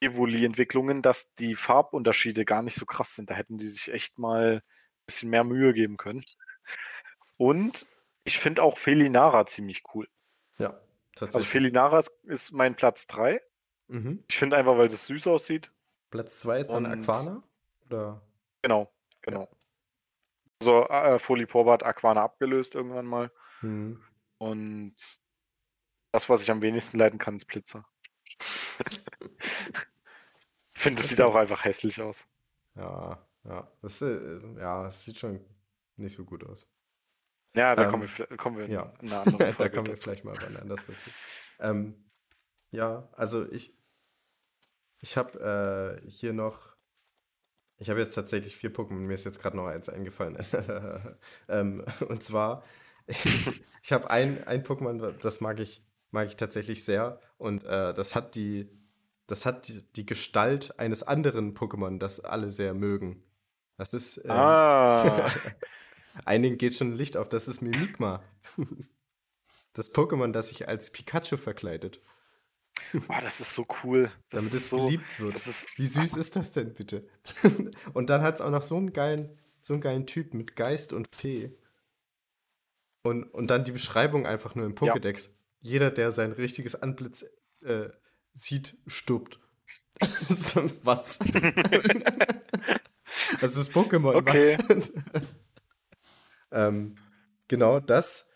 Evoli-Entwicklungen, 0.00 1.02
dass 1.02 1.34
die 1.34 1.54
Farbunterschiede 1.54 2.46
gar 2.46 2.62
nicht 2.62 2.76
so 2.76 2.86
krass 2.86 3.14
sind. 3.14 3.28
Da 3.28 3.34
hätten 3.34 3.58
die 3.58 3.68
sich 3.68 3.92
echt 3.92 4.18
mal 4.18 4.62
ein 4.62 5.04
bisschen 5.04 5.28
mehr 5.28 5.44
Mühe 5.44 5.74
geben 5.74 5.98
können. 5.98 6.24
Und 7.36 7.86
ich 8.24 8.38
finde 8.38 8.62
auch 8.62 8.76
Felinara 8.78 9.46
ziemlich 9.46 9.82
cool. 9.94 10.08
Ja, 10.58 10.70
Also 10.70 10.80
tatsächlich. 11.14 11.48
Felinara 11.48 12.02
ist, 12.24 12.52
mein 12.52 12.74
Platz 12.76 13.06
3. 13.06 13.40
Mhm. 13.88 14.24
Ich 14.28 14.38
finde 14.38 14.56
einfach, 14.56 14.76
weil 14.78 14.88
das 14.88 15.06
süß 15.06 15.26
aussieht. 15.26 15.72
Platz 16.10 16.40
zwei 16.40 16.60
ist 16.60 16.70
dann 16.70 16.86
Und- 16.86 17.08
Aquana? 17.08 17.42
Oder? 17.86 18.20
Genau, 18.62 18.92
genau. 19.22 19.48
So, 20.62 20.86
äh, 20.88 21.18
Foliporba 21.18 21.72
hat 21.72 21.82
Aquana 21.82 22.22
abgelöst 22.22 22.74
irgendwann 22.74 23.06
mal. 23.06 23.30
Mhm. 23.62 24.02
Und 24.38 24.94
das, 26.12 26.28
was 26.28 26.42
ich 26.42 26.50
am 26.50 26.60
wenigsten 26.62 26.98
leiden 26.98 27.18
kann, 27.18 27.36
ist 27.36 27.46
Blitzer. 27.46 27.86
ich 30.74 30.80
finde, 30.80 31.00
das 31.00 31.08
sieht 31.10 31.20
auch 31.20 31.34
einfach 31.36 31.64
hässlich 31.64 32.00
aus. 32.00 32.26
Ja, 32.74 33.26
ja. 33.44 33.70
Das, 33.82 34.02
äh, 34.02 34.38
ja, 34.58 34.82
das 34.84 35.04
sieht 35.04 35.18
schon 35.18 35.40
nicht 35.96 36.14
so 36.14 36.24
gut 36.24 36.44
aus. 36.44 36.68
Ja, 37.54 37.74
da 37.74 37.84
Ähm, 37.84 37.90
kommen 37.90 38.08
wir, 38.16 38.36
kommen 38.36 38.70
ja. 38.70 38.92
in 39.00 39.10
einer 39.10 39.26
anderen 39.26 39.38
da 39.38 39.52
Folge 39.54 39.70
kommen 39.70 39.86
wir 39.88 39.96
vielleicht 39.96 40.24
mal 40.24 40.36
wann 40.40 40.56
anders 40.56 40.86
dazu. 40.86 41.10
Ähm, 41.58 41.94
ja, 42.70 43.08
also 43.12 43.50
ich, 43.50 43.74
ich 45.00 45.16
habe 45.16 46.00
äh, 46.04 46.08
hier 46.10 46.32
noch, 46.32 46.76
ich 47.78 47.90
habe 47.90 48.00
jetzt 48.00 48.14
tatsächlich 48.14 48.56
vier 48.56 48.72
Pokémon, 48.72 49.00
mir 49.00 49.14
ist 49.14 49.24
jetzt 49.24 49.40
gerade 49.40 49.56
noch 49.56 49.66
eins 49.66 49.88
eingefallen. 49.88 50.38
ähm, 51.48 51.84
und 52.08 52.22
zwar, 52.22 52.62
ich 53.06 53.92
habe 53.92 54.10
ein, 54.10 54.46
ein 54.46 54.62
Pokémon, 54.62 55.12
das 55.20 55.40
mag 55.40 55.58
ich, 55.58 55.82
mag 56.10 56.28
ich 56.28 56.36
tatsächlich 56.36 56.84
sehr 56.84 57.20
und 57.38 57.64
äh, 57.64 57.92
das 57.94 58.14
hat 58.14 58.34
die, 58.34 58.70
das 59.26 59.46
hat 59.46 59.68
die, 59.68 59.82
die 59.92 60.06
Gestalt 60.06 60.78
eines 60.78 61.02
anderen 61.02 61.56
Pokémon, 61.56 61.98
das 61.98 62.20
alle 62.20 62.50
sehr 62.50 62.74
mögen. 62.74 63.24
Das 63.76 63.94
ist, 63.94 64.18
ähm, 64.18 64.30
Ah, 64.30 65.28
Einigen 66.24 66.58
geht 66.58 66.74
schon 66.74 66.96
Licht 66.96 67.16
auf, 67.16 67.28
das 67.28 67.48
ist 67.48 67.62
Mimikma. 67.62 68.22
Das 69.72 69.92
Pokémon, 69.92 70.32
das 70.32 70.48
sich 70.48 70.68
als 70.68 70.90
Pikachu 70.90 71.36
verkleidet, 71.36 72.00
boah, 73.06 73.20
das 73.20 73.40
ist 73.40 73.54
so 73.54 73.66
cool. 73.82 74.10
Das 74.30 74.42
damit 74.42 74.54
es 74.54 74.70
so, 74.70 74.86
geliebt 74.86 75.20
wird. 75.20 75.36
ist, 75.36 75.66
Wie 75.76 75.86
süß 75.86 76.14
ist 76.14 76.36
das 76.36 76.50
denn 76.50 76.74
bitte? 76.74 77.06
und 77.94 78.10
dann 78.10 78.22
hat 78.22 78.36
es 78.36 78.40
auch 78.40 78.50
noch 78.50 78.62
so 78.62 78.76
einen 78.76 78.92
geilen, 78.92 79.38
so 79.60 79.74
einen 79.74 79.82
geilen 79.82 80.06
Typ 80.06 80.34
mit 80.34 80.56
Geist 80.56 80.92
und 80.92 81.14
Fee. 81.14 81.52
Und, 83.02 83.24
und 83.24 83.48
dann 83.48 83.64
die 83.64 83.72
Beschreibung 83.72 84.26
einfach 84.26 84.54
nur 84.54 84.66
im 84.66 84.72
Ja. 84.72 84.94
Pokédex. 84.94 85.30
Jeder, 85.60 85.90
der 85.90 86.12
sein 86.12 86.32
richtiges 86.32 86.74
Antlitz 86.74 87.24
äh, 87.62 87.88
sieht, 88.32 88.76
stirbt. 88.86 89.40
Was? 90.82 91.18
das 93.40 93.56
ist 93.56 93.72
Pokémon. 93.72 94.14
Okay. 94.14 94.56
Was? 94.68 94.92
Ähm, 96.52 96.96
genau 97.48 97.80
das. 97.80 98.26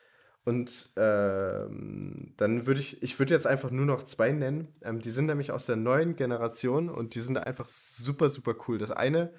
Und 0.45 0.91
ähm, 0.97 2.35
dann 2.37 2.67
würde 2.67 2.81
ich, 2.81 3.03
ich 3.03 3.19
würde 3.19 3.33
jetzt 3.33 3.47
einfach 3.47 3.71
nur 3.71 3.87
noch 3.87 4.03
zwei 4.03 4.31
nennen. 4.31 4.69
Ähm, 4.83 5.01
die 5.01 5.11
sind 5.11 5.27
nämlich 5.27 5.51
aus 5.53 5.65
der 5.65 5.77
neuen 5.77 6.17
Generation 6.17 6.91
und 6.91 7.15
die 7.15 7.21
sind 7.21 7.39
einfach 7.39 7.67
super, 7.69 8.29
super 8.29 8.55
cool. 8.69 8.77
Das 8.77 8.91
eine, 8.91 9.33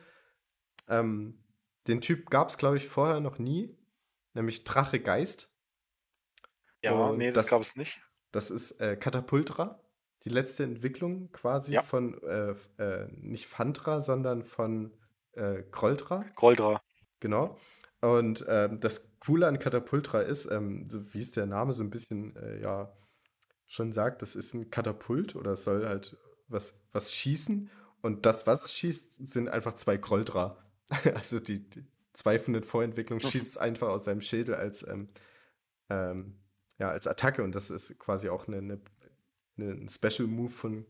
ähm, 0.89 1.43
den 1.88 2.01
Typ 2.01 2.30
gab 2.32 2.49
es, 2.49 2.57
glaube 2.57 2.78
ich, 2.78 2.88
vorher 2.88 3.19
noch 3.19 3.38
nie, 3.38 3.78
nämlich 4.34 4.63
Drache 4.63 4.99
Geist. 4.99 5.51
ja, 6.82 6.91
Und 6.93 7.17
nee, 7.19 7.32
das, 7.32 7.43
das- 7.45 7.51
gab 7.51 7.61
es 7.61 7.76
nicht. 7.76 8.01
Das 8.32 8.51
ist 8.51 8.82
äh, 8.82 8.97
Katapultra, 8.97 9.80
die 10.26 10.30
letzte 10.30 10.63
Entwicklung 10.63 11.32
quasi 11.32 11.73
Ja. 11.73 11.84
von, 11.84 12.21
äh, 12.23 12.55
äh, 12.78 13.07
nicht 13.11 13.45
Phantra, 13.47 14.01
sondern 14.01 14.43
von 14.43 14.91
äh, 15.34 15.61
Kroltra. 15.71 16.26
Goldra. 16.36 16.82
Genau. 17.21 17.57
Und 18.06 18.45
ähm, 18.47 18.80
das 18.82 19.01
Coole 19.20 19.47
an 19.47 19.58
Katapultra 19.58 20.22
ist, 20.22 20.45
ähm, 20.51 20.86
so 20.88 21.12
wie 21.16 21.22
es 21.22 21.32
der 21.32 21.47
Name 21.47 21.74
so 21.74 21.82
ein 21.82 21.89
bisschen 21.89 22.36
äh, 22.36 22.62
ja 22.62 22.95
schon 23.66 23.93
sagt, 23.93 24.22
das 24.22 24.36
ist 24.36 24.53
ein 24.53 24.70
Katapult 24.70 25.36
oder 25.36 25.53
es 25.53 25.64
soll 25.64 25.88
halt 25.88 26.16
was, 26.47 26.80
was 26.91 27.12
schießen. 27.12 27.68
Und 28.01 28.28
das, 28.28 28.45
was 28.45 28.66
es 28.66 28.74
schießt, 28.76 29.28
sind 29.28 29.49
einfach 29.49 29.74
zwei 29.74 29.97
Kroltra. 29.97 30.58
Also 31.16 31.39
die, 31.39 31.68
die 31.68 31.84
zwei 32.14 32.38
von 32.38 32.53
den 32.53 32.64
Vorentwicklungen 32.64 33.28
schießt 33.28 33.47
es 33.47 33.58
einfach 33.58 33.88
aus 33.88 34.03
seinem 34.03 34.22
Schädel 34.22 34.53
als, 34.53 34.88
ähm, 34.88 35.10
ähm, 35.89 36.38
ja, 36.78 36.91
als 36.91 37.08
Attacke 37.08 37.41
und 37.41 37.56
das 37.56 37.72
ist 37.72 37.97
quasi 37.97 38.30
auch 38.30 38.47
eine, 38.47 38.60
eine, 38.60 38.82
ein 39.58 39.89
Special 39.89 40.28
Move 40.28 40.51
von 40.51 40.86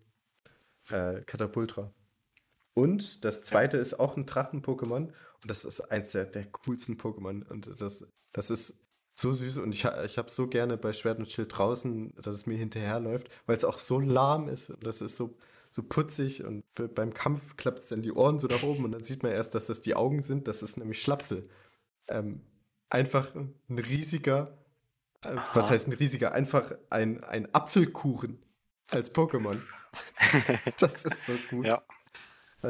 äh, 0.90 1.22
Katapultra. 1.22 1.94
Und 2.74 3.24
das 3.24 3.42
zweite 3.42 3.78
ist 3.78 3.98
auch 4.02 4.18
ein 4.18 4.26
Drachen-Pokémon 4.26 5.14
das 5.48 5.66
ist 5.66 5.82
eins 5.92 6.12
der, 6.12 6.26
der 6.26 6.46
coolsten 6.46 6.98
Pokémon 6.98 7.48
und 7.50 7.70
das, 7.80 8.06
das 8.34 8.50
ist 8.50 8.76
so 9.14 9.32
süß 9.32 9.58
und 9.60 9.74
ich, 9.74 9.86
ich 10.06 10.18
habe 10.18 10.30
so 10.30 10.48
gerne 10.48 10.78
bei 10.78 10.92
Schwert 10.92 11.20
und 11.20 11.30
Schild 11.30 11.58
draußen, 11.58 12.14
dass 12.22 12.36
es 12.36 12.46
mir 12.46 12.58
hinterherläuft, 12.58 13.30
weil 13.46 13.56
es 13.56 13.64
auch 13.64 13.78
so 13.78 14.00
lahm 14.00 14.50
ist 14.50 14.70
und 14.70 14.86
das 14.86 15.02
ist 15.02 15.16
so, 15.16 15.38
so 15.72 15.84
putzig 15.84 16.44
und 16.44 16.64
beim 16.96 17.14
Kampf 17.14 17.56
klappt 17.56 17.80
es 17.80 17.88
dann 17.88 18.02
die 18.02 18.12
Ohren 18.12 18.40
so 18.40 18.48
nach 18.48 18.64
oben 18.64 18.84
und 18.84 18.92
dann 18.92 19.04
sieht 19.04 19.24
man 19.24 19.32
erst, 19.32 19.56
dass 19.56 19.68
das 19.68 19.82
die 19.82 19.96
Augen 19.96 20.22
sind, 20.22 20.48
das 20.48 20.62
ist 20.62 20.78
nämlich 20.78 21.02
Schlapfel. 21.02 21.48
Ähm, 22.08 22.42
einfach 22.90 23.34
ein 23.36 23.80
riesiger, 23.80 24.58
äh, 25.22 25.36
was 25.54 25.70
heißt 25.70 25.88
ein 25.88 25.94
riesiger, 25.94 26.34
einfach 26.34 26.74
ein, 26.90 27.24
ein 27.24 27.54
Apfelkuchen 27.54 28.40
als 28.92 29.14
Pokémon. 29.14 29.62
das 30.80 31.06
ist 31.06 31.26
so 31.26 31.34
gut. 31.50 31.66
Ja. 31.66 31.84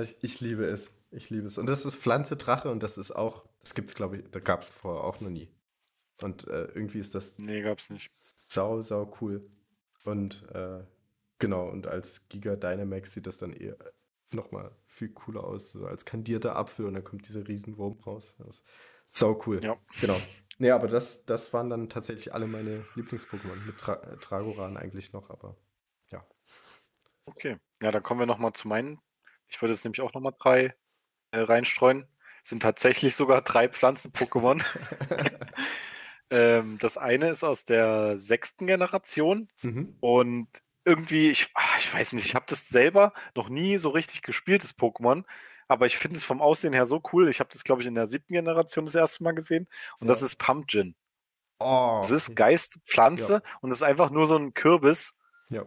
Ich, 0.02 0.18
ich 0.22 0.42
liebe 0.42 0.66
es. 0.66 0.92
Ich 1.16 1.30
liebe 1.30 1.48
es. 1.48 1.58
Und 1.58 1.68
das 1.68 1.86
ist 1.86 1.96
Pflanze 1.96 2.36
Drache 2.36 2.70
und 2.70 2.84
das 2.84 2.98
ist 2.98 3.12
auch, 3.12 3.46
das 3.62 3.74
gibt 3.74 3.90
es, 3.90 3.96
glaube 3.96 4.18
ich, 4.18 4.32
da 4.32 4.40
gab 4.40 4.62
es 4.64 4.70
vorher 4.70 5.04
auch 5.04 5.22
noch 5.22 5.30
nie. 5.30 5.50
Und 6.22 6.48
äh, 6.48 6.66
irgendwie 6.74 7.00
ist 7.00 7.16
das 7.16 7.38
Nee, 7.40 7.62
gab's 7.62 7.90
nicht. 7.90 8.10
sau, 8.14 8.82
sau 8.82 9.12
cool. 9.22 9.50
Und 10.04 10.44
äh, 10.54 10.84
genau, 11.40 11.70
und 11.70 11.88
als 11.88 12.28
Giga 12.30 12.56
Dynamax 12.56 13.14
sieht 13.14 13.28
das 13.28 13.38
dann 13.38 13.54
eher 13.54 13.78
nochmal 14.32 14.72
viel 14.86 15.10
cooler 15.10 15.44
aus, 15.44 15.72
so 15.72 15.86
als 15.86 16.06
kandierter 16.06 16.56
Apfel 16.56 16.86
und 16.86 16.94
dann 16.94 17.04
kommt 17.04 17.28
dieser 17.28 17.48
Riesenwurm 17.48 17.98
raus. 18.06 18.36
Das 18.38 18.48
ist 18.60 18.64
sau 19.08 19.42
cool. 19.46 19.64
Ja. 19.64 19.78
Genau. 20.02 20.20
Nee, 20.58 20.72
aber 20.72 20.88
das, 20.88 21.26
das 21.26 21.54
waren 21.54 21.70
dann 21.70 21.90
tatsächlich 21.90 22.34
alle 22.34 22.48
meine 22.48 22.86
Lieblings-Pokémon. 22.96 23.66
Mit 23.66 23.78
Tra 23.78 23.96
äh, 23.96 24.18
Dragoran 24.18 24.78
eigentlich 24.78 25.14
noch, 25.14 25.30
aber 25.30 25.56
ja. 26.12 26.26
Okay. 27.26 27.58
Ja, 27.82 27.92
dann 27.92 28.04
kommen 28.04 28.20
wir 28.20 28.28
nochmal 28.28 28.54
zu 28.54 28.68
meinen. 28.68 29.00
Ich 29.48 29.62
würde 29.62 29.74
jetzt 29.74 29.84
nämlich 29.84 30.02
auch 30.02 30.14
nochmal 30.14 30.34
drei 30.38 30.76
reinstreuen. 31.44 32.06
Sind 32.44 32.62
tatsächlich 32.62 33.16
sogar 33.16 33.42
drei 33.42 33.68
Pflanzen-Pokémon. 33.70 34.64
ähm, 36.30 36.78
das 36.80 36.98
eine 36.98 37.30
ist 37.30 37.44
aus 37.44 37.66
der 37.66 38.18
sechsten 38.18 38.68
Generation 38.68 39.50
Mhm. 39.62 39.96
und 40.00 40.48
irgendwie, 40.88 41.32
ich, 41.32 41.50
ah, 41.56 41.78
ich 41.80 41.92
weiß 41.92 42.14
nicht, 42.14 42.26
ich 42.26 42.36
habe 42.36 42.46
das 42.48 42.70
selber 42.70 43.14
noch 43.36 43.50
nie 43.50 43.78
so 43.78 43.90
richtig 43.90 44.22
gespielt, 44.22 44.64
das 44.64 44.78
Pokémon. 44.78 45.24
Aber 45.68 45.88
ich 45.88 45.98
finde 45.98 46.18
es 46.18 46.24
vom 46.24 46.42
Aussehen 46.42 46.74
her 46.74 46.86
so 46.86 47.02
cool. 47.12 47.28
Ich 47.28 47.40
habe 47.40 47.50
das, 47.52 47.64
glaube 47.64 47.82
ich, 47.82 47.88
in 47.88 47.96
der 47.96 48.06
siebten 48.06 48.34
Generation 48.34 48.86
das 48.86 48.94
erste 48.94 49.24
Mal 49.24 49.32
gesehen. 49.34 49.68
Und 50.00 50.08
das 50.08 50.20
Ja. 50.20 50.28
ist 50.28 50.36
Pumpkin. 50.36 50.94
Oh. 51.60 52.00
Das 52.04 52.12
ist 52.12 52.36
Geist, 52.36 52.78
Pflanze 52.86 53.42
und 53.62 53.70
das 53.72 53.80
ist 53.80 53.84
einfach 53.84 54.12
nur 54.12 54.28
so 54.28 54.36
ein 54.38 54.54
Kürbis. 54.54 55.16
Ja. 55.50 55.64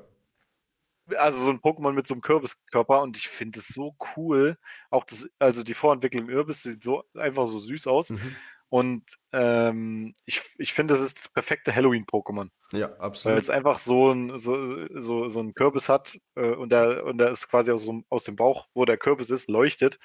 Also 1.16 1.42
so 1.42 1.50
ein 1.50 1.61
Pokémon 1.61 1.92
mit 1.92 2.06
so 2.06 2.14
einem 2.14 2.22
Kürbiskörper 2.22 3.02
und 3.02 3.16
ich 3.16 3.28
finde 3.28 3.59
es 3.61 3.68
so 3.68 3.96
cool. 4.16 4.59
Auch 4.90 5.04
das, 5.04 5.28
also 5.38 5.62
die 5.62 5.74
Vorentwicklung 5.74 6.24
im 6.24 6.28
Kürbis 6.28 6.62
sieht 6.62 6.82
so 6.82 7.04
einfach 7.14 7.46
so 7.48 7.59
süß 7.59 7.86
aus. 7.86 8.11
Mhm. 8.11 8.36
Und 8.70 9.04
ähm, 9.32 10.14
ich, 10.26 10.42
ich 10.59 10.74
finde, 10.74 10.92
das 10.92 11.02
ist 11.02 11.18
das 11.18 11.28
perfekte 11.28 11.74
Halloween-Pokémon. 11.74 12.50
Ja, 12.74 12.90
Weil 12.90 12.98
absolut. 12.98 13.40
es 13.40 13.48
einfach 13.48 13.78
so 13.78 14.12
ein, 14.12 14.38
so, 14.38 14.86
so, 15.00 15.30
so 15.30 15.40
ein 15.40 15.54
Kürbis 15.54 15.88
hat 15.88 16.18
äh, 16.34 16.50
und 16.50 16.70
der, 16.70 17.04
und 17.04 17.16
der 17.16 17.30
ist 17.30 17.48
quasi 17.48 17.70
aus, 17.70 17.84
so, 17.84 18.02
aus 18.11 18.24
dem 18.24 18.36
Bauch, 18.36 18.68
wo 18.74 18.84
der 18.84 18.98
Kürbis 18.98 19.30
ist, 19.30 19.48
leuchtet. 19.48 19.98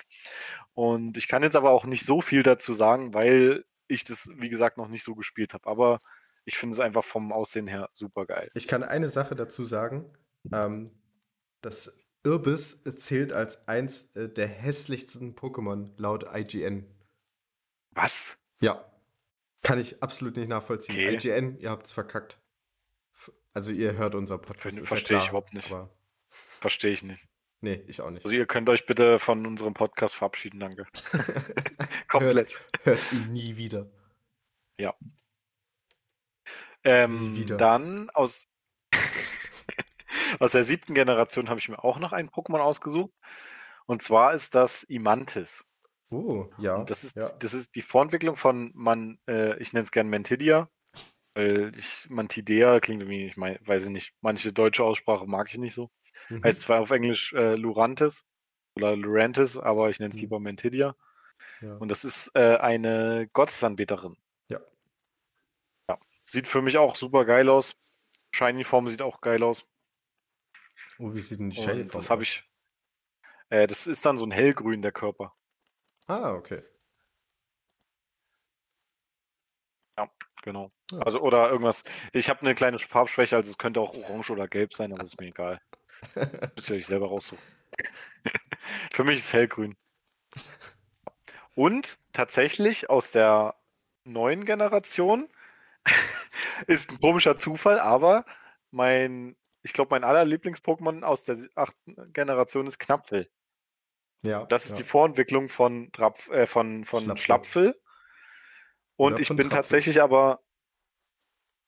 Und 0.74 1.18
ich 1.18 1.28
kann 1.28 1.44
jetzt 1.44 1.58
aber 1.58 1.72
auch 1.72 1.84
nicht 1.86 2.06
so 2.06 2.22
viel 2.22 2.42
dazu 2.42 2.74
sagen, 2.74 3.14
weil 3.14 3.66
ich 3.88 4.06
das, 4.06 4.30
wie 4.36 4.50
gesagt, 4.50 4.78
noch 4.78 4.88
nicht 4.88 5.04
so 5.04 5.14
gespielt 5.14 5.54
habe. 5.54 5.68
Aber 5.68 6.00
ich 6.46 6.58
finde 6.58 6.74
es 6.74 6.80
einfach 6.80 7.04
vom 7.04 7.34
Aussehen 7.34 7.68
her 7.68 7.90
super 7.94 8.26
geil. 8.26 8.50
Ich 8.54 8.68
kann 8.68 8.84
eine 8.84 9.10
Sache 9.10 9.36
dazu 9.36 9.66
sagen. 9.66 10.06
Ähm, 10.52 10.92
das 11.62 11.92
Irbis 12.24 12.82
zählt 12.98 13.34
als 13.34 13.68
eins 13.68 14.06
äh, 14.16 14.30
der 14.30 14.48
hässlichsten 14.48 15.36
Pokémon 15.36 15.92
laut 15.98 16.26
IGN. 16.34 16.86
Was? 17.92 18.38
Ja. 18.62 18.84
Kann 19.62 19.80
ich 19.80 20.02
absolut 20.04 20.36
nicht 20.36 20.50
nachvollziehen. 20.50 20.96
Okay. 20.96 21.16
IGN, 21.16 21.58
ihr 21.60 21.70
habt's 21.70 21.94
verkackt. 21.94 22.38
F- 23.14 23.32
Also 23.54 23.72
ihr 23.72 23.94
hört 23.98 24.16
unser 24.16 24.38
Podcast. 24.38 24.86
Verstehe 24.86 25.18
ich 25.20 25.28
überhaupt 25.30 25.54
nicht. 25.54 25.74
Verstehe 26.60 26.92
ich 26.92 27.04
nicht. 27.04 27.28
nee, 27.62 27.82
ich 27.88 28.02
auch 28.02 28.10
nicht. 28.10 28.26
Also 28.26 28.36
ihr 28.36 28.46
könnt 28.46 28.68
euch 28.70 28.86
bitte 28.86 29.20
von 29.20 29.46
unserem 29.46 29.74
Podcast 29.74 30.16
verabschieden, 30.16 30.60
danke. 30.60 30.86
Komplett. 32.10 32.58
Hört 32.84 33.00
ihn 33.14 33.32
nie 33.34 33.56
wieder. 33.58 33.90
Ähm, 36.86 37.36
wieder. 37.38 37.56
dann 37.58 38.10
aus, 38.10 38.50
aus 40.40 40.52
der 40.52 40.64
siebten 40.64 40.94
Generation 40.94 41.50
habe 41.50 41.60
ich 41.60 41.70
mir 41.70 41.84
auch 41.84 42.00
noch 42.00 42.14
ein 42.14 42.30
Pokémon 42.30 42.60
ausgesucht. 42.60 43.14
Und 43.86 44.02
zwar 44.02 44.34
ist 44.34 44.56
das 44.56 44.84
Imantis. 44.84 45.66
Oh, 46.10 46.48
ja. 46.58 46.76
Und 46.76 46.90
das 46.90 47.04
ist, 47.04 47.16
ja. 47.16 47.30
das 47.40 47.54
ist 47.54 47.76
die 47.76 47.82
Vorentwicklung 47.82 48.36
von 48.36 48.72
man, 48.76 49.20
äh, 49.28 49.58
ich 49.60 49.74
nenne 49.74 49.84
es 49.84 49.92
gern 49.92 50.10
Mantidia. 50.10 50.70
Weil 51.36 51.72
ich, 51.76 52.08
Mantidea 52.10 52.80
klingt 52.80 53.02
irgendwie, 53.02 53.26
ich 53.26 53.38
mein, 53.38 53.58
weiß 53.66 53.86
ich 53.86 53.90
nicht, 53.90 54.14
manche 54.22 54.54
deutsche 54.54 54.84
Aussprache 54.84 55.26
mag 55.26 55.50
ich 55.50 55.58
nicht 55.58 55.74
so. 55.74 55.90
Mhm. 56.30 56.44
Heißt 56.44 56.62
zwar 56.62 56.82
auf 56.82 56.92
Englisch 56.92 57.34
äh, 57.34 57.56
Lurantis 57.56 58.24
oder 58.78 58.96
Lurantis, 58.96 59.58
aber 59.58 59.90
ich 59.90 60.00
nenne 60.00 60.12
es 60.12 60.16
Mhm. 60.18 60.22
lieber 60.22 60.40
Mantidia. 60.40 60.96
ja. 61.62 61.76
Und 61.78 61.90
das 61.90 62.06
ist 62.06 62.32
äh, 62.36 62.58
eine 62.58 63.28
Gottesanbeterin. 63.34 64.16
Ja. 64.50 64.60
Ja. 65.90 65.98
Sieht 66.26 66.48
für 66.48 66.62
mich 66.62 66.78
auch 66.78 66.96
super 66.96 67.26
geil 67.26 67.50
aus. 67.50 67.76
Shiny-Form 68.36 68.88
sieht 68.90 69.02
auch 69.02 69.22
geil 69.22 69.44
aus. 69.44 69.66
Oh, 71.00 71.14
wie 71.14 71.20
sieht 71.20 71.40
denn 71.40 71.50
die 71.50 71.62
Shiny 71.62 71.88
das 71.88 72.10
habe 72.10 72.24
ich. 72.24 72.44
Äh, 73.50 73.68
das 73.68 73.88
ist 73.88 74.06
dann 74.06 74.18
so 74.18 74.26
ein 74.26 74.32
hellgrün, 74.32 74.82
der 74.82 74.92
Körper. 74.92 75.34
Ah, 76.08 76.34
okay. 76.34 76.64
Genau. 80.44 80.72
Ja. 80.92 81.00
Also, 81.00 81.22
oder 81.22 81.50
irgendwas. 81.50 81.84
Ich 82.12 82.30
habe 82.30 82.42
eine 82.42 82.54
kleine 82.54 82.78
Farbschwäche, 82.78 83.38
also 83.38 83.50
es 83.50 83.58
könnte 83.58 83.80
auch 83.80 83.94
orange 83.94 84.30
oder 84.30 84.48
gelb 84.48 84.74
sein, 84.74 84.92
aber 84.92 85.04
ist 85.04 85.20
mir 85.20 85.28
egal. 85.28 85.62
Müsst 86.56 86.70
ihr 86.70 86.76
euch 86.76 86.86
selber 86.86 87.08
raussuchen. 87.08 87.44
Für 88.94 89.06
mich 89.06 89.18
ist 89.18 89.26
es 89.26 89.34
hellgrün. 89.34 89.78
Und 91.56 91.98
tatsächlich 92.12 92.90
aus 92.90 93.12
der 93.12 93.56
neuen 94.04 94.44
Generation 94.44 95.30
ist 96.68 96.92
ein 96.92 97.00
komischer 97.00 97.38
Zufall, 97.38 97.80
aber 97.80 98.26
mein, 98.72 99.38
ich 99.64 99.74
glaube, 99.74 99.90
mein 99.92 100.04
aller 100.04 100.26
Lieblings-Pokémon 100.26 101.04
aus 101.04 101.24
der 101.24 101.38
achten 101.56 102.14
Generation 102.14 102.68
ist 102.68 102.80
Knapfel. 102.80 103.30
Ja. 104.22 104.46
Das 104.46 104.66
ist 104.66 104.72
ja. 104.72 104.78
die 104.78 104.84
Vorentwicklung 104.84 105.50
von, 105.50 105.92
Drapf, 105.92 106.30
äh, 106.30 106.46
von, 106.46 106.86
von 106.86 107.04
Schlapfel. 107.04 107.24
Schlapfel. 107.24 107.82
Und 108.96 109.14
Oder 109.14 109.22
ich 109.22 109.28
bin 109.30 109.38
Trapfel. 109.38 109.50
tatsächlich 109.50 110.02
aber, 110.02 110.44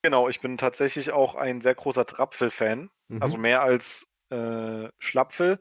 genau, 0.01 0.29
ich 0.29 0.41
bin 0.41 0.57
tatsächlich 0.57 1.11
auch 1.11 1.35
ein 1.35 1.61
sehr 1.61 1.75
großer 1.75 2.05
Trapfel-Fan. 2.05 2.89
Mhm. 3.07 3.21
Also 3.21 3.37
mehr 3.37 3.61
als 3.61 4.07
äh, 4.29 4.89
Schlapfel. 4.99 5.59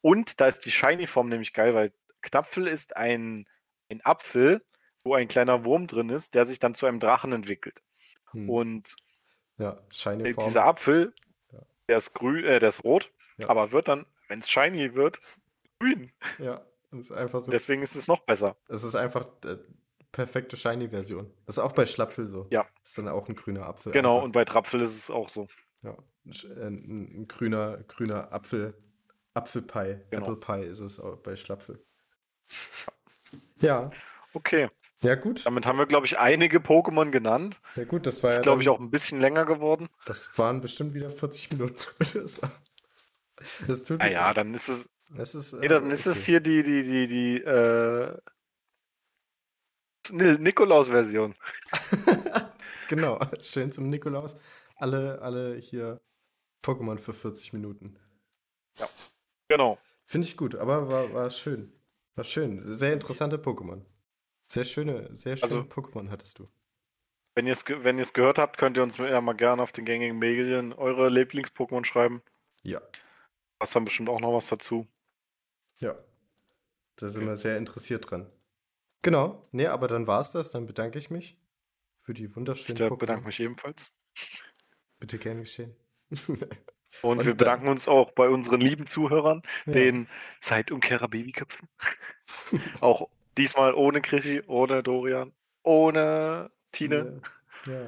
Und 0.00 0.40
da 0.40 0.46
ist 0.46 0.60
die 0.60 0.70
Shiny-Form 0.70 1.28
nämlich 1.28 1.52
geil, 1.52 1.74
weil 1.74 1.92
Knapfel 2.22 2.66
ist 2.66 2.96
ein, 2.96 3.48
ein 3.90 4.04
Apfel, 4.04 4.64
wo 5.04 5.14
ein 5.14 5.28
kleiner 5.28 5.64
Wurm 5.64 5.86
drin 5.86 6.10
ist, 6.10 6.34
der 6.34 6.44
sich 6.44 6.58
dann 6.58 6.74
zu 6.74 6.86
einem 6.86 7.00
Drachen 7.00 7.32
entwickelt. 7.32 7.82
Hm. 8.32 8.50
Und 8.50 8.96
ja, 9.58 9.78
Shiny 9.90 10.28
äh, 10.28 10.34
Form. 10.34 10.46
dieser 10.46 10.64
Apfel. 10.64 11.14
Der 11.88 11.98
ist 11.98 12.12
grün, 12.14 12.44
äh, 12.44 12.58
der 12.58 12.68
ist 12.70 12.84
rot, 12.84 13.10
Ja. 13.38 13.48
aber 13.48 13.72
wird 13.72 13.88
dann, 13.88 14.06
wenn 14.28 14.40
es 14.40 14.48
shiny 14.50 14.94
wird, 14.94 15.20
grün. 15.78 16.12
Ja, 16.38 16.64
das 16.90 17.00
ist 17.00 17.12
einfach 17.12 17.40
so. 17.40 17.50
Deswegen 17.50 17.82
ist 17.82 17.94
es 17.96 18.08
noch 18.08 18.20
besser. 18.20 18.56
Es 18.68 18.82
ist 18.82 18.94
einfach 18.94 19.26
äh, 19.44 19.56
perfekte 20.12 20.56
Shiny-Version. 20.56 21.30
Das 21.44 21.56
ist 21.58 21.62
auch 21.62 21.72
bei 21.72 21.84
Schlapfel 21.84 22.28
so. 22.28 22.46
Ja. 22.50 22.66
Ist 22.82 22.96
dann 22.96 23.08
auch 23.08 23.28
ein 23.28 23.34
grüner 23.36 23.66
Apfel. 23.66 23.92
Genau, 23.92 24.14
einfach. 24.14 24.24
und 24.24 24.32
bei 24.32 24.44
Trapfel 24.44 24.80
ist 24.80 24.96
es 24.96 25.10
auch 25.10 25.28
so. 25.28 25.46
Ja, 25.82 25.96
äh, 26.24 26.66
ein, 26.66 27.20
ein 27.22 27.28
grüner, 27.28 27.78
grüner 27.88 28.32
Apfel, 28.32 28.74
Apfelpie, 29.34 29.98
Genau. 30.10 30.32
Apple 30.32 30.36
Pie 30.36 30.66
ist 30.66 30.80
es 30.80 30.98
auch 30.98 31.16
bei 31.18 31.36
Schlapfel. 31.36 31.84
Ja, 33.60 33.90
Okay, 34.32 34.68
ja 35.02 35.14
gut, 35.14 35.46
damit 35.46 35.66
haben 35.66 35.78
wir, 35.78 35.86
glaube 35.86 36.06
ich, 36.06 36.18
einige 36.18 36.58
Pokémon 36.58 37.10
genannt. 37.10 37.60
ja 37.76 37.84
gut, 37.84 38.06
das 38.06 38.22
war 38.22 38.30
Ist, 38.30 38.36
ja 38.36 38.42
glaube 38.42 38.62
ich, 38.62 38.68
auch 38.68 38.80
ein 38.80 38.90
bisschen 38.90 39.20
länger 39.20 39.44
geworden. 39.46 39.88
das 40.04 40.38
waren 40.38 40.60
bestimmt 40.62 40.94
wieder 40.94 41.10
40 41.10 41.50
Minuten 41.52 41.76
oder 42.14 42.26
so. 42.28 42.42
Das 43.66 43.84
tut 43.84 44.02
mir 44.02 44.04
Naja, 44.06 44.32
dann 44.32 44.54
ist 44.54 44.68
es, 44.68 44.88
Das 45.10 45.34
ist, 45.34 45.52
nee, 45.52 45.66
äh, 45.66 45.68
dann 45.68 45.90
ist 45.90 46.06
es 46.06 46.18
okay. 46.18 46.24
hier 46.24 46.40
die, 46.40 46.62
die, 46.62 46.82
die, 46.84 47.06
die, 47.06 47.42
äh, 47.42 48.16
Ni- 50.10 50.38
Nikolaus-Version. 50.38 51.34
Genau, 52.88 53.18
schön 53.40 53.72
zum 53.72 53.88
Nikolaus. 53.90 54.36
Alle, 54.76 55.20
alle 55.22 55.56
hier 55.56 56.00
Pokémon 56.64 56.98
für 56.98 57.14
40 57.14 57.52
Minuten. 57.52 57.98
Genau. 59.48 59.78
Finde 60.06 60.26
ich 60.28 60.36
gut, 60.36 60.54
aber 60.54 60.88
war, 60.88 61.12
war 61.12 61.30
schön. 61.30 61.72
War 62.14 62.24
schön. 62.24 62.62
Sehr 62.74 62.92
interessante 62.92 63.36
Pokémon. 63.38 63.82
Sehr 64.46 64.64
schöne, 64.64 65.14
sehr 65.16 65.36
schöne 65.36 65.44
Also- 65.52 65.60
Pokémon 65.62 66.10
hattest 66.10 66.38
du. 66.38 66.48
Wenn 67.34 67.46
ihr 67.46 67.52
es 67.52 67.64
wenn 67.68 67.98
ihr's 67.98 68.14
gehört 68.14 68.38
habt, 68.38 68.56
könnt 68.56 68.76
ihr 68.78 68.82
uns 68.82 68.96
ja 68.96 69.20
mal 69.20 69.34
gerne 69.34 69.62
auf 69.62 69.70
den 69.72 69.84
gängigen 69.84 70.18
Medien 70.18 70.72
eure 70.72 71.08
Lieblings-Pokémon 71.10 71.84
schreiben. 71.84 72.22
Ja. 72.62 72.80
Hast 73.60 73.74
dann 73.76 73.84
bestimmt 73.84 74.08
auch 74.08 74.20
noch 74.20 74.32
was 74.34 74.46
dazu. 74.48 74.86
Ja. 75.78 75.94
Da 76.96 77.10
sind 77.10 77.26
wir 77.26 77.36
sehr 77.36 77.58
interessiert 77.58 78.10
dran. 78.10 78.30
Genau. 79.02 79.46
Nee, 79.52 79.66
aber 79.66 79.86
dann 79.86 80.06
war's 80.06 80.32
das. 80.32 80.50
Dann 80.50 80.66
bedanke 80.66 80.98
ich 80.98 81.10
mich 81.10 81.36
für 82.00 82.14
die 82.14 82.24
Ich 82.24 82.36
wunderschönen 82.36 82.78
Pokémon. 82.78 82.96
bedanke 82.98 83.26
mich 83.26 83.38
ebenfalls. 83.40 83.90
Bitte 84.98 85.18
gern 85.18 85.40
geschehen. 85.40 85.76
Und, 87.02 87.18
Und 87.18 87.26
wir 87.26 87.34
bedanken 87.34 87.68
uns 87.68 87.86
auch 87.86 88.12
bei 88.12 88.30
unseren 88.30 88.62
lieben 88.62 88.86
Zuhörern, 88.86 89.42
Ja. 89.66 89.72
den 89.74 90.08
Zeitumkehrer 90.40 91.08
Babyköpfen. 91.08 91.68
auch 92.80 93.10
diesmal 93.38 93.74
ohne 93.74 94.00
Krischi, 94.02 94.42
ohne 94.46 94.82
Dorian, 94.82 95.32
ohne 95.62 96.50
Tine 96.72 97.20
Ja. 97.66 97.72
ja. 97.72 97.86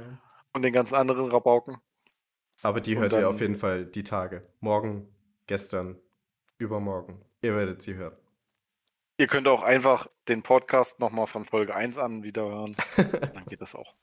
und 0.53 0.62
den 0.62 0.72
ganzen 0.72 0.94
anderen 0.94 1.30
Rabauken. 1.30 1.78
Aber 2.62 2.80
die 2.80 2.94
Und 2.96 3.03
hört 3.03 3.12
ihr 3.12 3.20
dann- 3.20 3.34
auf 3.34 3.40
jeden 3.40 3.57
Fall 3.57 3.86
die 3.86 4.03
Tage. 4.03 4.46
Morgen, 4.61 5.09
gestern, 5.46 5.99
übermorgen. 6.59 7.24
Ihr 7.42 7.55
werdet 7.55 7.82
sie 7.82 7.94
hören. 7.94 8.16
Ihr 9.20 9.26
könnt 9.26 9.49
auch 9.49 9.62
einfach 9.62 10.09
den 10.28 10.42
Podcast 10.42 11.01
nochmal 11.01 11.26
von 11.26 11.44
Folge 11.44 11.74
1 11.74 11.99
an 11.99 12.22
wieder 12.22 12.42
hören. 12.44 12.76
Dann 13.34 13.44
geht 13.46 13.61
das 13.61 13.74
auch. 13.74 13.94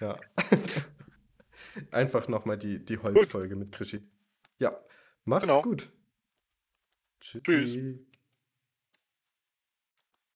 Ja. 0.00 0.16
Einfach 1.90 2.28
nochmal 2.28 2.58
die, 2.58 2.84
die 2.84 2.98
Holzfolge 2.98 3.56
mit 3.56 3.72
Krischi. 3.72 4.02
Ja. 4.58 4.78
Macht's 5.24 5.46
Genau. 5.46 5.62
gut. 5.62 5.90
Tschüss. 7.20 7.42
Tschüssi. 7.44 8.06